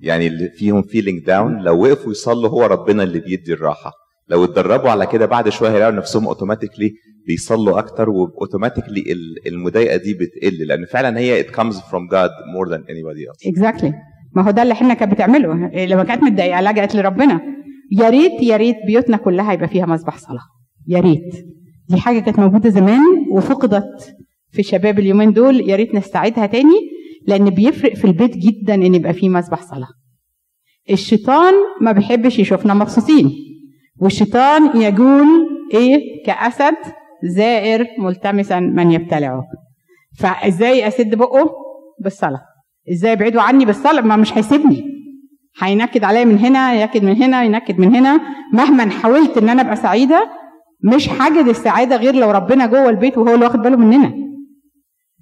يعني 0.00 0.26
اللي 0.26 0.48
فيهم 0.48 0.82
feeling 0.82 1.26
down 1.26 1.62
لو 1.64 1.82
وقفوا 1.82 2.12
يصلوا 2.12 2.50
هو 2.50 2.66
ربنا 2.66 3.02
اللي 3.02 3.20
بيدي 3.20 3.52
الراحة. 3.52 3.92
لو 4.28 4.44
اتدربوا 4.44 4.90
على 4.90 5.06
كده 5.06 5.26
بعد 5.26 5.48
شوية 5.48 5.70
هيلاقوا 5.70 5.94
نفسهم 5.94 6.26
automatically 6.26 6.92
بيصلوا 7.26 7.78
أكتر 7.78 8.10
و 8.10 8.17
automatically 8.17 9.04
المضايقة 9.46 9.96
دي 9.96 10.14
بتقل. 10.14 10.66
لأن 10.66 10.84
فعلا 10.84 11.18
هي 11.18 11.42
it 11.42 11.46
comes 11.46 11.74
from 11.74 12.08
God 12.12 12.30
more 12.54 12.68
than 12.72 12.80
anybody 12.82 13.22
else. 13.30 13.48
exactly 13.48 13.92
ما 14.36 14.42
هو 14.46 14.50
ده 14.50 14.62
اللي 14.62 14.72
إحنا 14.72 14.94
كانت 14.94 15.12
بتعمله. 15.12 15.54
لما 15.86 16.04
كانت 16.04 16.22
متضايقة 16.22 16.60
لجأت 16.60 16.94
لربنا. 16.94 17.40
يا 17.98 18.10
ريت 18.10 18.42
يا 18.42 18.56
ريت 18.56 18.76
بيوتنا 18.86 19.16
كلها 19.16 19.52
يبقى 19.52 19.68
فيها 19.68 19.86
مسبح 19.86 20.18
صلاة. 20.18 20.42
يا 20.88 21.00
ريت. 21.00 21.46
دي 21.88 22.00
حاجة 22.00 22.18
كانت 22.20 22.38
موجودة 22.38 22.70
زمان 22.70 23.00
وفقدت 23.30 24.16
في 24.50 24.62
شباب 24.62 24.98
اليومين 24.98 25.32
دول 25.32 25.70
يا 25.70 25.76
ريت 25.76 25.94
نستعيدها 25.94 26.46
تاني 26.46 26.74
لأن 27.26 27.50
بيفرق 27.50 27.94
في 27.94 28.04
البيت 28.04 28.36
جدا 28.36 28.74
إن 28.74 28.94
يبقى 28.94 29.12
فيه 29.12 29.28
مسبح 29.28 29.62
صلاة. 29.62 29.88
الشيطان 30.90 31.54
ما 31.80 31.92
بيحبش 31.92 32.38
يشوفنا 32.38 32.74
مبسوطين 32.74 33.32
والشيطان 34.00 34.80
يجول 34.82 35.26
إيه؟ 35.74 36.24
كأسد 36.26 36.74
زائر 37.24 37.86
ملتمسا 37.98 38.60
من 38.60 38.92
يبتلعه. 38.92 39.42
فإزاي 40.18 40.88
أسد 40.88 41.14
بقه؟ 41.14 41.50
بالصلاة. 42.00 42.40
إزاي 42.92 43.12
أبعده 43.12 43.42
عني؟ 43.42 43.64
بالصلاة. 43.64 44.00
ما 44.00 44.16
مش 44.16 44.38
هيسيبني. 44.38 44.84
هينكد 45.62 46.04
عليا 46.04 46.24
من 46.24 46.38
هنا 46.38 46.74
ينكد 46.74 47.04
من 47.04 47.22
هنا 47.22 47.44
ينكد 47.44 47.78
من 47.78 47.94
هنا. 47.94 48.20
مهما 48.52 48.90
حاولت 48.90 49.38
إن 49.38 49.48
أنا 49.48 49.62
أبقى 49.62 49.76
سعيدة 49.76 50.30
مش 50.84 51.08
هجد 51.08 51.48
السعاده 51.48 51.96
غير 51.96 52.14
لو 52.14 52.30
ربنا 52.30 52.66
جوه 52.66 52.88
البيت 52.88 53.18
وهو 53.18 53.34
اللي 53.34 53.44
واخد 53.44 53.62
باله 53.62 53.76
مننا. 53.76 54.12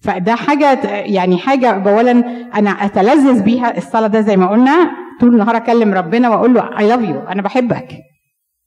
فده 0.02 0.34
حاجة 0.34 0.80
يعني 0.96 1.38
حاجة 1.38 1.70
اولا 1.70 2.11
أنا 2.54 2.70
أتلذذ 2.70 3.42
بيها 3.42 3.76
الصلاة 3.78 4.06
ده 4.06 4.20
زي 4.20 4.36
ما 4.36 4.50
قلنا. 4.50 4.90
طول 5.20 5.32
النهار 5.32 5.56
أكلم 5.56 5.94
ربنا 5.94 6.28
وأقول 6.30 6.54
له 6.54 6.78
اي 6.78 6.88
لاف 6.88 7.00
يو 7.02 7.20
أنا 7.20 7.42
بحبك 7.42 7.88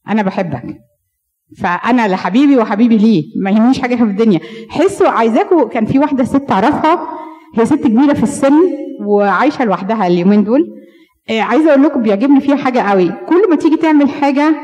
أنا 0.10 0.22
بحبك. 0.22 0.64
فأنا 1.62 2.08
لحبيبي 2.08 2.58
وحبيبي 2.58 2.98
ليه 2.98 3.24
ما 3.44 3.50
يهمنيش 3.52 3.82
حاجة 3.82 3.96
في 3.96 4.04
الدنيا. 4.04 4.39
حسوا 4.70 5.10
عايزاكوا 5.10 5.68
كان 5.70 5.86
في 5.86 6.00
واحدة 6.00 6.24
ست 6.24 6.52
أعرفها 6.52 7.08
هي 7.58 7.66
ست 7.66 7.88
كبيرة 7.88 8.14
في 8.14 8.24
السن 8.24 8.54
وعايشة 9.08 9.66
لوحدها 9.66 10.08
اليومين 10.08 10.44
دول. 10.44 10.66
آه، 11.30 11.41
عايزة 11.41 11.70
أقول 11.70 11.84
لكم 11.84 12.02
بيعجبني 12.02 12.39
فيها 12.41 12.56
حاجة 12.56 12.80
قوي. 12.80 13.10
كل 13.10 13.50
ما 13.50 13.56
تيجي 13.56 13.76
تعمل 13.78 14.10
حاجة 14.10 14.56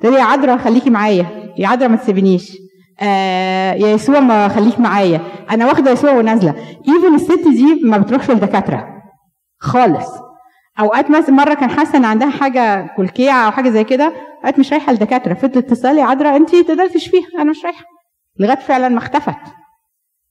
تقول 0.00 0.14
يا 0.14 0.22
عذرا 0.22 0.56
خليكي 0.56 0.90
معايا. 0.90 1.26
يا 1.58 1.68
عذرا 1.68 1.88
ما 1.88 1.96
تسيبنيش. 1.96 2.58
آه 3.00 3.72
يا 3.74 3.88
يسوع 3.88 4.20
ما 4.20 4.48
خليك 4.48 4.80
معايا. 4.80 5.20
أنا 5.50 5.66
واخدة 5.66 5.90
يسوع 5.90 6.12
ونازلة. 6.12 6.54
ايفن 6.88 7.14
الست 7.14 7.48
دي 7.48 7.80
ما 7.84 7.98
بتروحش 7.98 8.30
للدكاترة. 8.30 8.88
خالص. 9.60 10.08
أوقات 10.80 11.10
مثلا 11.10 11.34
مرة 11.34 11.54
كان 11.54 11.70
حاسه 11.70 11.98
ان 11.98 12.04
عندها 12.04 12.30
حاجة 12.30 12.86
كلكيعة 12.96 13.46
أو 13.46 13.50
حاجة 13.50 13.70
زي 13.70 13.84
كده 13.84 14.12
قالت 14.44 14.58
مش 14.58 14.72
رايحة 14.72 14.92
للدكاترة. 14.92 15.34
فضلت 15.34 15.70
تسالي 15.70 16.00
عذرا 16.02 16.36
انت 16.36 16.56
تقدري 16.56 16.88
تشفيها 16.88 17.26
أنا 17.38 17.50
مش 17.50 17.64
رايحة. 17.64 17.84
لغاية 18.40 18.56
فعلا 18.58 18.88
ما 18.88 18.98
اختفت. 18.98 19.36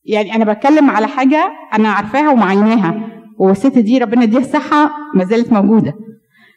يعني 0.05 0.35
أنا 0.35 0.53
بتكلم 0.53 0.89
على 0.89 1.07
حاجة 1.07 1.51
أنا 1.73 1.89
عارفاها 1.89 2.29
ومعيناها. 2.31 2.95
والست 3.39 3.77
دي 3.77 3.97
ربنا 3.97 4.23
يديها 4.23 4.39
الصحة 4.39 4.91
ما 5.15 5.25
زالت 5.25 5.53
موجودة. 5.53 5.93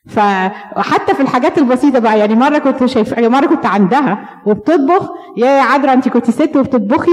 فحتى 0.09 1.15
في 1.15 1.21
الحاجات 1.21 1.59
البسيطة 1.59 1.99
بقى 1.99 2.19
يعني 2.19 2.35
مرة 2.35 2.59
كنت 2.59 2.85
شايفه 2.85 3.29
مرة 3.29 3.47
كنت 3.47 3.67
عندها 3.67 4.29
وبتطبخ 4.47 5.11
يا 5.37 5.61
عذرا 5.61 5.93
انت 5.93 6.09
كنت 6.09 6.31
ست 6.31 6.57
وبتطبخي 6.57 7.11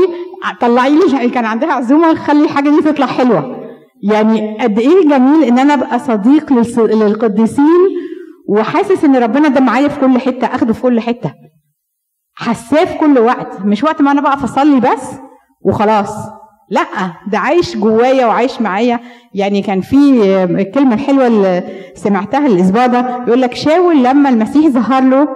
طلعي 0.62 0.96
لي 0.96 1.30
كان 1.30 1.46
عندها 1.46 1.74
عزومة 1.74 2.16
خلي 2.16 2.44
الحاجة 2.44 2.70
دي 2.70 2.82
تطلع 2.82 3.06
حلوة. 3.06 3.58
يعني 4.04 4.58
قد 4.62 4.80
إيه 4.80 5.10
جميل 5.10 5.44
ان 5.44 5.60
أنا 5.60 5.74
ابقى 5.74 6.00
صديق 6.00 6.54
للقديسين 6.78 7.90
وحاسس 8.50 9.04
ان 9.06 9.16
ربنا 9.16 9.48
ده 9.48 9.60
معايا 9.62 9.88
في 9.88 10.00
كل 10.00 10.20
حتة 10.20 10.48
اخده 10.48 10.74
في 10.74 10.82
كل 10.82 11.00
حتة. 11.00 11.34
حساه 12.36 12.86
في 12.86 12.98
كل 12.98 13.20
وقت 13.20 13.62
مش 13.62 13.84
وقت 13.84 14.02
ما 14.02 14.12
أنا 14.12 14.22
بقى 14.22 14.34
اصلي 14.44 14.80
بس 14.80 15.12
وخلاص. 15.66 16.10
لا 16.70 16.86
ده 17.32 17.38
عايش 17.40 17.78
جوايا 17.78 18.26
وعايش 18.26 18.62
معايا. 18.62 19.00
يعني 19.34 19.62
كان 19.62 19.82
في 19.82 19.96
الكلمة 20.44 20.94
الحلوة 20.94 21.28
اللي 21.28 21.64
سمعتها 21.96 22.48
الأسبوع 22.48 22.86
ده 22.86 23.24
يقول 23.28 23.42
لك 23.42 23.54
شاول 23.54 24.04
لما 24.04 24.30
المسيح 24.30 24.68
ظهر 24.68 25.04
له 25.04 25.28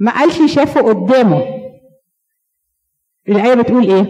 ما 0.00 0.12
قالش 0.18 0.54
شافه 0.54 0.80
قدامه. 0.82 1.42
الآية 3.28 3.54
بتقول 3.54 3.84
إيه؟ 3.90 4.06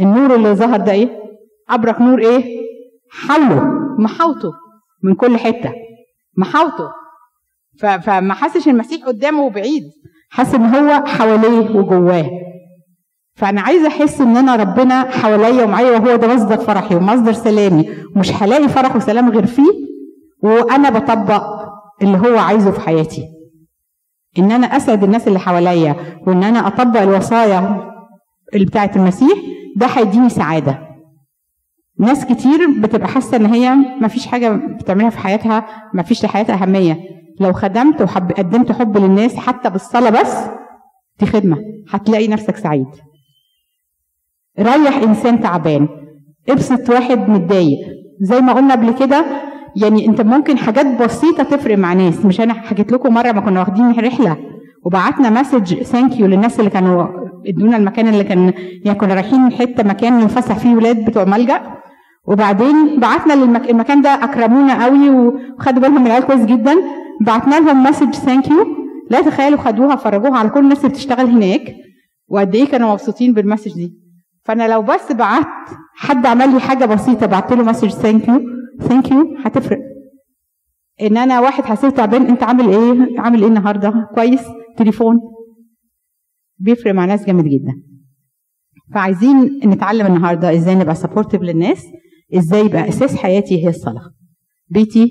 النور 0.00 0.34
اللي 0.34 0.54
ظهر 0.54 0.80
ده 0.80 0.92
إيه؟ 0.92 1.08
أبرق 1.70 2.00
نور 2.00 2.20
إيه؟ 2.20 2.60
حوله 3.10 3.64
محاوطه 3.98 4.52
من 5.02 5.14
كل 5.14 5.36
حتة 5.36 5.72
محاوطه. 6.36 6.92
فما 7.78 8.34
حسش 8.34 8.68
المسيح 8.68 9.04
قدامه 9.06 9.42
وبعيد 9.42 9.82
حس 10.30 10.54
إن 10.54 10.74
هو 10.74 11.06
حواليه 11.06 11.76
وجواه. 11.76 12.30
فأنا 13.40 13.60
عايزة 13.60 13.88
أحس 13.88 14.20
إن 14.20 14.36
أنا 14.36 14.56
ربنا 14.56 15.10
حواليا 15.10 15.64
ومعايا 15.64 15.98
وهو 15.98 16.16
ده 16.16 16.34
مصدر 16.34 16.56
فرحي 16.56 16.94
ومصدر 16.94 17.32
سلامي. 17.32 17.88
ومش 18.16 18.42
هلاقي 18.42 18.68
فرح 18.68 18.96
وسلام 18.96 19.30
غير 19.30 19.46
فيه 19.46 19.70
وأنا 20.42 20.90
بطبق 20.90 21.42
اللي 22.02 22.18
هو 22.18 22.38
عايزه 22.38 22.70
في 22.70 22.80
حياتي. 22.80 23.24
إن 24.38 24.52
أنا 24.52 24.66
أسعد 24.66 25.04
الناس 25.04 25.28
اللي 25.28 25.38
حواليا 25.38 25.96
وإن 26.26 26.44
أنا 26.44 26.66
أطبق 26.66 27.00
الوصايا 27.00 27.90
اللي 28.54 28.66
بتاعت 28.66 28.96
المسيح 28.96 29.38
ده 29.76 29.86
هيديني 29.86 30.28
سعادة. 30.28 30.78
ناس 31.98 32.24
كتير 32.24 32.58
بتبقى 32.80 33.08
حاسة 33.08 33.36
إن 33.36 33.46
هي 33.46 33.74
ما 34.00 34.08
فيش 34.08 34.26
حاجة 34.26 34.48
بتعملها 34.80 35.10
في 35.10 35.18
حياتها 35.18 35.66
ما 35.94 36.02
فيش 36.02 36.24
لحياتها 36.24 36.62
أهمية. 36.62 36.98
لو 37.40 37.52
خدمت 37.52 38.02
وحب 38.02 38.32
قدمت 38.32 38.72
حب 38.72 38.98
للناس 38.98 39.36
حتى 39.36 39.70
بالصلاة 39.70 40.10
بس 40.10 40.36
دي 41.20 41.26
خدمة. 41.26 41.56
هتلاقي 41.90 42.28
نفسك 42.28 42.56
سعيد. 42.56 42.86
ريح 44.60 44.96
إنسان 45.02 45.40
تعبان. 45.40 45.88
ابسط 46.48 46.90
واحد 46.90 47.30
متضايق. 47.30 47.78
زي 48.20 48.40
ما 48.40 48.52
قلنا 48.52 48.74
قبل 48.74 48.90
كده 48.94 49.24
يعني 49.76 50.06
أنت 50.06 50.20
ممكن 50.20 50.58
حاجات 50.58 51.02
بسيطة 51.02 51.42
تفرق 51.42 51.78
مع 51.78 51.92
ناس. 51.92 52.24
مش 52.24 52.40
أنا 52.40 52.54
حكيت 52.54 52.92
لكم 52.92 53.14
مرة 53.14 53.32
ما 53.32 53.40
كنا 53.40 53.60
واخدين 53.60 53.90
رحلة 53.90 54.36
وبعتنا 54.84 55.30
message 55.30 55.74
thank 55.74 56.20
you 56.20 56.26
للناس 56.26 56.60
اللي 56.60 56.70
كانوا 56.70 57.06
ادونا 57.46 57.76
المكان 57.76 58.08
اللي 58.08 58.24
كان 58.24 58.52
يعني 58.84 58.98
كنا 58.98 59.14
رايحين 59.14 59.52
حتة 59.52 59.82
مكان 59.82 60.18
نفسح 60.18 60.58
فيه 60.58 60.74
ولاد 60.74 61.04
بتوع 61.04 61.24
ملجأ. 61.24 61.60
وبعدين 62.28 63.00
بعتنا 63.00 63.32
للمك... 63.32 63.70
المكان 63.70 64.02
ده 64.02 64.08
أكرمونا 64.10 64.84
قوي 64.84 65.10
وخدوا 65.10 65.82
بالهم 65.82 66.00
من 66.00 66.06
العيال 66.06 66.24
كويس 66.26 66.44
جدا. 66.44 66.74
بعتنا 67.20 67.60
لهم 67.60 67.82
message 67.82 68.14
thank 68.14 68.50
you 68.50 68.66
لا 69.10 69.20
تخيلوا 69.20 69.58
خدوها 69.58 69.96
فرجوها 69.96 70.38
على 70.38 70.48
كل 70.48 70.60
الناس 70.60 70.78
اللي 70.78 70.88
بتشتغل 70.88 71.26
هناك. 71.26 71.74
وقد 72.28 72.54
إيه 72.54 72.66
كانوا 72.66 72.92
مبسوطين 72.92 73.32
بال 73.32 73.41
message 73.41 73.74
دي. 73.74 74.00
فأنا 74.44 74.68
لو 74.68 74.82
بس 74.82 75.12
بعت 75.12 75.46
حد 75.96 76.26
عمل 76.26 76.54
لي 76.54 76.60
حاجة 76.60 76.84
بسيطة 76.84 77.26
بعت 77.26 77.52
له 77.52 77.64
message 77.64 77.88
thank 77.88 78.28
you 78.28 78.40
thank 78.80 79.10
you 79.10 79.36
هتفرق. 79.44 79.78
إن 81.02 81.16
أنا 81.16 81.40
واحد 81.40 81.64
حسيت 81.64 81.96
تعبان 81.96 82.26
أنت 82.26 82.42
عامل 82.42 82.68
إيه؟ 82.68 83.20
عامل 83.20 83.40
إيه 83.42 83.48
النهارده؟ 83.48 84.08
كويس؟ 84.14 84.40
تليفون. 84.76 85.20
بيفرق 86.58 86.94
مع 86.94 87.04
ناس 87.04 87.26
جامد 87.26 87.44
جدا. 87.44 87.72
فعايزين 88.94 89.60
نتعلم 89.64 90.06
النهارده 90.06 90.54
إزاي 90.54 90.74
نبقى 90.74 90.94
supportive 90.94 91.42
للناس 91.42 91.84
إزاي 92.34 92.60
يبقى 92.66 92.88
أساس 92.88 93.16
حياتي 93.16 93.64
هي 93.64 93.68
الصلاة. 93.68 94.10
بيتي 94.68 95.10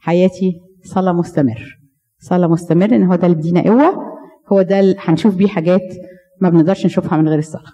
حياتي 0.00 0.52
صلاة 0.84 1.12
مستمر. 1.12 1.78
صلاة 2.18 2.46
مستمر 2.48 2.84
إن 2.94 3.02
هو 3.02 3.14
ده 3.14 3.26
اللي 3.26 3.36
بيدينا 3.36 3.62
قوة 3.62 3.94
هو 4.52 4.62
ده 4.62 4.80
اللي 4.80 4.96
هنشوف 4.98 5.34
بيه 5.36 5.46
حاجات 5.48 5.80
ما 6.40 6.48
بنقدرش 6.48 6.86
نشوفها 6.86 7.18
من 7.18 7.28
غير 7.28 7.38
الصلاة. 7.38 7.72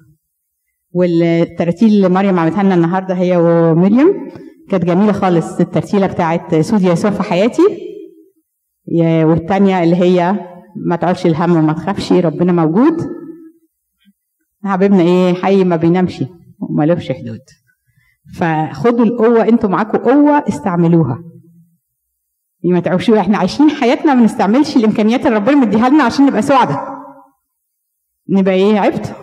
والتراتيل 0.92 1.88
اللي 1.88 2.08
مريم 2.08 2.38
عملتها 2.38 2.62
لنا 2.62 2.74
النهارده 2.74 3.14
هي 3.14 3.36
ومريم. 3.36 4.30
كانت 4.70 4.84
جميلة 4.84 5.12
خالص 5.12 5.60
الترتيلة 5.60 6.06
بتاعت 6.06 6.54
سود 6.54 6.82
يسوع 6.82 7.10
في 7.10 7.22
حياتي. 7.22 7.62
يا- 8.88 9.24
والتانية 9.24 9.82
اللي 9.82 9.96
هي 9.96 10.34
ما 10.86 10.96
تعولش 10.96 11.26
الهم 11.26 11.56
وما 11.56 11.72
تخافش 11.72 12.12
ربنا 12.12 12.52
موجود. 12.52 12.96
حبيبنا 14.64 15.02
إيه؟ 15.02 15.34
حي 15.34 15.64
ما 15.64 15.76
بينامش 15.76 16.24
ومالوش 16.58 17.12
حدود. 17.12 17.40
فخدوا 18.34 19.04
القوة 19.04 19.48
أنتوا 19.48 19.70
معاكم 19.70 19.98
قوة 19.98 20.44
استعملوها. 20.48 21.18
ما 22.64 22.80
تعوشوا 22.80 23.20
إحنا 23.20 23.38
عايشين 23.38 23.70
حياتنا 23.70 24.14
ما 24.14 24.20
بنستعملش 24.20 24.76
الإمكانيات 24.76 25.26
اللي 25.26 25.36
ربنا 25.36 25.56
مديها 25.56 25.88
لنا 25.88 26.04
عشان 26.04 26.26
نبقى 26.26 26.42
سعداء. 26.42 26.92
نبقى 28.28 28.54
إيه؟ 28.54 28.78
عبت 28.80 29.16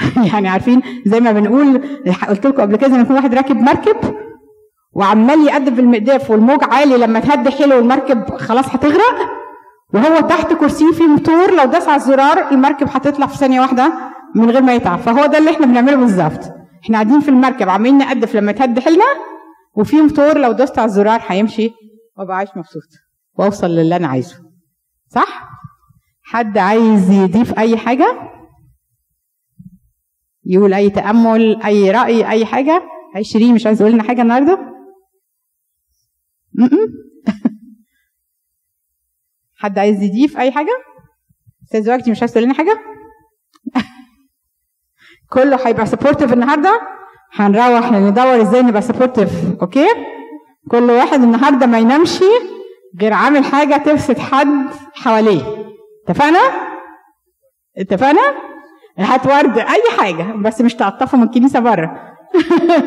يعني 0.32 0.48
عارفين 0.48 0.82
زي 1.06 1.20
ما 1.20 1.32
بنقول 1.32 1.82
قلت 2.28 2.46
لكم 2.46 2.62
قبل 2.62 2.76
كده 2.76 2.88
لما 2.88 3.00
يكون 3.00 3.16
واحد 3.16 3.34
راكب 3.34 3.56
مركب 3.56 3.96
وعمال 4.92 5.46
يقدم 5.46 5.74
في 5.74 5.80
المقداف 5.80 6.30
والموج 6.30 6.64
عالي 6.64 6.96
لما 6.96 7.20
تهد 7.20 7.48
حيله 7.48 7.76
والمركب 7.76 8.36
خلاص 8.36 8.68
هتغرق 8.68 9.40
وهو 9.94 10.20
تحت 10.20 10.52
كرسيه 10.52 10.92
فيه 10.92 11.06
موتور 11.06 11.54
لو 11.54 11.64
داس 11.64 11.88
على 11.88 11.96
الزرار 11.96 12.50
المركب 12.52 12.86
هتطلع 12.90 13.26
في 13.26 13.36
ثانية 13.36 13.60
واحدة 13.60 13.92
من 14.34 14.50
غير 14.50 14.62
ما 14.62 14.74
يتعب. 14.74 14.98
فهو 14.98 15.26
ده 15.26 15.38
اللي 15.38 15.50
إحنا 15.50 15.66
بنعمله 15.66 15.96
بالظبط. 15.96 16.40
إحنا 16.84 16.94
قاعدين 16.94 17.20
في 17.20 17.28
المركب 17.28 17.68
عمالين 17.68 17.98
نقدف 17.98 18.36
لما 18.36 18.52
تهد 18.52 18.78
حيلنا 18.78 19.04
وفي 19.74 20.02
موتور 20.02 20.38
لو 20.38 20.52
دوست 20.52 20.78
على 20.78 20.86
الزرار 20.86 21.20
هيمشي 21.26 21.70
وابقى 22.18 22.36
عايش 22.36 22.50
مبسوط 22.56 22.82
وأوصل 23.38 23.66
للي 23.66 23.96
أنا 23.96 24.08
عايزه. 24.08 24.36
صح؟ 25.08 25.50
حد 26.22 26.58
عايز 26.58 27.10
يضيف 27.10 27.58
أي 27.58 27.76
حاجة؟ 27.76 28.16
يقول 30.44 30.74
أي 30.74 30.90
تأمل 30.90 31.62
أي 31.62 31.90
رأي 31.90 32.28
أي 32.30 32.46
حاجة. 32.46 32.82
اي 33.16 33.24
شيرين 33.24 33.54
مش 33.54 33.66
عايز 33.66 33.78
تقول 33.78 33.92
لنا 33.92 34.02
حاجة 34.02 34.22
النهارده؟ 34.22 34.58
م-م. 36.54 36.88
حد 39.60 39.78
عايز 39.78 40.02
يضيف 40.02 40.38
أي 40.38 40.50
حاجة؟ 40.52 40.72
أستاذ 41.64 41.92
وجدي 41.94 42.10
مش 42.10 42.20
عايز 42.20 42.32
تقول 42.32 42.44
لنا 42.44 42.54
حاجة؟ 42.54 42.80
كله 45.32 45.66
هيبقى 45.66 45.86
supportive 45.86 46.32
النهارده. 46.32 46.80
هنروح 47.32 47.92
ندور 47.92 48.42
إزاي 48.42 48.62
نبقى 48.62 48.82
supportive 48.82 49.30
okay؟ 49.62 49.86
كل 50.70 50.90
واحد 50.90 51.22
النهارده 51.22 51.66
ما 51.66 51.78
ينامش 51.78 52.20
غير 53.00 53.12
عامل 53.12 53.44
حاجة 53.44 53.76
تبسط 53.76 54.18
حد 54.18 54.70
حواليه. 54.94 55.42
اتفقنا؟ 56.08 56.40
اتفقنا؟ 57.78 58.49
هات 59.00 59.26
ورد 59.26 59.58
أي 59.58 59.82
حاجة 59.98 60.32
بس 60.32 60.60
مش 60.60 60.74
تقطفه 60.74 61.18
من 61.18 61.24
الكنيسه 61.24 61.60
بره. 61.60 61.96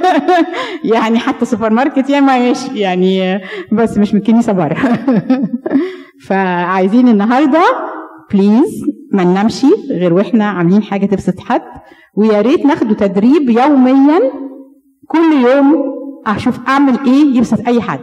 يعني 0.94 1.20
حتى 1.20 1.46
سوبر 1.46 1.70
ماركت 1.70 2.10
يعني 2.10 2.26
ماشي 2.26 2.80
يعني 2.80 3.42
بس 3.72 3.98
مش 3.98 4.14
من 4.14 4.20
الكنيسه 4.20 4.54
بره. 4.54 4.78
فعايزين 6.28 7.08
النهارده 7.08 7.64
please 8.32 8.84
ما 9.12 9.24
ننامش 9.24 9.66
غير 9.90 10.14
وإحنا 10.14 10.46
عاملين 10.46 10.84
حاجة 10.84 11.06
تبسط 11.06 11.40
حد 11.40 11.62
ويا 12.16 12.42
ريت 12.42 12.66
ناخده 12.66 12.96
تدريب 12.96 13.50
يوميا 13.50 14.20
كل 15.08 15.34
يوم 15.50 15.76
أشوف 16.28 16.60
أعمل 16.68 17.00
إيه 17.06 17.38
يبسط 17.38 17.68
أي 17.68 17.82
حد. 17.82 18.00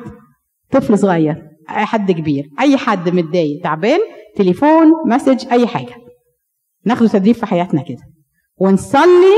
طفل 0.71 0.99
صغير 0.99 1.43
أي 1.71 1.85
حد 1.85 2.13
كبير 2.13 2.45
أي 2.61 2.77
حد 2.77 3.09
متضايق 3.09 3.63
تعبان 3.65 3.99
تليفون 4.37 4.93
message 5.07 5.47
أي 5.53 5.67
حاجة. 5.67 5.95
ناخده 6.87 7.09
تدريب 7.09 7.35
في 7.35 7.47
حياتنا 7.47 7.83
كده. 7.83 8.03
ونصلي 8.59 9.37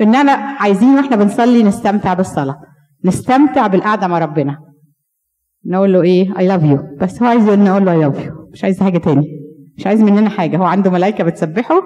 إن 0.00 0.14
أنا 0.14 0.32
عايزين 0.32 0.94
وإحنا 0.94 1.16
بنصلي 1.16 1.62
نستمتع 1.62 2.14
بالصلاة. 2.14 2.56
نستمتع 3.04 3.66
بالقعدة 3.66 4.06
مع 4.06 4.18
ربنا. 4.18 4.58
نقول 5.66 5.92
له 5.92 6.02
إيه؟ 6.02 6.38
I 6.38 6.48
love 6.48 6.62
you 6.62 6.78
بس 7.00 7.22
هو 7.22 7.28
عايز 7.28 7.48
نقول 7.48 7.84
له 7.84 7.92
I 7.92 7.98
love 7.98 8.26
you 8.26 8.32
مش 8.52 8.64
عايز 8.64 8.82
حاجة 8.82 8.98
تاني. 8.98 9.26
مش 9.76 9.86
عايز 9.86 10.02
مننا 10.02 10.30
حاجة. 10.30 10.56
هو 10.56 10.64
عنده 10.64 10.90
ملائكة 10.90 11.24
بتسبحه. 11.24 11.82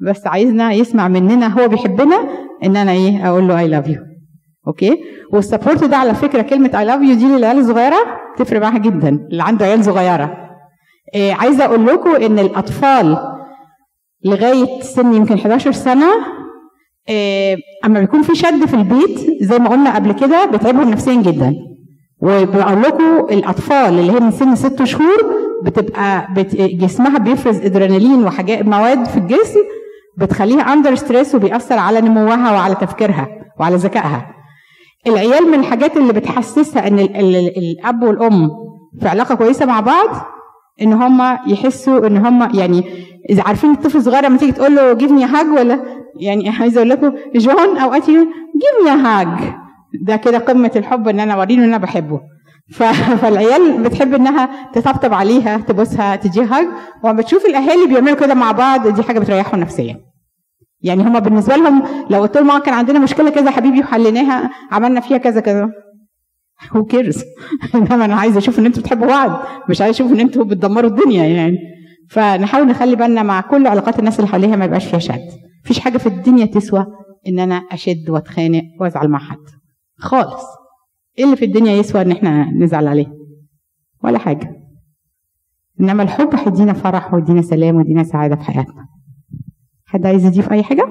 بس 0.00 0.26
عايزنا 0.26 0.72
يسمع 0.72 1.08
مننا 1.08 1.46
هو 1.46 1.68
بيحبنا 1.68 2.28
إن 2.64 2.76
أنا 2.76 2.92
إيه؟ 2.92 3.28
أقول 3.28 3.48
له 3.48 3.58
I 3.58 3.68
love 3.68 3.88
you 3.88 4.00
Okay؟ 4.66 4.96
وال 5.32 5.44
support 5.44 5.84
ده 5.84 5.96
على 5.96 6.14
فكرة 6.14 6.42
كلمة 6.42 6.70
I 6.78 6.84
love 6.84 7.02
you 7.02 7.14
دي 7.14 7.24
للعيال 7.24 7.58
الصغيره 7.58 7.96
تفرق 8.36 8.60
معاها 8.60 8.78
جدا. 8.78 9.08
اللي 9.08 9.42
عنده 9.42 9.66
عيال 9.66 9.84
صغيرة. 9.84 10.36
إيه 11.14 11.34
عايزة 11.34 11.64
أقول 11.64 11.86
لكم 11.86 12.16
إن 12.16 12.38
الأطفال 12.38 13.18
لغاية 14.24 14.80
سن 14.80 15.14
يمكن 15.14 15.34
11 15.34 15.72
سنة 15.72 16.06
إيه 17.08 17.56
أما 17.84 18.00
بيكون 18.00 18.22
في 18.22 18.34
شد 18.34 18.64
في 18.64 18.74
البيت 18.74 19.18
زي 19.42 19.58
ما 19.58 19.68
قلنا 19.68 19.94
قبل 19.94 20.12
كده 20.12 20.44
بيتعبهم 20.44 20.90
نفسيا 20.90 21.14
جدا. 21.22 21.54
وبقول 22.22 22.82
لكم 22.82 23.04
الأطفال 23.30 23.98
اللي 23.98 24.12
هي 24.12 24.20
من 24.20 24.30
سن 24.30 24.54
ست 24.54 24.84
شهور 24.84 25.16
بتبقى 25.62 26.26
بت... 26.36 26.56
جسمها 26.56 27.18
بيفرز 27.18 27.60
إدرينالين 27.60 28.24
وحاجات 28.24 28.62
مواد 28.64 29.04
في 29.06 29.16
الجسم 29.16 29.60
بتخليها 30.18 30.72
under 30.72 30.94
stress 30.94 31.34
وبيأثر 31.34 31.78
على 31.78 32.00
نموها 32.00 32.52
وعلى 32.52 32.74
تفكيرها 32.74 33.28
وعلى 33.60 33.76
ذكائها. 33.76 34.26
العيال 35.06 35.50
من 35.50 35.60
الحاجات 35.60 35.96
اللي 35.96 36.12
بتحسسها 36.12 36.86
إن 36.88 36.98
ال 36.98 37.16
ال 37.16 37.58
الأب 37.58 38.02
والأم 38.02 38.50
في 39.00 39.08
علاقة 39.08 39.34
كويسة 39.34 39.66
مع 39.66 39.80
بعض 39.80 40.08
إن 40.82 40.92
هم 40.92 41.38
يحسوا 41.48 42.06
إن 42.06 42.16
هم 42.16 42.48
يعني 42.54 42.84
إذا 43.30 43.42
عارفين 43.42 43.70
الطفل 43.70 43.98
الصغير 43.98 44.24
لما 44.24 44.38
تيجي 44.38 44.52
تقول 44.52 44.76
له 44.76 44.92
give 44.92 45.10
me 45.10 45.24
hug 45.24 45.46
ولا؟ 45.46 45.80
يعني 46.20 46.48
عايزة 46.48 46.76
أقول 46.78 46.90
لكم 46.90 47.12
جون 47.34 47.78
اوقات 47.78 48.06
give 48.06 48.84
me 48.84 48.90
hug 48.90 49.28
ده 50.00 50.16
كده 50.16 50.38
قمة 50.38 50.70
الحب 50.76 51.08
إن 51.08 51.20
أنا 51.20 51.34
اوريه 51.34 51.54
إن 51.54 51.62
أنا 51.62 51.78
بحبه. 51.78 52.20
فالعيال 53.20 53.82
بتحب 53.82 54.14
إنها 54.14 54.70
تطبطب 54.72 55.14
عليها 55.14 55.56
تبوسها 55.56 56.16
تديها 56.16 56.58
هاج 56.58 56.66
وما 57.04 57.12
بتشوف 57.12 57.46
الأهالي 57.46 57.86
بيعملوا 57.86 58.16
كده 58.16 58.34
مع 58.34 58.52
بعض 58.52 58.88
دي 58.88 59.02
حاجة 59.02 59.18
بتريحهم 59.18 59.60
نفسيا. 59.60 60.00
يعني 60.80 61.02
هما 61.02 61.18
بالنسبة 61.18 61.56
لهم 61.56 61.82
لو 62.10 62.20
قلت 62.20 62.36
لهم 62.36 62.58
كان 62.58 62.74
عندنا 62.74 62.98
مشكلة 62.98 63.30
كذا 63.30 63.50
حبيبي 63.50 63.80
وحليناها 63.80 64.50
عملنا 64.70 65.00
فيها 65.00 65.18
كذا 65.18 65.40
كذا. 65.40 65.70
هو 66.76 66.84
كيرز 66.84 67.24
إنما 67.74 68.04
أنا 68.04 68.14
عايزة 68.14 68.38
أشوف 68.38 68.58
إن 68.58 68.66
أنتوا 68.66 68.82
بتحبوا 68.82 69.06
بعض 69.06 69.42
مش 69.68 69.80
عايزة 69.80 69.96
أشوف 69.96 70.12
إن 70.12 70.20
أنتوا 70.20 70.44
بتدمروا 70.44 70.90
الدنيا 70.90 71.24
يعني. 71.24 71.58
فنحاول 72.12 72.66
نخلي 72.66 72.96
بالنا 72.96 73.22
مع 73.22 73.40
كل 73.40 73.66
علاقات 73.66 73.98
الناس 73.98 74.20
اللي 74.20 74.28
حواليها 74.28 74.56
ما 74.56 74.64
يبقاش 74.64 74.86
فيها 74.86 74.98
شد. 74.98 75.28
مفيش 75.64 75.78
حاجة 75.80 75.98
في 75.98 76.06
الدنيا 76.06 76.46
تسوى 76.46 76.86
إن 77.28 77.38
أنا 77.38 77.54
أشد 77.54 78.10
وأتخانق 78.10 78.62
وأزعل 78.80 79.08
مع 79.08 79.18
حد. 79.18 79.46
خالص. 79.96 80.44
إيه 81.18 81.24
اللي 81.24 81.36
في 81.36 81.44
الدنيا 81.44 81.72
يسوى 81.72 82.02
إن 82.02 82.10
إحنا 82.10 82.50
نزعل 82.50 82.86
عليه؟ 82.86 83.06
ولا 84.04 84.18
حاجة. 84.18 84.56
إنما 85.80 86.02
الحب 86.02 86.34
هيدينا 86.34 86.72
فرح 86.72 87.14
ويدينا 87.14 87.42
سلام 87.42 87.76
ويدينا 87.76 88.02
سعادة 88.02 88.36
في 88.36 88.42
حياتنا. 88.42 88.86
حد 89.86 90.06
عايز 90.06 90.24
يضيف 90.24 90.52
أي 90.52 90.62
حاجة؟ 90.62 90.84